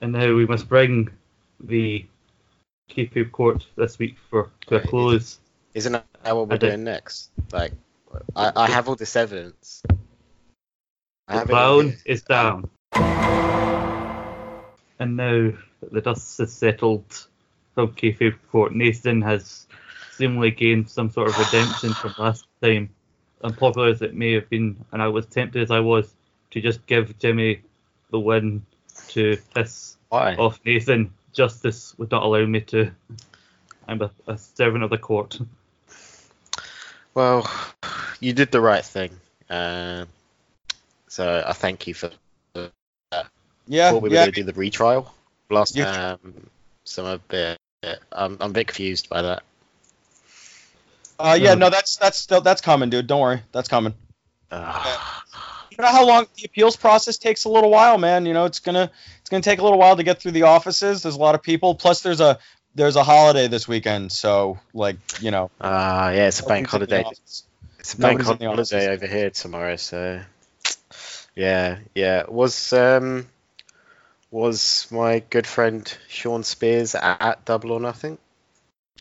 And 0.03 0.12
now 0.12 0.35
we 0.35 0.45
must 0.45 0.68
bring 0.68 1.09
the 1.59 2.05
kayfabe 2.89 3.30
court 3.32 3.66
this 3.76 3.99
week 3.99 4.16
for 4.30 4.51
to 4.68 4.76
a 4.76 4.80
close. 4.80 5.39
Isn't 5.74 5.93
that 5.93 6.05
what 6.36 6.49
we're 6.49 6.55
I 6.55 6.59
did- 6.59 6.68
doing 6.70 6.84
next? 6.84 7.30
Like, 7.53 7.72
I, 8.34 8.53
I 8.57 8.66
have 8.68 8.89
all 8.89 8.97
this 8.97 9.16
evidence. 9.16 9.82
I 11.28 11.34
The 11.34 11.39
have 11.41 11.51
it 11.51 11.53
all 11.55 11.78
crown 11.80 11.89
here. 11.91 11.99
is 12.07 12.22
down. 12.22 12.70
And 15.01 15.16
now 15.16 15.53
that 15.80 15.93
the 15.93 16.01
dust 16.01 16.39
has 16.39 16.53
settled 16.53 17.26
from 17.74 17.89
kayfabe 17.93 18.36
court, 18.51 18.74
Nathan 18.74 19.22
has 19.22 19.66
seemingly 20.12 20.51
gained 20.51 20.91
some 20.91 21.11
sort 21.11 21.28
of 21.28 21.39
redemption 21.39 21.93
from 21.95 22.14
last 22.18 22.47
time. 22.62 22.91
Unpopular 23.45 23.89
as 23.91 24.03
it 24.03 24.14
may 24.16 24.32
have 24.32 24.49
been, 24.51 24.84
and 24.91 25.01
I 25.01 25.07
was 25.07 25.24
tempted 25.26 25.62
as 25.62 25.70
I 25.70 25.78
was 25.78 26.12
to 26.51 26.61
just 26.61 26.84
give 26.86 27.16
Jimmy 27.20 27.61
the 28.11 28.18
win 28.18 28.66
to 29.11 29.36
piss 29.55 29.97
Why? 30.09 30.34
off 30.34 30.59
Nathan. 30.64 31.12
Justice 31.39 31.95
would 31.99 32.11
not 32.11 32.24
allow 32.24 32.45
me 32.45 32.62
to. 32.62 32.91
I'm 33.86 34.03
a, 34.03 34.11
a 34.26 34.36
servant 34.36 34.82
of 34.82 34.91
the 34.91 34.99
court. 34.99 35.39
Well, 37.14 37.49
you 38.18 38.32
did 38.32 38.51
the 38.51 38.61
right 38.61 38.84
thing. 38.84 39.12
Um, 39.49 40.09
so 41.07 41.45
I 41.47 41.53
thank 41.53 41.86
you 41.86 41.95
for. 41.95 42.11
Yeah, 43.68 43.91
thought 43.93 44.03
we 44.03 44.09
were 44.09 44.14
yeah. 44.16 44.22
going 44.22 44.32
to 44.32 44.41
do 44.41 44.43
the 44.43 44.53
retrial 44.53 45.14
last 45.49 45.76
You- 45.76 45.84
time. 45.84 46.51
So 46.82 47.05
I'm 47.07 47.12
a 47.12 47.18
bit. 47.18 47.59
I'm, 48.11 48.36
I'm 48.41 48.51
a 48.51 48.55
bit 48.55 48.66
confused 48.66 49.09
by 49.09 49.22
that. 49.22 49.45
Uh, 51.20 51.39
yeah, 51.41 51.53
Um, 51.53 51.61
no, 51.61 51.70
that's 51.70 51.99
that's 51.99 52.18
still 52.18 52.41
that's 52.41 52.61
coming, 52.62 52.91
dude. 52.91 53.07
Don't 53.07 53.20
worry, 53.20 53.43
that's 53.53 53.68
coming. 53.68 53.95
Ah, 54.51 55.24
You 55.79 55.85
know 55.85 55.93
how 55.93 56.07
long 56.07 56.26
the 56.37 56.45
appeals 56.45 56.76
process 56.76 57.18
takes 57.18 57.45
a 57.45 57.49
little 57.49 57.70
while, 57.70 57.99
man. 57.99 58.26
You 58.26 58.35
know, 58.35 58.47
it's 58.47 58.59
gonna 58.59 58.91
it's 59.20 59.31
gonna 59.31 59.43
take 59.43 59.61
a 59.61 59.62
little 59.62 59.79
while 59.79 59.95
to 59.97 60.03
get 60.03 60.20
through 60.20 60.33
the 60.33 60.43
offices. 60.43 61.03
There's 61.03 61.14
a 61.14 61.20
lot 61.20 61.37
of 61.37 61.43
people. 61.43 61.76
Plus, 61.76 62.03
there's 62.03 62.20
a 62.20 62.41
there's 62.74 62.97
a 62.97 63.05
holiday 63.05 63.47
this 63.47 63.68
weekend, 63.68 64.11
so 64.11 64.59
like 64.74 64.97
you 65.20 65.31
know. 65.31 65.53
Ah, 65.61 66.11
yeah, 66.11 66.26
it's 66.26 66.41
a 66.41 66.47
bank 66.47 66.72
nobody's 66.72 66.83
in 66.83 66.99
the 66.99 67.03
holiday. 67.05 67.20
It's 67.79 67.95
a 67.95 67.99
bank 67.99 68.18
Nobody's 68.18 68.31
in 68.31 68.39
the 68.39 68.47
office. 68.47 68.70
holiday 68.70 68.93
over 68.93 69.07
here 69.07 69.31
tomorrow, 69.31 69.76
so 69.76 70.20
yeah, 71.37 71.79
yeah. 71.95 72.24
Was 72.26 72.72
um 72.72 73.29
was 74.33 74.89
my 74.91 75.20
good 75.31 75.47
friend 75.47 75.97
Shawn 76.09 76.43
Spears 76.43 76.97
at, 76.97 77.22
at 77.22 77.45
Double 77.45 77.70
or 77.70 77.81
Nothing? 77.81 78.18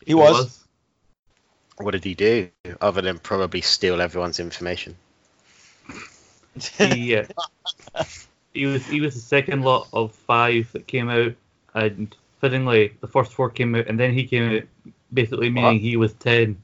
He 0.05 0.13
was. 0.13 0.63
What 1.77 1.91
did 1.91 2.03
he 2.03 2.13
do 2.13 2.49
other 2.79 3.01
than 3.01 3.17
probably 3.17 3.61
steal 3.61 3.99
everyone's 3.99 4.39
information? 4.39 4.95
He, 6.63 7.15
uh, 7.15 7.25
he 8.53 8.65
was 8.65 8.85
he 8.87 9.01
was 9.01 9.13
the 9.15 9.21
second 9.21 9.61
lot 9.63 9.87
of 9.93 10.13
five 10.13 10.71
that 10.73 10.87
came 10.87 11.09
out, 11.09 11.33
and 11.73 12.15
fittingly 12.41 12.93
the 13.01 13.07
first 13.07 13.33
four 13.33 13.49
came 13.49 13.75
out, 13.75 13.87
and 13.87 13.99
then 13.99 14.13
he 14.13 14.25
came 14.25 14.57
out, 14.57 14.63
basically 15.13 15.49
meaning 15.49 15.79
he 15.79 15.97
was 15.97 16.13
ten, 16.13 16.57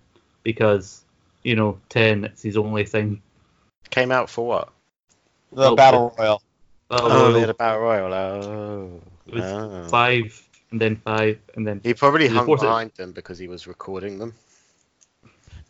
because 0.44 1.04
you 1.44 1.56
know 1.56 1.80
ten 1.90 2.26
it's 2.26 2.42
his 2.42 2.58
only 2.58 2.86
thing. 2.86 3.22
Came 3.90 4.12
out 4.12 4.30
for 4.30 4.48
what? 4.48 4.70
the 5.52 5.70
Oh, 5.72 5.76
battle 5.76 6.16
royal. 6.18 6.42
Oh, 6.90 7.28
Oh, 7.30 7.32
they 7.32 7.40
had 7.42 7.50
a 7.50 7.54
battle 7.54 7.82
royal. 7.82 8.14
Oh, 8.14 9.02
It 9.28 9.34
was 9.36 9.44
oh. 9.44 9.88
five, 9.90 10.42
and 10.72 10.82
then 10.82 10.96
five, 10.96 11.40
and 11.56 11.66
then 11.68 11.80
He 11.84 11.94
probably 11.94 12.28
The 12.28 12.34
hung 12.36 12.46
fourth- 12.48 12.62
behind 12.62 12.92
them 12.96 13.12
because 13.12 13.38
he 13.38 13.48
was 13.48 13.68
recording 13.68 14.18
them. 14.20 14.34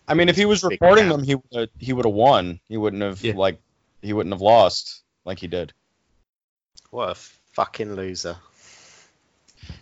I 0.07 0.13
mean, 0.15 0.27
if 0.29 0.35
he 0.35 0.45
was 0.45 0.63
recording 0.63 1.07
them, 1.09 1.23
he 1.23 1.35
would 1.51 1.69
he 1.79 1.93
would 1.93 2.05
have 2.05 2.13
won. 2.13 2.59
He 2.67 2.75
wouldn't 2.77 3.01
have 3.01 3.23
Yeah. 3.23 3.33
like 3.35 3.57
he 4.03 4.13
wouldn't 4.13 4.33
have 4.33 4.41
lost 4.41 5.01
like 5.25 5.39
he 5.39 5.47
did. 5.47 5.73
What 6.91 7.09
a 7.09 7.15
fucking 7.53 7.95
loser. 7.95 8.37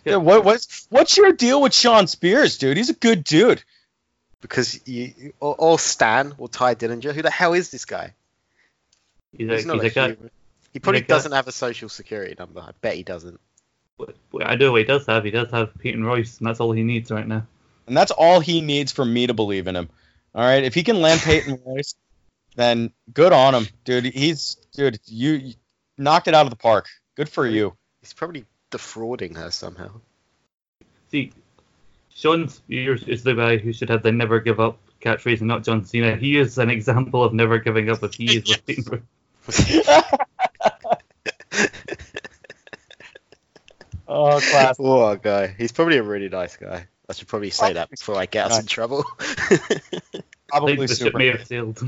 Yeah. 0.04 0.12
Yeah, 0.12 0.16
what 0.16 0.44
what's 0.44 0.86
what's 0.90 1.16
your 1.16 1.32
deal 1.32 1.60
with 1.60 1.74
Shawn 1.74 2.06
Spears, 2.06 2.58
dude? 2.58 2.76
He's 2.76 2.90
a 2.90 2.94
good 2.94 3.24
dude. 3.24 3.62
Because 4.40 4.80
you, 4.86 5.32
or, 5.40 5.54
or 5.56 5.78
Stan 5.78 6.34
or 6.38 6.48
Tye 6.48 6.74
Dillinger. 6.74 7.12
Who 7.12 7.22
the 7.22 7.30
hell 7.30 7.52
is 7.52 7.70
this 7.70 7.84
guy? 7.84 8.14
he's 9.36 9.64
a, 9.64 9.66
not 9.66 9.82
he's 9.82 9.84
a 9.84 9.86
a 9.86 10.14
guy. 10.14 10.16
He 10.72 10.78
probably 10.78 11.02
a 11.02 11.04
doesn't 11.04 11.32
have 11.32 11.48
a 11.48 11.52
social 11.52 11.88
security 11.88 12.34
number. 12.38 12.60
I 12.60 12.70
bet 12.80 12.94
he 12.94 13.02
doesn't. 13.02 13.40
I 14.40 14.56
know 14.56 14.74
he 14.74 14.84
does 14.84 15.06
have. 15.06 15.24
He 15.24 15.30
does 15.30 15.50
have 15.50 15.76
Peyton 15.78 16.04
Royce, 16.04 16.38
and 16.38 16.46
that's 16.46 16.60
all 16.60 16.72
he 16.72 16.82
needs 16.82 17.10
right 17.10 17.26
now. 17.26 17.46
And 17.86 17.96
that's 17.96 18.10
all 18.10 18.40
he 18.40 18.60
needs 18.60 18.90
for 18.90 19.04
me 19.04 19.26
to 19.26 19.34
believe 19.34 19.66
in 19.66 19.76
him. 19.76 19.88
All 20.34 20.42
right, 20.42 20.64
if 20.64 20.74
he 20.74 20.82
can 20.82 21.00
land 21.00 21.20
Peyton 21.24 21.60
Royce, 21.64 21.94
then 22.56 22.92
good 23.12 23.32
on 23.32 23.54
him, 23.54 23.66
dude. 23.84 24.04
He's 24.04 24.56
dude, 24.72 24.98
you, 25.06 25.32
you 25.32 25.54
knocked 25.98 26.28
it 26.28 26.34
out 26.34 26.46
of 26.46 26.50
the 26.50 26.56
park. 26.56 26.88
Good 27.16 27.28
for 27.28 27.46
you. 27.46 27.76
He's 28.00 28.12
probably 28.12 28.44
defrauding 28.70 29.34
her 29.34 29.50
somehow. 29.50 30.00
See, 31.10 31.32
Shawn 32.14 32.48
Spears 32.48 33.04
is 33.04 33.22
the 33.22 33.34
guy 33.34 33.58
who 33.58 33.72
should 33.72 33.90
have 33.90 34.02
the 34.02 34.12
never 34.12 34.40
give 34.40 34.60
up 34.60 34.78
catchphrase 35.00 35.40
and 35.40 35.48
not 35.48 35.64
John 35.64 35.84
Cena. 35.84 36.16
He 36.16 36.36
is 36.38 36.58
an 36.58 36.70
example 36.70 37.22
of 37.24 37.34
never 37.34 37.58
giving 37.58 37.90
up 37.90 38.02
if 38.02 38.14
he 38.14 38.36
is 38.36 38.48
with 38.48 38.64
Peyton 38.66 38.84
Royce. 38.84 39.02
oh, 44.08 44.40
class. 44.40 44.78
what 44.78 45.12
a 45.12 45.18
guy. 45.18 45.54
He's 45.58 45.72
probably 45.72 45.98
a 45.98 46.02
really 46.02 46.28
nice 46.28 46.56
guy. 46.56 46.86
I 47.08 47.12
should 47.12 47.28
probably 47.28 47.50
say 47.50 47.74
that 47.74 47.90
before 47.90 48.16
I 48.16 48.26
get 48.26 48.50
us 48.50 48.60
in 48.60 48.66
trouble. 48.66 49.04
I 49.20 49.58
Probably 50.48 50.76
think 50.76 50.88
the 50.88 50.94
ship 50.94 51.06
super. 51.06 51.18
may 51.18 51.26
have 51.28 51.46
sailed. 51.46 51.82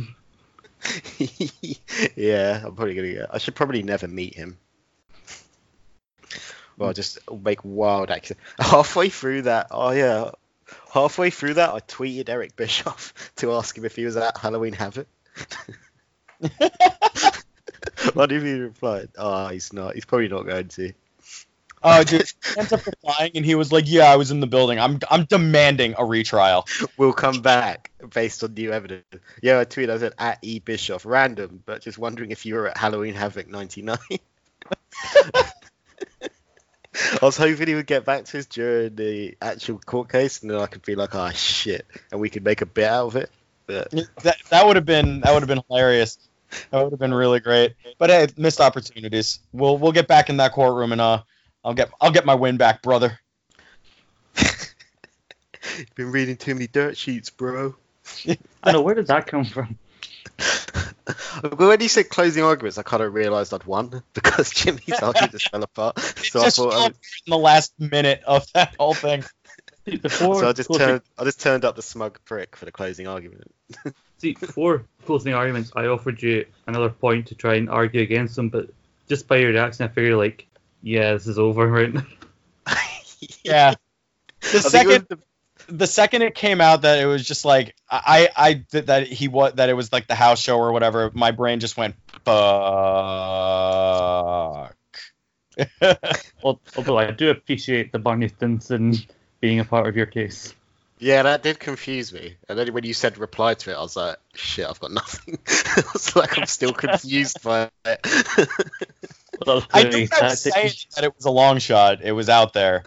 yeah, 2.16 2.62
I'm 2.64 2.74
probably 2.74 2.94
gonna 2.94 3.12
get. 3.12 3.34
I 3.34 3.38
should 3.38 3.54
probably 3.54 3.82
never 3.82 4.08
meet 4.08 4.34
him. 4.34 4.58
Well, 6.76 6.92
just 6.92 7.18
make 7.30 7.64
wild 7.64 8.10
accent. 8.10 8.40
Halfway 8.58 9.08
through 9.08 9.42
that, 9.42 9.68
oh 9.70 9.92
yeah, 9.92 10.30
halfway 10.92 11.30
through 11.30 11.54
that, 11.54 11.70
I 11.70 11.80
tweeted 11.80 12.28
Eric 12.28 12.56
Bischoff 12.56 13.14
to 13.36 13.52
ask 13.52 13.76
him 13.76 13.84
if 13.84 13.96
he 13.96 14.04
was 14.04 14.16
at 14.16 14.36
Halloween 14.36 14.72
Havoc. 14.72 15.06
what 18.14 18.32
if 18.32 18.42
he 18.42 18.54
replied? 18.54 19.10
Oh, 19.16 19.48
he's 19.48 19.72
not. 19.72 19.94
He's 19.94 20.04
probably 20.04 20.28
not 20.28 20.46
going 20.46 20.68
to. 20.68 20.92
Oh, 21.86 22.02
just 22.02 22.36
ends 22.56 22.72
up 22.72 22.86
replying, 22.86 23.32
and 23.34 23.44
he 23.44 23.54
was 23.54 23.70
like, 23.70 23.84
"Yeah, 23.86 24.04
I 24.04 24.16
was 24.16 24.30
in 24.30 24.40
the 24.40 24.46
building. 24.46 24.80
I'm 24.80 24.98
I'm 25.10 25.24
demanding 25.26 25.94
a 25.98 26.04
retrial." 26.04 26.66
We'll 26.96 27.12
come 27.12 27.42
back 27.42 27.90
based 28.12 28.42
on 28.42 28.54
new 28.54 28.72
evidence. 28.72 29.04
Yeah, 29.42 29.60
I 29.60 29.64
tweet. 29.64 29.90
I 29.90 29.98
said 29.98 30.14
at 30.18 30.38
E 30.40 30.60
Bischoff, 30.60 31.04
random, 31.04 31.62
but 31.66 31.82
just 31.82 31.98
wondering 31.98 32.30
if 32.30 32.46
you 32.46 32.54
were 32.54 32.68
at 32.68 32.78
Halloween 32.78 33.12
Havoc 33.14 33.48
'99. 33.48 33.98
I 36.94 37.18
was 37.20 37.36
hoping 37.36 37.66
he 37.66 37.74
would 37.74 37.86
get 37.86 38.06
back 38.06 38.24
to 38.26 38.38
us 38.38 38.46
during 38.46 38.94
the 38.94 39.36
actual 39.42 39.78
court 39.78 40.10
case, 40.10 40.40
and 40.40 40.50
then 40.50 40.58
I 40.58 40.66
could 40.66 40.82
be 40.82 40.94
like, 40.94 41.14
"Ah, 41.14 41.30
shit," 41.30 41.86
and 42.10 42.18
we 42.18 42.30
could 42.30 42.44
make 42.44 42.62
a 42.62 42.66
bit 42.66 42.86
out 42.86 43.08
of 43.08 43.16
it. 43.16 43.30
But 43.66 43.90
That 44.22 44.36
that 44.48 44.66
would 44.66 44.76
have 44.76 44.86
been 44.86 45.20
that 45.20 45.34
would 45.34 45.42
have 45.42 45.48
been 45.48 45.62
hilarious. 45.68 46.18
That 46.70 46.82
would 46.82 46.92
have 46.92 47.00
been 47.00 47.12
really 47.12 47.40
great. 47.40 47.74
But 47.98 48.10
hey, 48.10 48.28
missed 48.38 48.60
opportunities. 48.60 49.40
We'll 49.52 49.76
we'll 49.76 49.92
get 49.92 50.08
back 50.08 50.30
in 50.30 50.38
that 50.38 50.52
courtroom 50.52 50.92
and 50.92 51.00
uh, 51.00 51.22
I'll 51.64 51.74
get 51.74 51.90
I'll 52.00 52.10
get 52.10 52.26
my 52.26 52.34
win 52.34 52.56
back, 52.56 52.82
brother. 52.82 53.18
You've 54.36 54.74
been 55.94 56.12
reading 56.12 56.36
too 56.36 56.54
many 56.54 56.66
dirt 56.66 56.96
sheets, 56.96 57.30
bro. 57.30 57.74
I 58.62 58.72
know 58.72 58.82
where 58.82 58.94
did 58.94 59.06
that 59.08 59.26
come 59.26 59.44
from? 59.44 59.78
When 61.56 61.80
you 61.80 61.88
said 61.88 62.08
closing 62.08 62.42
arguments, 62.42 62.78
I 62.78 62.82
kind 62.82 63.02
of 63.02 63.12
realised 63.12 63.52
I'd 63.52 63.64
won 63.64 64.02
because 64.14 64.50
Jimmy's 64.50 65.00
argument 65.02 65.32
just 65.32 65.50
fell 65.50 65.62
apart. 65.62 65.98
So 65.98 66.40
I 66.40 66.44
Just 66.44 66.56
thought, 66.56 66.72
I 66.72 66.88
was... 66.88 66.96
in 67.26 67.30
the 67.30 67.38
last 67.38 67.74
minute 67.78 68.22
of 68.26 68.50
that 68.54 68.74
whole 68.78 68.94
thing. 68.94 69.24
See, 69.84 69.96
before 69.96 70.40
so 70.40 70.48
I 70.48 70.52
just 70.52 70.68
closing, 70.68 70.86
turned, 70.86 71.02
I 71.18 71.24
just 71.24 71.40
turned 71.40 71.64
up 71.64 71.76
the 71.76 71.82
smug 71.82 72.18
prick 72.24 72.56
for 72.56 72.64
the 72.64 72.72
closing 72.72 73.06
argument. 73.06 73.54
see, 74.18 74.32
before 74.32 74.84
closing 75.04 75.34
arguments, 75.34 75.72
I 75.76 75.86
offered 75.86 76.22
you 76.22 76.46
another 76.66 76.88
point 76.88 77.26
to 77.26 77.34
try 77.34 77.56
and 77.56 77.68
argue 77.68 78.00
against 78.00 78.36
them, 78.36 78.48
but 78.48 78.70
just 79.08 79.28
by 79.28 79.36
your 79.36 79.50
reaction, 79.50 79.84
I 79.84 79.88
figured 79.88 80.16
like, 80.16 80.46
yeah, 80.84 81.12
this 81.14 81.26
is 81.26 81.38
over 81.38 81.66
right 81.66 81.92
now. 81.92 82.06
Yeah. 83.42 83.74
The 84.40 84.46
think 84.48 84.54
it 84.54 84.62
was 84.62 84.70
second 84.70 85.06
the- 85.08 85.18
the 85.66 85.86
second 85.86 86.20
it 86.20 86.34
came 86.34 86.60
out 86.60 86.82
that 86.82 86.98
it 86.98 87.06
was 87.06 87.26
just 87.26 87.46
like 87.46 87.74
I 87.90 88.28
I 88.36 88.64
that- 88.72 88.86
that 88.86 89.06
he 89.06 89.28
was 89.28 89.54
that 89.54 89.70
it 89.70 89.72
was 89.72 89.90
like 89.92 90.06
the 90.06 90.14
house 90.14 90.38
show 90.38 90.58
or 90.58 90.72
whatever, 90.72 91.10
my 91.14 91.30
brain 91.30 91.58
just 91.60 91.78
went 91.78 91.94
fuck. 92.24 92.34
Al- 96.44 96.60
Although 96.76 96.98
I 96.98 97.10
do 97.12 97.30
appreciate 97.30 97.92
the 97.92 97.98
Barney 97.98 98.28
Stinson 98.28 98.94
being 99.40 99.60
a 99.60 99.64
part 99.64 99.86
of 99.86 99.96
your 99.96 100.06
case. 100.06 100.54
Yeah, 100.98 101.22
that 101.22 101.42
did 101.42 101.58
confuse 101.58 102.12
me. 102.12 102.36
And 102.48 102.58
then 102.58 102.72
when 102.74 102.84
you 102.84 102.92
said 102.94 103.18
reply 103.18 103.54
to 103.54 103.70
it, 103.70 103.74
I 103.74 103.80
was 103.80 103.96
like, 103.96 104.16
shit, 104.34 104.66
I've 104.66 104.80
got 104.80 104.90
nothing. 104.92 105.38
I 105.46 105.82
was 105.92 106.14
like, 106.16 106.38
I'm 106.38 106.46
still 106.46 106.72
confused 106.72 107.42
by 107.42 107.70
it. 107.84 108.48
Well, 109.46 109.46
that 109.46 109.54
was 109.54 109.64
I 109.72 109.82
clearly 109.82 110.06
think 110.06 110.22
I 110.22 110.26
was 110.28 110.40
saying 110.40 110.72
that 110.94 111.04
it 111.04 111.16
was 111.16 111.24
a 111.24 111.30
long 111.30 111.58
shot. 111.58 112.02
It 112.02 112.12
was 112.12 112.28
out 112.28 112.52
there. 112.52 112.84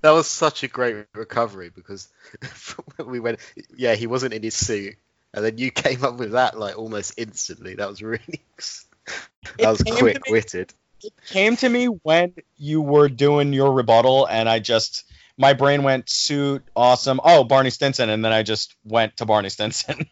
that 0.00 0.10
was 0.10 0.26
such 0.26 0.62
a 0.62 0.68
great 0.68 1.06
recovery 1.14 1.70
because 1.74 2.08
we 3.04 3.20
went, 3.20 3.40
yeah, 3.76 3.94
he 3.94 4.06
wasn't 4.06 4.34
in 4.34 4.42
his 4.42 4.54
suit. 4.54 4.96
And 5.34 5.44
then 5.44 5.58
you 5.58 5.70
came 5.70 6.04
up 6.04 6.18
with 6.18 6.32
that 6.32 6.58
like 6.58 6.78
almost 6.78 7.14
instantly. 7.16 7.74
That 7.74 7.88
was 7.88 8.02
really, 8.02 8.42
that 9.58 9.70
was 9.70 9.82
quick 9.82 10.22
witted. 10.28 10.74
It 11.02 11.12
came 11.26 11.56
to 11.56 11.68
me 11.68 11.86
when 11.86 12.34
you 12.56 12.80
were 12.80 13.08
doing 13.08 13.52
your 13.52 13.72
rebuttal, 13.72 14.26
and 14.26 14.48
I 14.48 14.60
just 14.60 15.04
my 15.36 15.54
brain 15.54 15.82
went 15.82 16.08
suit, 16.08 16.62
awesome. 16.76 17.20
Oh, 17.24 17.44
Barney 17.44 17.70
Stinson, 17.70 18.10
and 18.10 18.24
then 18.24 18.32
I 18.32 18.42
just 18.42 18.76
went 18.84 19.16
to 19.16 19.26
Barney 19.26 19.48
Stinson. 19.48 20.06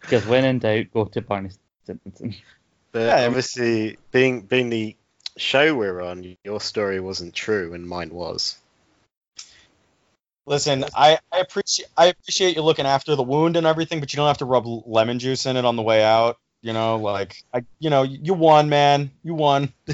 Because 0.00 0.26
when 0.26 0.44
in 0.44 0.58
doubt, 0.58 0.86
go 0.92 1.04
to 1.06 1.20
Barney 1.20 1.50
Stinson. 1.84 2.36
But 2.96 3.02
Yeah, 3.02 3.26
obviously, 3.26 3.98
being 4.10 4.40
being 4.40 4.70
the 4.70 4.96
show 5.36 5.74
we're 5.74 6.00
on, 6.00 6.34
your 6.42 6.62
story 6.62 6.98
wasn't 6.98 7.34
true 7.34 7.74
and 7.74 7.86
mine 7.86 8.08
was. 8.08 8.56
Listen, 10.46 10.82
I, 10.94 11.18
I 11.30 11.40
appreciate 11.40 11.90
I 11.94 12.06
appreciate 12.06 12.56
you 12.56 12.62
looking 12.62 12.86
after 12.86 13.14
the 13.14 13.22
wound 13.22 13.56
and 13.56 13.66
everything, 13.66 14.00
but 14.00 14.14
you 14.14 14.16
don't 14.16 14.28
have 14.28 14.38
to 14.38 14.46
rub 14.46 14.64
lemon 14.86 15.18
juice 15.18 15.44
in 15.44 15.58
it 15.58 15.66
on 15.66 15.76
the 15.76 15.82
way 15.82 16.02
out. 16.02 16.38
You 16.62 16.72
know, 16.72 16.96
like 16.96 17.36
I, 17.52 17.66
you 17.80 17.90
know, 17.90 18.02
you 18.02 18.32
won, 18.32 18.70
man. 18.70 19.10
You 19.22 19.34
won. 19.34 19.74
Uh, 19.90 19.92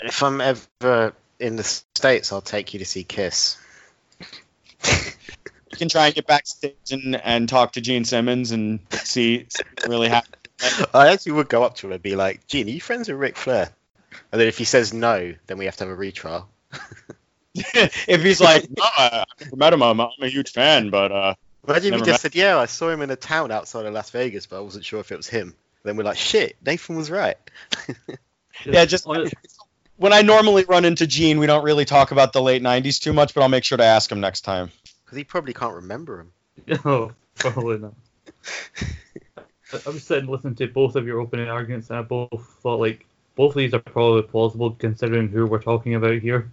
if 0.00 0.22
I'm 0.22 0.40
ever 0.40 1.12
in 1.38 1.56
the 1.56 1.64
states, 1.64 2.32
I'll 2.32 2.40
take 2.40 2.72
you 2.72 2.78
to 2.78 2.86
see 2.86 3.04
Kiss. 3.04 3.58
You 4.86 5.76
can 5.76 5.90
try 5.90 6.06
and 6.06 6.14
get 6.14 6.26
backstage 6.26 6.92
and, 6.92 7.16
and 7.16 7.46
talk 7.46 7.72
to 7.72 7.82
Gene 7.82 8.06
Simmons 8.06 8.52
and 8.52 8.80
see, 8.90 9.44
see 9.50 9.62
what 9.74 9.88
really 9.90 10.08
happened. 10.08 10.35
I 10.94 11.12
actually 11.12 11.32
would 11.32 11.48
go 11.48 11.62
up 11.62 11.76
to 11.76 11.86
him 11.86 11.92
and 11.92 12.02
be 12.02 12.16
like, 12.16 12.46
"Gene, 12.46 12.66
are 12.66 12.70
you 12.70 12.80
friends 12.80 13.08
with 13.08 13.18
Ric 13.18 13.36
Flair?" 13.36 13.70
And 14.32 14.40
then 14.40 14.48
if 14.48 14.58
he 14.58 14.64
says 14.64 14.92
no, 14.92 15.34
then 15.46 15.58
we 15.58 15.66
have 15.66 15.76
to 15.76 15.84
have 15.84 15.90
a 15.90 15.96
retrial. 15.96 16.48
if 17.54 18.22
he's 18.22 18.40
like, 18.40 18.68
no, 18.70 18.84
I, 18.84 19.24
I 19.40 19.44
never 19.44 19.56
met 19.56 19.72
him. 19.72 19.82
I'm, 19.82 20.00
I'm 20.00 20.10
a 20.20 20.28
huge 20.28 20.52
fan, 20.52 20.90
but 20.90 21.12
uh, 21.12 21.34
Imagine 21.68 21.94
if 21.94 22.00
he 22.00 22.06
just 22.06 22.22
said, 22.22 22.34
"Yeah, 22.34 22.58
I 22.58 22.66
saw 22.66 22.90
him 22.90 23.02
in 23.02 23.10
a 23.10 23.16
town 23.16 23.50
outside 23.50 23.86
of 23.86 23.92
Las 23.92 24.10
Vegas, 24.10 24.46
but 24.46 24.58
I 24.58 24.60
wasn't 24.60 24.84
sure 24.84 25.00
if 25.00 25.10
it 25.10 25.16
was 25.16 25.26
him." 25.26 25.54
Then 25.82 25.96
we're 25.96 26.04
like, 26.04 26.16
"Shit, 26.16 26.56
Nathan 26.64 26.96
was 26.96 27.10
right." 27.10 27.36
yeah, 28.64 28.84
just 28.84 29.06
when 29.96 30.12
I 30.12 30.22
normally 30.22 30.64
run 30.64 30.84
into 30.84 31.06
Gene, 31.06 31.38
we 31.38 31.46
don't 31.46 31.64
really 31.64 31.84
talk 31.84 32.12
about 32.12 32.32
the 32.32 32.42
late 32.42 32.62
'90s 32.62 33.00
too 33.00 33.12
much, 33.12 33.34
but 33.34 33.42
I'll 33.42 33.48
make 33.48 33.64
sure 33.64 33.78
to 33.78 33.84
ask 33.84 34.10
him 34.10 34.20
next 34.20 34.42
time. 34.42 34.70
Because 35.04 35.18
he 35.18 35.24
probably 35.24 35.54
can't 35.54 35.74
remember 35.74 36.20
him. 36.20 36.32
No, 36.84 37.12
probably 37.34 37.78
not. 37.78 37.94
I 39.72 39.80
I 39.86 39.90
was 39.90 40.04
sitting 40.04 40.28
listening 40.30 40.54
to 40.56 40.66
both 40.68 40.96
of 40.96 41.06
your 41.06 41.20
opening 41.20 41.48
arguments, 41.48 41.90
and 41.90 41.98
I 41.98 42.02
both 42.02 42.58
thought 42.62 42.80
like 42.80 43.04
both 43.34 43.52
of 43.52 43.56
these 43.58 43.74
are 43.74 43.78
probably 43.80 44.22
plausible 44.22 44.70
considering 44.72 45.28
who 45.28 45.46
we're 45.46 45.62
talking 45.62 45.94
about 45.94 46.18
here. 46.18 46.50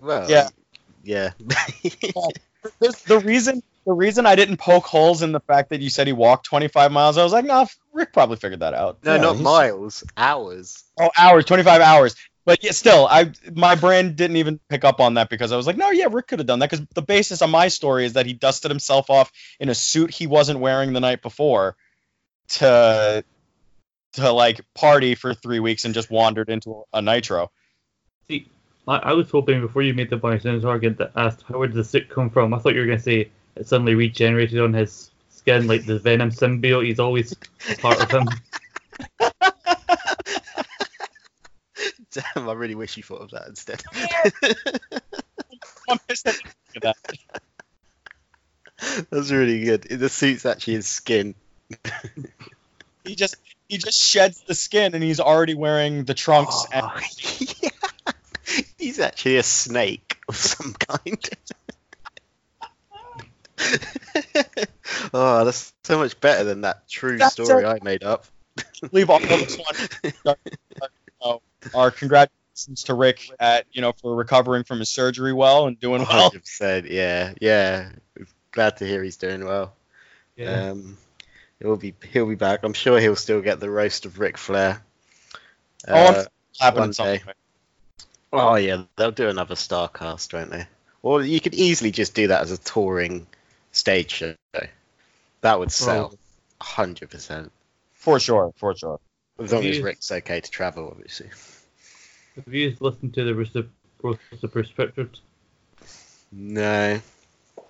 Well, 0.00 0.30
Yeah. 0.30 0.48
yeah. 1.02 1.30
This- 2.78 3.00
the 3.02 3.18
reason 3.20 3.62
the 3.86 3.92
reason 3.94 4.26
I 4.26 4.36
didn't 4.36 4.58
poke 4.58 4.84
holes 4.84 5.22
in 5.22 5.32
the 5.32 5.40
fact 5.40 5.70
that 5.70 5.80
you 5.80 5.88
said 5.88 6.06
he 6.06 6.12
walked 6.12 6.44
25 6.44 6.92
miles, 6.92 7.16
I 7.16 7.24
was 7.24 7.32
like, 7.32 7.46
no, 7.46 7.66
Ric 7.94 8.12
probably 8.12 8.36
figured 8.36 8.60
that 8.60 8.74
out. 8.74 8.98
no, 9.02 9.14
Yeah, 9.14 9.20
not 9.22 9.32
he's- 9.32 9.42
miles, 9.44 10.04
hours. 10.18 10.84
Oh, 11.00 11.10
hours, 11.16 11.46
25 11.46 11.80
hours. 11.80 12.14
But 12.50 12.64
yeah, 12.64 12.72
still, 12.72 13.06
I 13.08 13.30
my 13.54 13.76
brain 13.76 14.16
didn't 14.16 14.38
even 14.38 14.58
pick 14.68 14.84
up 14.84 14.98
on 14.98 15.14
that 15.14 15.30
because 15.30 15.52
I 15.52 15.56
was 15.56 15.68
like, 15.68 15.76
no, 15.76 15.92
yeah, 15.92 16.08
Ric 16.10 16.26
could 16.26 16.40
have 16.40 16.48
done 16.48 16.58
that 16.58 16.68
because 16.68 16.84
the 16.96 17.00
basis 17.00 17.42
of 17.42 17.48
my 17.48 17.68
story 17.68 18.04
is 18.04 18.14
that 18.14 18.26
he 18.26 18.32
dusted 18.32 18.72
himself 18.72 19.08
off 19.08 19.30
in 19.60 19.68
a 19.68 19.74
suit 19.76 20.12
he 20.12 20.26
wasn't 20.26 20.58
wearing 20.58 20.92
the 20.92 20.98
night 20.98 21.22
before 21.22 21.76
to 22.48 23.24
to 24.14 24.32
like 24.32 24.62
party 24.74 25.14
for 25.14 25.32
three 25.32 25.60
weeks 25.60 25.84
and 25.84 25.94
just 25.94 26.10
wandered 26.10 26.50
into 26.50 26.82
a 26.92 27.00
nitro. 27.00 27.52
See, 28.26 28.48
I, 28.88 28.96
I 28.96 29.12
was 29.12 29.30
hoping 29.30 29.60
before 29.60 29.82
you 29.82 29.94
made 29.94 30.10
the 30.10 30.16
Barney 30.16 30.40
Stinson 30.40 30.68
argument 30.68 30.98
that 30.98 31.12
asked 31.14 31.44
how 31.46 31.62
did 31.62 31.72
the 31.72 31.84
suit 31.84 32.08
come 32.08 32.30
from. 32.30 32.52
I 32.52 32.58
thought 32.58 32.74
you 32.74 32.80
were 32.80 32.86
gonna 32.86 32.98
say 32.98 33.30
it 33.54 33.68
suddenly 33.68 33.94
regenerated 33.94 34.58
on 34.58 34.72
his 34.72 35.12
skin 35.28 35.68
like 35.68 35.86
the 35.86 36.00
Venom 36.00 36.32
symbiote. 36.32 36.86
He's 36.86 36.98
always 36.98 37.32
part 37.78 38.02
of 38.02 38.10
him. 38.10 38.24
Damn, 42.12 42.24
I 42.48 42.52
really 42.52 42.74
wish 42.74 42.96
you 42.96 43.02
thought 43.02 43.22
of 43.22 43.30
that 43.30 43.48
instead. 43.48 43.82
I'm 45.88 45.98
pissed 46.08 46.26
at 46.26 46.36
that. 46.82 46.96
That's 49.10 49.30
really 49.30 49.62
good. 49.64 49.82
The 49.82 50.08
suit's 50.08 50.46
actually 50.46 50.74
his 50.74 50.86
skin. 50.88 51.34
He 53.02 53.14
just 53.14 53.36
he 53.66 53.78
just 53.78 53.98
sheds 53.98 54.42
the 54.42 54.54
skin 54.54 54.94
and 54.94 55.02
he's 55.02 55.20
already 55.20 55.54
wearing 55.54 56.04
the 56.04 56.12
trunks. 56.12 56.54
Oh, 56.54 56.66
and, 56.70 56.86
Oh, 56.86 57.00
yeah. 57.62 57.70
He's 58.76 59.00
actually 59.00 59.38
a 59.38 59.42
snake 59.42 60.18
of 60.28 60.36
some 60.36 60.74
kind. 60.74 61.30
oh, 65.14 65.46
that's 65.46 65.72
so 65.84 65.96
much 65.98 66.20
better 66.20 66.44
than 66.44 66.60
that 66.60 66.86
true 66.90 67.16
That's 67.16 67.32
story 67.32 67.62
so- 67.64 67.70
I 67.70 67.78
made 67.82 68.04
up. 68.04 68.26
leave 68.92 69.08
all 69.08 69.16
of 69.22 69.28
this 69.28 69.58
one. 71.22 71.38
Our 71.74 71.90
congratulations 71.90 72.84
to 72.84 72.94
Ric 72.94 73.30
at 73.38 73.66
you 73.72 73.80
know 73.80 73.92
for 73.92 74.14
recovering 74.14 74.64
from 74.64 74.78
his 74.78 74.90
surgery 74.90 75.32
well 75.32 75.66
and 75.66 75.78
doing 75.78 76.02
well. 76.02 76.30
100%, 76.32 76.90
yeah, 76.90 77.34
yeah. 77.40 77.90
Glad 78.52 78.78
to 78.78 78.86
hear 78.86 79.02
he's 79.02 79.16
doing 79.16 79.44
well. 79.44 79.74
Yeah. 80.36 80.70
Um, 80.70 80.98
he'll 81.60 81.76
be 81.76 81.94
he'll 82.12 82.26
be 82.26 82.34
back. 82.34 82.60
I'm 82.64 82.72
sure 82.72 82.98
he'll 83.00 83.16
still 83.16 83.40
get 83.40 83.60
the 83.60 83.70
roast 83.70 84.06
of 84.06 84.18
Ric 84.18 84.36
Flair. 84.38 84.82
Oh, 85.88 85.94
I'm 85.94 86.14
Uh, 86.14 86.24
Happened 86.58 86.78
one 86.80 86.88
in 86.88 86.92
some 86.94 87.06
day. 87.06 87.22
oh 88.32 88.54
yeah, 88.56 88.82
they'll 88.96 89.12
do 89.12 89.28
another 89.28 89.54
Starcast, 89.54 90.32
won't 90.34 90.50
they? 90.50 90.66
Or 91.02 91.22
you 91.22 91.40
could 91.40 91.54
easily 91.54 91.90
just 91.90 92.14
do 92.14 92.26
that 92.28 92.42
as 92.42 92.50
a 92.50 92.58
touring 92.58 93.26
stage 93.72 94.10
show. 94.10 94.34
That 95.40 95.58
would 95.58 95.72
sell, 95.72 96.14
hundred 96.60 97.08
percent. 97.10 97.50
for 97.94 98.20
sure, 98.20 98.52
for 98.56 98.76
sure. 98.76 99.00
As 99.40 99.52
long 99.52 99.64
as 99.64 99.80
Ric's 99.80 100.12
okay 100.12 100.40
to 100.40 100.50
travel, 100.50 100.88
obviously. 100.90 101.30
Have 102.36 102.52
you 102.52 102.76
listened 102.80 103.14
to 103.14 103.24
the 103.24 103.34
Rooster, 103.34 103.66
Rooster 104.02 104.48
Bruce 104.48 104.72
No. 106.30 107.00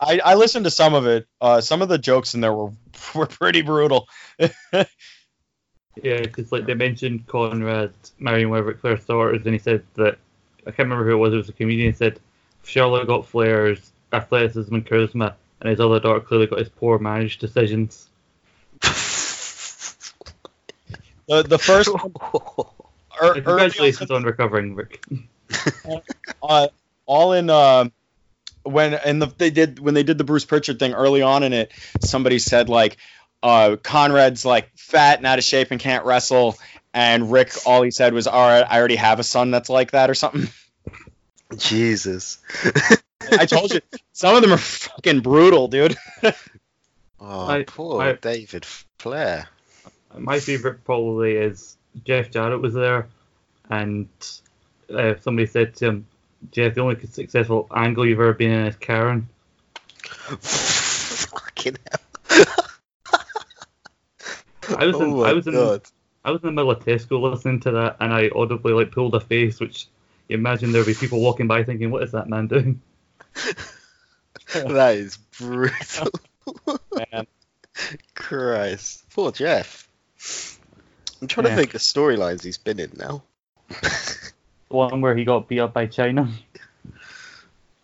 I, 0.00 0.20
I 0.24 0.34
listened 0.34 0.64
to 0.64 0.70
some 0.70 0.94
of 0.94 1.06
it. 1.06 1.26
Uh, 1.40 1.60
some 1.60 1.82
of 1.82 1.88
the 1.88 1.98
jokes 1.98 2.34
in 2.34 2.40
there 2.40 2.52
were 2.52 2.72
were 3.14 3.26
pretty 3.26 3.62
brutal. 3.62 4.08
Yeah, 6.02 6.20
because 6.22 6.52
like 6.52 6.66
they 6.66 6.74
mentioned 6.74 7.26
Conrad 7.26 7.92
marrying 8.18 8.48
one 8.48 8.60
of 8.60 8.66
Ric 8.66 8.80
daughters, 8.82 9.42
and 9.44 9.54
he 9.54 9.58
said 9.58 9.84
that 9.94 10.18
I 10.60 10.70
can't 10.70 10.88
remember 10.88 11.04
who 11.04 11.12
it 11.12 11.18
was. 11.18 11.34
It 11.34 11.38
was 11.38 11.48
a 11.48 11.52
comedian. 11.52 11.92
He 11.92 11.96
Said 11.96 12.20
Charlotte 12.62 13.06
got 13.06 13.26
Flair's 13.26 13.90
athleticism 14.12 14.74
and 14.74 14.86
charisma, 14.86 15.34
and 15.60 15.70
his 15.70 15.80
other 15.80 16.00
daughter 16.00 16.20
clearly 16.20 16.46
got 16.46 16.60
his 16.60 16.68
poor 16.68 16.98
marriage 16.98 17.38
decisions. 17.38 18.09
The 21.30 21.44
the 21.44 21.58
first 21.58 21.88
er, 21.94 22.00
early 23.22 23.42
Congratulations 23.42 24.10
on 24.10 24.24
recovering, 24.24 24.74
Ric. 24.74 25.00
uh, 26.42 26.68
all 27.06 27.32
in 27.34 27.48
uh, 27.48 27.88
when 28.64 28.94
and 28.94 29.22
the, 29.22 29.26
they 29.38 29.50
did 29.50 29.78
when 29.78 29.94
they 29.94 30.02
did 30.02 30.18
the 30.18 30.24
Bruce 30.24 30.44
Pritchard 30.44 30.80
thing 30.80 30.92
early 30.92 31.22
on 31.22 31.44
in 31.44 31.52
it. 31.52 31.70
Somebody 32.00 32.40
said 32.40 32.68
like 32.68 32.96
uh, 33.44 33.76
Conrad's 33.80 34.44
like 34.44 34.76
fat 34.76 35.18
and 35.18 35.26
out 35.26 35.38
of 35.38 35.44
shape 35.44 35.70
and 35.70 35.78
can't 35.78 36.04
wrestle, 36.04 36.58
and 36.92 37.30
Ric 37.30 37.52
all 37.64 37.82
he 37.82 37.92
said 37.92 38.12
was, 38.12 38.26
"All 38.26 38.48
right, 38.48 38.66
I 38.68 38.80
already 38.80 38.96
have 38.96 39.20
a 39.20 39.24
son 39.24 39.52
that's 39.52 39.70
like 39.70 39.92
that" 39.92 40.10
or 40.10 40.14
something. 40.14 40.48
Jesus. 41.56 42.38
I 43.30 43.46
told 43.46 43.72
you, 43.72 43.80
some 44.12 44.34
of 44.34 44.42
them 44.42 44.52
are 44.52 44.58
fucking 44.58 45.20
brutal, 45.20 45.68
dude. 45.68 45.96
Oh, 47.22 47.46
I- 47.46 47.64
poor 47.64 48.02
I- 48.02 48.12
David 48.14 48.64
Flair. 48.98 49.46
My 50.16 50.40
favorite 50.40 50.84
probably 50.84 51.36
is 51.36 51.76
Jeff 52.04 52.30
Jarrett 52.30 52.60
was 52.60 52.74
there, 52.74 53.08
and 53.68 54.08
uh, 54.92 55.14
somebody 55.20 55.46
said 55.46 55.74
to 55.76 55.86
him, 55.86 56.06
"Jeff, 56.50 56.74
the 56.74 56.80
only 56.80 56.98
successful 57.06 57.68
angle 57.74 58.06
you've 58.06 58.18
ever 58.20 58.34
been 58.34 58.50
in 58.50 58.66
is 58.66 58.76
Karen." 58.76 59.28
Fucking 60.40 61.76
hell. 62.30 62.46
I 64.78 64.86
was 64.86 64.96
in, 64.96 65.02
oh 65.02 65.16
my 65.16 65.30
I 65.30 65.32
was 65.32 65.46
in, 65.46 65.54
God. 65.54 65.82
I 66.24 66.30
was 66.30 66.42
in 66.42 66.48
the 66.48 66.52
middle 66.52 66.70
of 66.70 66.84
Tesco 66.84 67.20
listening 67.20 67.60
to 67.60 67.70
that, 67.72 67.96
and 68.00 68.12
I 68.12 68.28
audibly 68.28 68.72
like 68.72 68.92
pulled 68.92 69.14
a 69.14 69.20
face, 69.20 69.60
which 69.60 69.86
you 70.28 70.36
imagine 70.36 70.72
there'd 70.72 70.86
be 70.86 70.94
people 70.94 71.20
walking 71.20 71.46
by 71.46 71.64
thinking, 71.64 71.90
"What 71.90 72.02
is 72.02 72.12
that 72.12 72.28
man 72.28 72.46
doing?" 72.46 72.80
that 74.52 74.96
is 74.96 75.16
brutal. 75.38 76.10
Man. 77.12 77.26
Christ. 78.14 79.04
Poor 79.10 79.32
Jeff. 79.32 79.89
I'm 81.20 81.28
trying 81.28 81.46
Yeah. 81.46 81.50
to 81.50 81.56
think 81.56 81.74
of 81.74 81.80
storylines 81.80 82.42
he's 82.42 82.58
been 82.58 82.80
in 82.80 82.92
now. 82.96 83.22
The 83.68 84.76
one 84.76 85.00
where 85.00 85.16
he 85.16 85.24
got 85.24 85.48
beat 85.48 85.60
up 85.60 85.72
by 85.72 85.86
Chyna. 85.86 86.32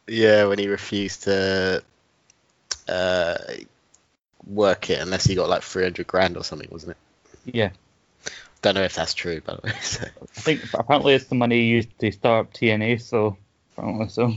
Yeah, 0.06 0.44
when 0.46 0.58
he 0.58 0.68
refused 0.68 1.24
to 1.24 1.82
uh, 2.88 3.34
work 4.46 4.90
it 4.90 5.00
unless 5.00 5.24
he 5.24 5.34
got 5.34 5.48
like 5.48 5.62
300 5.62 6.06
grand 6.06 6.36
or 6.36 6.44
something, 6.44 6.68
wasn't 6.70 6.92
it? 6.92 7.54
Yeah, 7.54 7.70
Don't 8.62 8.74
know 8.74 8.82
if 8.84 8.94
that's 8.94 9.14
true, 9.14 9.40
by 9.40 9.54
the 9.56 9.60
way. 9.64 9.72
So. 9.82 10.04
I 10.04 10.40
think 10.40 10.60
apparently 10.74 11.14
it's 11.14 11.26
the 11.26 11.34
money 11.34 11.56
he 11.60 11.66
used 11.66 11.98
to 11.98 12.12
start 12.12 12.46
up 12.46 12.52
TNA. 12.52 13.00
So 13.02 13.36
apparently 13.76 14.08
so. 14.08 14.32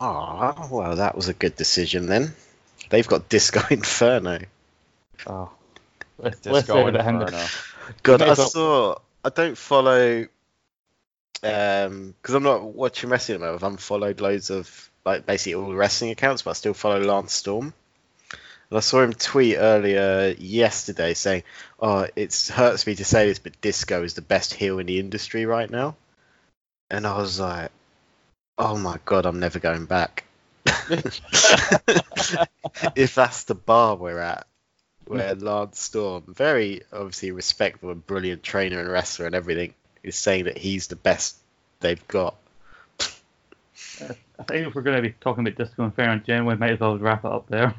Oh, 0.00 0.68
well, 0.70 0.96
that 0.96 1.14
was 1.16 1.28
a 1.28 1.34
good 1.34 1.56
decision 1.56 2.06
then. 2.06 2.34
They've 2.90 3.06
got 3.06 3.28
Disco 3.28 3.60
Inferno. 3.70 4.40
Oh, 5.26 5.50
let's, 6.22 6.46
let's 6.46 6.66
Disco 6.66 6.84
leave 6.84 6.94
him. 6.94 7.20
Inferno. 7.20 7.46
God, 8.02 8.22
I 8.22 8.34
saw. 8.34 8.96
I 9.22 9.28
don't 9.28 9.58
follow 9.58 10.26
um, 11.42 12.14
because 12.20 12.34
I'm 12.34 12.42
not 12.42 12.62
watching 12.62 13.08
wrestling 13.10 13.36
at 13.36 13.40
the 13.40 13.46
moment. 13.46 13.62
I've 13.62 13.72
unfollowed 13.72 14.20
loads 14.20 14.50
of 14.50 14.90
like 15.04 15.24
basically 15.26 15.54
all 15.54 15.70
the 15.70 15.76
wrestling 15.76 16.10
accounts, 16.10 16.42
but 16.42 16.50
I 16.50 16.54
still 16.54 16.74
follow 16.74 17.00
Lance 17.00 17.32
Storm. 17.32 17.72
And 18.70 18.76
I 18.76 18.80
saw 18.80 19.02
him 19.02 19.12
tweet 19.12 19.56
earlier 19.58 20.34
yesterday 20.38 21.14
saying, 21.14 21.44
"Oh, 21.80 22.06
it 22.14 22.50
hurts 22.52 22.86
me 22.86 22.94
to 22.96 23.04
say 23.04 23.26
this, 23.26 23.38
but 23.38 23.60
Disco 23.60 24.02
is 24.02 24.14
the 24.14 24.22
best 24.22 24.54
heel 24.54 24.78
in 24.78 24.86
the 24.86 24.98
industry 24.98 25.46
right 25.46 25.70
now." 25.70 25.96
And 26.90 27.06
I 27.06 27.16
was 27.16 27.40
like, 27.40 27.70
"Oh 28.58 28.76
my 28.76 28.98
god, 29.04 29.26
I'm 29.26 29.40
never 29.40 29.58
going 29.58 29.86
back." 29.86 30.24
if 32.94 33.14
that's 33.14 33.44
the 33.44 33.54
bar 33.54 33.96
we're 33.96 34.18
at, 34.18 34.46
where 35.10 35.34
Lance 35.34 35.80
Storm, 35.80 36.22
very 36.28 36.82
obviously 36.92 37.32
respectful 37.32 37.90
and 37.90 38.06
brilliant 38.06 38.42
trainer 38.42 38.78
and 38.80 38.88
wrestler 38.88 39.26
and 39.26 39.34
everything, 39.34 39.74
is 40.02 40.16
saying 40.16 40.44
that 40.44 40.56
he's 40.56 40.86
the 40.86 40.96
best 40.96 41.36
they've 41.80 42.06
got. 42.06 42.36
I 44.00 44.42
think 44.44 44.68
if 44.68 44.74
we're 44.74 44.82
going 44.82 44.96
to 44.96 45.02
be 45.02 45.14
talking 45.20 45.46
about 45.46 45.58
Disco 45.58 45.84
Inferno 45.84 46.12
in 46.12 46.24
general, 46.24 46.48
we 46.48 46.54
might 46.54 46.72
as 46.72 46.80
well 46.80 46.96
wrap 46.96 47.24
it 47.24 47.32
up 47.32 47.48
there. 47.48 47.74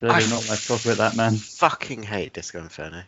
There's 0.00 0.12
I 0.12 0.34
not 0.34 0.48
much 0.48 0.68
talk 0.68 0.84
about 0.84 0.98
that, 0.98 1.16
man. 1.16 1.36
Fucking 1.36 2.02
hate 2.02 2.32
Disco 2.32 2.60
Inferno. 2.60 3.02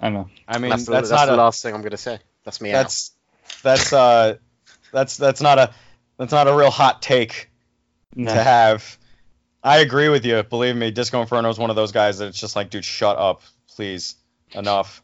I 0.00 0.08
know. 0.08 0.28
I 0.48 0.58
mean, 0.58 0.70
that's 0.70 0.86
that's, 0.86 1.08
the, 1.08 1.14
that's 1.14 1.26
not 1.26 1.26
the 1.26 1.34
a 1.34 1.42
last 1.42 1.62
thing 1.62 1.74
I'm 1.74 1.82
gonna 1.82 1.96
say. 1.96 2.18
That's 2.44 2.60
me 2.60 2.70
that's 2.70 3.12
that's 3.62 3.92
uh 3.92 4.36
that's 4.92 5.16
that's 5.16 5.40
not 5.40 5.58
a 5.58 5.74
that's 6.16 6.32
not 6.32 6.48
a 6.48 6.54
real 6.54 6.70
hot 6.70 7.02
take 7.02 7.50
No. 8.14 8.32
to 8.32 8.42
have. 8.42 8.98
I 9.66 9.78
agree 9.78 10.08
with 10.08 10.24
you. 10.24 10.40
Believe 10.44 10.76
me, 10.76 10.92
Disco 10.92 11.20
Inferno 11.20 11.50
is 11.50 11.58
one 11.58 11.70
of 11.70 11.76
those 11.76 11.90
guys 11.90 12.18
that 12.18 12.28
it's 12.28 12.38
just 12.38 12.54
like, 12.54 12.70
dude, 12.70 12.84
shut 12.84 13.18
up, 13.18 13.42
please, 13.74 14.14
enough. 14.52 15.02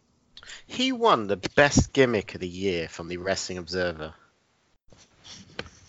He 0.67 0.93
won 0.93 1.27
the 1.27 1.37
best 1.37 1.93
gimmick 1.93 2.37
of 2.37 2.41
the 2.41 2.49
year 2.49 2.87
from 2.89 3.09
the 3.09 3.17
Wrestling 3.17 3.59
Observer. 3.59 4.15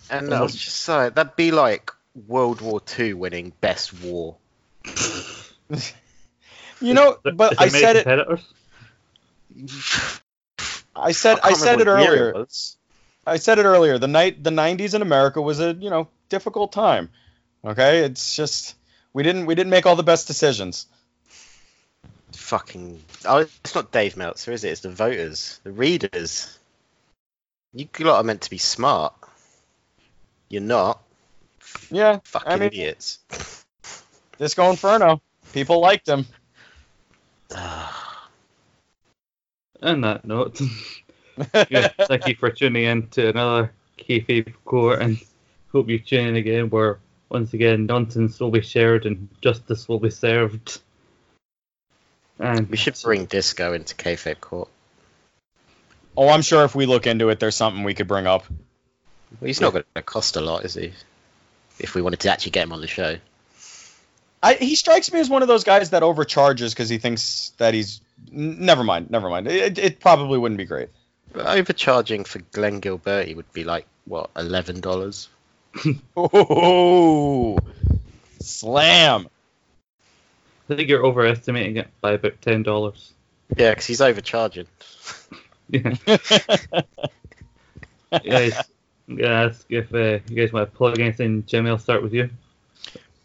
And 0.09 0.33
I 0.33 0.41
was 0.41 0.55
just 0.55 0.87
like, 0.87 1.13
that'd 1.13 1.35
be 1.35 1.51
like 1.51 1.91
World 2.27 2.61
War 2.61 2.81
II 2.97 3.13
winning 3.13 3.53
Best 3.61 3.93
War. 4.01 4.37
You 6.81 6.93
know, 6.93 7.17
but 7.23 7.61
I 7.61 7.69
said 7.69 7.95
it. 7.95 8.39
I 10.93 11.11
said 11.13 11.39
I 11.41 11.49
I 11.49 11.53
said 11.53 11.79
it 11.79 11.87
remember 11.87 11.95
what 11.95 12.01
year 12.01 12.29
earlier. 12.31 12.41
it. 12.41 12.75
I 13.25 13.37
said 13.37 13.57
it 13.57 13.63
earlier. 13.63 13.97
The 13.97 14.09
night 14.09 14.43
the 14.43 14.49
'90s 14.49 14.93
in 14.93 15.01
America 15.01 15.41
was 15.41 15.61
a 15.61 15.73
you 15.73 15.89
know 15.89 16.09
difficult 16.27 16.73
time. 16.73 17.09
Okay, 17.65 17.99
it's 17.99 18.35
just 18.35 18.75
we 19.13 19.23
didn't 19.23 19.45
we 19.45 19.55
didn't 19.55 19.69
make 19.69 19.85
all 19.85 19.95
the 19.95 20.03
best 20.03 20.27
decisions. 20.27 20.87
Fucking. 22.33 23.01
Oh, 23.25 23.37
it's 23.37 23.75
not 23.75 23.91
Dave 23.91 24.17
Meltzer, 24.17 24.51
is 24.51 24.63
it? 24.63 24.69
It's 24.69 24.81
the 24.81 24.89
voters, 24.89 25.59
the 25.63 25.71
readers. 25.71 26.57
You 27.73 27.87
lot 28.01 28.17
are 28.19 28.23
meant 28.23 28.41
to 28.41 28.49
be 28.49 28.57
smart. 28.57 29.13
You're 30.49 30.61
not. 30.61 31.01
Yeah, 31.89 32.19
Fucking 32.25 32.51
I 32.51 32.55
mean- 32.57 32.67
idiots. 32.67 33.19
Disco 34.37 34.69
Inferno. 34.69 35.21
People 35.53 35.79
liked 35.79 36.07
him. 36.07 36.25
On 39.81 40.01
that 40.01 40.25
note, 40.25 40.61
thank 41.37 42.27
you 42.27 42.35
for 42.35 42.49
tuning 42.49 42.85
in 42.85 43.07
to 43.09 43.29
another 43.29 43.71
kayfabe 43.97 44.53
court, 44.65 45.01
and 45.01 45.19
hope 45.71 45.89
you 45.89 45.99
tune 45.99 46.29
in 46.29 46.35
again. 46.37 46.69
Where 46.69 46.99
once 47.29 47.53
again 47.53 47.85
nonsense 47.85 48.39
will 48.39 48.51
be 48.51 48.61
shared 48.61 49.05
and 49.05 49.29
justice 49.41 49.87
will 49.87 49.99
be 49.99 50.09
served. 50.09 50.79
And 52.39 52.69
we 52.69 52.77
should 52.77 52.99
bring 53.03 53.25
Disco 53.25 53.73
into 53.73 53.95
kayfabe 53.95 54.39
court. 54.41 54.69
Oh, 56.15 56.29
I'm 56.29 56.41
sure 56.41 56.63
if 56.63 56.75
we 56.75 56.85
look 56.85 57.07
into 57.07 57.29
it, 57.29 57.39
there's 57.39 57.55
something 57.55 57.83
we 57.83 57.93
could 57.93 58.07
bring 58.07 58.27
up. 58.27 58.45
Well, 59.39 59.47
he's 59.47 59.61
not 59.61 59.73
going 59.73 59.85
to 59.95 60.01
cost 60.01 60.35
a 60.35 60.41
lot, 60.41 60.63
is 60.65 60.75
he? 60.75 60.93
If 61.79 61.95
we 61.95 62.01
wanted 62.01 62.19
to 62.21 62.31
actually 62.31 62.51
get 62.51 62.63
him 62.63 62.73
on 62.73 62.81
the 62.81 62.87
show. 62.87 63.17
I, 64.43 64.55
he 64.55 64.75
strikes 64.75 65.11
me 65.11 65.19
as 65.21 65.29
one 65.29 65.41
of 65.41 65.47
those 65.47 65.63
guys 65.63 65.91
that 65.91 66.03
overcharges 66.03 66.73
because 66.73 66.89
he 66.89 66.97
thinks 66.97 67.53
that 67.57 67.73
he's. 67.73 68.01
n- 68.31 68.65
Never 68.65 68.83
mind, 68.83 69.09
never 69.09 69.29
mind. 69.29 69.47
It, 69.47 69.77
it 69.79 69.99
probably 69.99 70.37
wouldn't 70.37 70.57
be 70.57 70.65
great. 70.65 70.89
But 71.31 71.47
overcharging 71.47 72.25
for 72.25 72.39
Glenn 72.51 72.81
Gilberti 72.81 73.35
would 73.35 73.51
be 73.53 73.63
like 73.63 73.87
what 74.05 74.29
eleven 74.35 74.81
dollars. 74.81 75.29
Oh, 76.15 77.57
slam! 78.39 79.27
I 80.69 80.75
think 80.75 80.89
you're 80.89 81.05
overestimating 81.05 81.77
it 81.77 81.87
by 82.01 82.13
about 82.13 82.41
ten 82.41 82.63
dollars. 82.63 83.11
Yeah, 83.57 83.71
because 83.71 83.85
he's 83.85 84.01
overcharging. 84.01 84.67
Yeah, 88.23 88.29
guys. 88.29 88.61
I'm 89.09 89.23
ask 89.25 89.65
if 89.69 89.93
uh, 89.93 90.19
you 90.29 90.35
guys 90.35 90.53
want 90.53 90.71
to 90.71 90.77
plug 90.77 90.99
anything. 90.99 91.43
Jimmy, 91.45 91.71
I'll 91.71 91.79
start 91.79 92.03
with 92.03 92.13
you. 92.13 92.29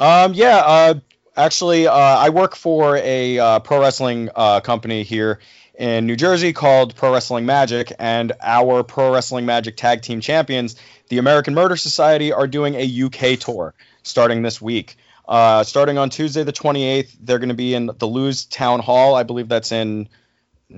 Um, 0.01 0.33
yeah, 0.33 0.63
uh, 0.65 0.95
actually, 1.37 1.87
uh, 1.87 1.93
I 1.93 2.31
work 2.31 2.57
for 2.57 2.97
a 2.97 3.39
uh, 3.39 3.59
pro 3.61 3.81
wrestling 3.81 4.31
uh, 4.35 4.61
company 4.61 5.03
here 5.03 5.41
in 5.79 6.07
New 6.07 6.17
Jersey 6.17 6.53
called 6.53 6.97
Pro 6.97 7.13
Wrestling 7.13 7.47
Magic, 7.47 7.93
and 8.01 8.33
our 8.43 8.83
Pro 8.83 9.13
Wrestling 9.13 9.47
Magic 9.47 9.77
Tag 9.77 10.03
Team 10.03 10.21
Champions, 10.21 10.75
the 11.09 11.19
American 11.19 11.55
Murder 11.55 11.77
Society, 11.77 12.33
are 12.33 12.49
doing 12.49 12.75
a 12.75 13.05
UK 13.05 13.39
tour 13.39 13.75
starting 14.03 14.43
this 14.43 14.61
week. 14.61 14.97
Uh, 15.27 15.63
starting 15.63 15.97
on 15.97 16.11
Tuesday 16.11 16.43
the 16.43 16.53
28th, 16.53 17.17
they're 17.21 17.39
going 17.39 17.51
to 17.51 17.55
be 17.55 17.75
in 17.75 17.91
the 17.97 18.07
Lewes 18.07 18.45
Town 18.45 18.81
Hall. 18.81 19.15
I 19.15 19.23
believe 19.23 19.49
that's 19.49 19.71
in 19.71 20.09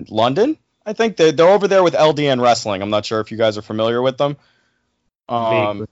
London. 0.09 0.59
I 0.85 0.93
think 0.93 1.17
they're, 1.17 1.33
they're 1.33 1.49
over 1.49 1.67
there 1.67 1.83
with 1.83 1.95
LDN 1.95 2.43
Wrestling. 2.43 2.83
I'm 2.83 2.91
not 2.91 3.07
sure 3.07 3.21
if 3.21 3.31
you 3.31 3.39
guys 3.39 3.57
are 3.57 3.63
familiar 3.63 4.03
with 4.03 4.19
them. 4.19 4.37
Um, 5.29 5.89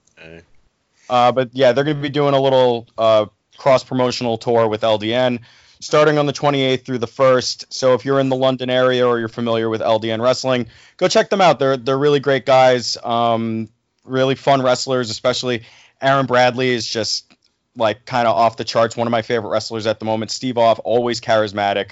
uh, 1.09 1.31
but 1.31 1.49
yeah, 1.53 1.71
they're 1.71 1.83
going 1.83 1.97
to 1.97 2.01
be 2.01 2.09
doing 2.09 2.35
a 2.35 2.39
little 2.39 2.87
uh, 2.97 3.25
cross 3.57 3.83
promotional 3.83 4.37
tour 4.37 4.67
with 4.67 4.81
LDN 4.81 5.39
starting 5.79 6.17
on 6.17 6.25
the 6.25 6.33
28th 6.33 6.85
through 6.85 6.97
the 6.97 7.07
1st. 7.07 7.65
So 7.69 7.93
if 7.93 8.05
you're 8.05 8.19
in 8.19 8.29
the 8.29 8.35
London 8.35 8.69
area 8.69 9.07
or 9.07 9.19
you're 9.19 9.27
familiar 9.27 9.69
with 9.69 9.81
LDN 9.81 10.21
wrestling, 10.21 10.67
go 10.97 11.07
check 11.07 11.29
them 11.29 11.41
out. 11.41 11.59
They're 11.59 11.77
they're 11.77 11.97
really 11.97 12.19
great 12.19 12.45
guys, 12.45 12.97
um, 13.03 13.69
really 14.03 14.35
fun 14.35 14.61
wrestlers. 14.61 15.09
Especially 15.09 15.63
Aaron 16.01 16.25
Bradley 16.25 16.69
is 16.69 16.87
just 16.87 17.33
like 17.75 18.05
kind 18.05 18.27
of 18.27 18.35
off 18.35 18.57
the 18.57 18.63
charts. 18.63 18.97
One 18.97 19.07
of 19.07 19.11
my 19.11 19.21
favorite 19.21 19.49
wrestlers 19.49 19.87
at 19.87 19.99
the 19.99 20.05
moment. 20.05 20.31
Steve 20.31 20.57
Off, 20.57 20.79
always 20.83 21.21
charismatic. 21.21 21.91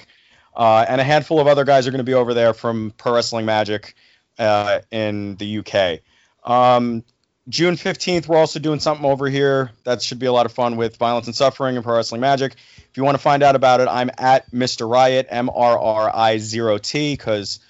Uh, 0.54 0.84
and 0.88 1.00
a 1.00 1.04
handful 1.04 1.40
of 1.40 1.46
other 1.46 1.64
guys 1.64 1.86
are 1.86 1.90
going 1.90 1.98
to 1.98 2.04
be 2.04 2.14
over 2.14 2.34
there 2.34 2.52
from 2.52 2.92
Pro 2.96 3.14
Wrestling 3.14 3.46
Magic 3.46 3.94
uh, 4.38 4.80
in 4.90 5.36
the 5.36 5.58
UK. 5.58 6.00
Um, 6.44 7.04
June 7.48 7.76
15th, 7.76 8.28
we're 8.28 8.36
also 8.36 8.58
doing 8.58 8.78
something 8.78 9.06
over 9.06 9.26
here 9.28 9.70
that 9.84 10.02
should 10.02 10.18
be 10.18 10.26
a 10.26 10.32
lot 10.32 10.44
of 10.44 10.52
fun 10.52 10.76
with 10.76 10.96
Violence 10.98 11.26
and 11.26 11.34
Suffering 11.34 11.76
and 11.76 11.84
Pro 11.84 11.96
Wrestling 11.96 12.20
Magic. 12.20 12.54
If 12.76 12.96
you 12.96 13.04
want 13.04 13.14
to 13.14 13.22
find 13.22 13.42
out 13.42 13.56
about 13.56 13.80
it, 13.80 13.88
I'm 13.88 14.10
at 14.18 14.50
Mr. 14.50 14.90
Riot, 14.90 15.26
M 15.30 15.48
R 15.48 15.78
R 15.78 16.10
I 16.14 16.38
0 16.38 16.78
T, 16.78 17.14
because 17.14 17.60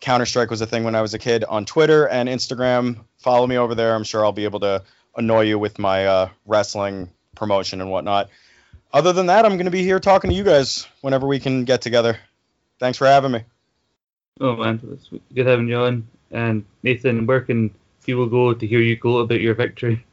Counter 0.00 0.26
Strike 0.26 0.50
was 0.50 0.60
a 0.60 0.66
thing 0.66 0.84
when 0.84 0.94
I 0.94 1.02
was 1.02 1.14
a 1.14 1.18
kid 1.18 1.42
on 1.44 1.64
Twitter 1.64 2.06
and 2.06 2.28
Instagram. 2.28 2.98
Follow 3.18 3.46
me 3.46 3.56
over 3.56 3.74
there. 3.74 3.94
I'm 3.94 4.04
sure 4.04 4.24
I'll 4.24 4.32
be 4.32 4.44
able 4.44 4.60
to 4.60 4.84
annoy 5.16 5.42
you 5.42 5.58
with 5.58 5.78
my 5.78 6.06
uh, 6.06 6.28
wrestling 6.46 7.10
promotion 7.34 7.80
and 7.80 7.90
whatnot. 7.90 8.28
Other 8.92 9.12
than 9.12 9.26
that, 9.26 9.44
I'm 9.44 9.56
going 9.56 9.64
to 9.64 9.72
be 9.72 9.82
here 9.82 9.98
talking 9.98 10.30
to 10.30 10.36
you 10.36 10.44
guys 10.44 10.86
whenever 11.00 11.26
we 11.26 11.40
can 11.40 11.64
get 11.64 11.82
together. 11.82 12.18
Thanks 12.78 12.98
for 12.98 13.06
having 13.06 13.32
me. 13.32 13.42
Oh 14.40 14.54
man, 14.54 14.98
good 15.34 15.46
having 15.46 15.66
you 15.66 15.78
on. 15.78 16.06
And 16.30 16.64
Nathan, 16.82 17.26
where 17.26 17.40
can 17.40 17.74
people 18.06 18.26
go 18.26 18.54
to 18.54 18.66
hear 18.66 18.80
you 18.80 18.96
gloat 18.96 19.24
about 19.24 19.40
your 19.40 19.54
victory? 19.54 20.04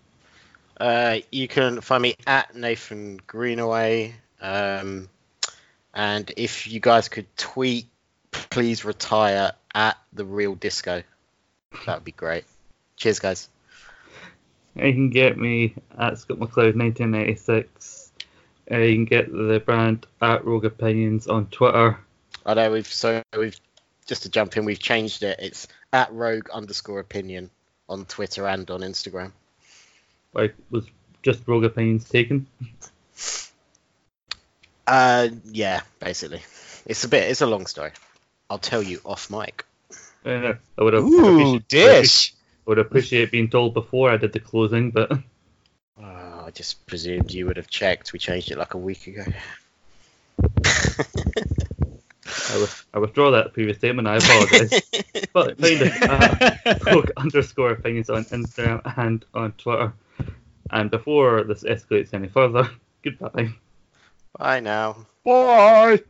Uh, 0.77 1.19
you 1.31 1.47
can 1.47 1.79
find 1.79 2.01
me 2.01 2.15
at 2.25 2.55
Nathan 2.55 3.21
Greenaway. 3.27 4.15
Um, 4.41 5.07
and 5.93 6.29
if 6.35 6.67
you 6.67 6.79
guys 6.79 7.07
could 7.07 7.27
tweet, 7.37 7.85
please 8.31 8.83
retire 8.83 9.53
at 9.73 9.97
the 10.11 10.25
real 10.25 10.55
disco. 10.55 11.03
That 11.85 11.97
would 11.97 12.03
be 12.03 12.11
great. 12.11 12.45
Cheers, 12.97 13.19
guys. 13.19 13.49
You 14.75 14.91
can 14.91 15.09
get 15.11 15.37
me 15.37 15.75
at 15.97 16.17
Scott 16.17 16.39
McLeod 16.39 16.75
1996. 16.75 18.11
Uh, 18.71 18.77
you 18.77 18.95
can 18.95 19.05
get 19.05 19.31
the 19.31 19.61
brand 19.63 20.07
at 20.21 20.43
Rogue 20.45 20.65
Opinions 20.65 21.27
on 21.27 21.45
Twitter. 21.47 21.99
I 22.45 22.53
know 22.55 22.71
we've 22.71 22.87
so 22.87 23.21
we've 23.37 23.59
just 24.07 24.23
to 24.23 24.29
jump 24.29 24.57
in, 24.57 24.65
we've 24.65 24.79
changed 24.79 25.23
it. 25.23 25.39
It's 25.39 25.67
at 25.91 26.11
Rogue 26.11 26.49
underscore 26.49 26.99
Opinion 26.99 27.51
on 27.93 28.05
Twitter 28.05 28.45
and 28.47 28.69
on 28.69 28.81
Instagram. 28.81 29.31
Like 30.33 30.55
was 30.69 30.85
just 31.21 31.47
Rogue 31.47 31.63
Opinions 31.63 32.09
taken. 32.09 32.47
Uh, 34.85 35.29
yeah, 35.45 35.81
basically, 35.99 36.41
it's 36.85 37.05
a 37.05 37.07
bit. 37.07 37.29
It's 37.29 37.41
a 37.41 37.45
long 37.47 37.67
story. 37.67 37.91
I'll 38.49 38.59
tell 38.59 38.83
you 38.83 38.99
off 39.05 39.29
mic. 39.29 39.63
Uh, 40.25 40.53
I 40.77 40.83
would 40.83 40.93
have 40.93 41.03
Ooh, 41.03 41.55
appreciate- 41.55 41.67
dish. 41.69 42.33
would 42.65 42.79
appreciate 42.79 43.31
being 43.31 43.49
told 43.49 43.73
before 43.73 44.09
I 44.09 44.17
did 44.17 44.33
the 44.33 44.39
closing, 44.39 44.91
but 44.91 45.11
Oh, 46.01 46.43
I 46.47 46.51
just 46.53 46.85
presumed 46.85 47.31
you 47.31 47.45
would 47.45 47.57
have 47.57 47.69
checked. 47.69 48.11
We 48.13 48.19
changed 48.19 48.51
it 48.51 48.57
like 48.57 48.73
a 48.73 48.77
week 48.77 49.07
ago. 49.07 49.23
I, 52.53 52.67
I 52.93 52.99
withdraw 52.99 53.31
that 53.31 53.53
previous 53.53 53.77
statement. 53.77 54.07
I 54.07 54.17
apologise. 54.17 54.81
but 55.33 55.59
find 55.59 55.81
us 55.81 56.01
at 56.01 56.85
rogue 56.85 57.11
underscore 57.17 57.71
opinions 57.71 58.09
on 58.09 58.23
Instagram 58.25 58.81
and 58.97 59.25
on 59.33 59.51
Twitter. 59.53 59.93
And 60.69 60.89
before 60.89 61.43
this 61.43 61.63
escalates 61.63 62.13
any 62.13 62.27
further, 62.27 62.69
goodbye. 63.03 63.49
Bye 64.37 64.59
now. 64.59 65.05
Bye. 65.23 66.01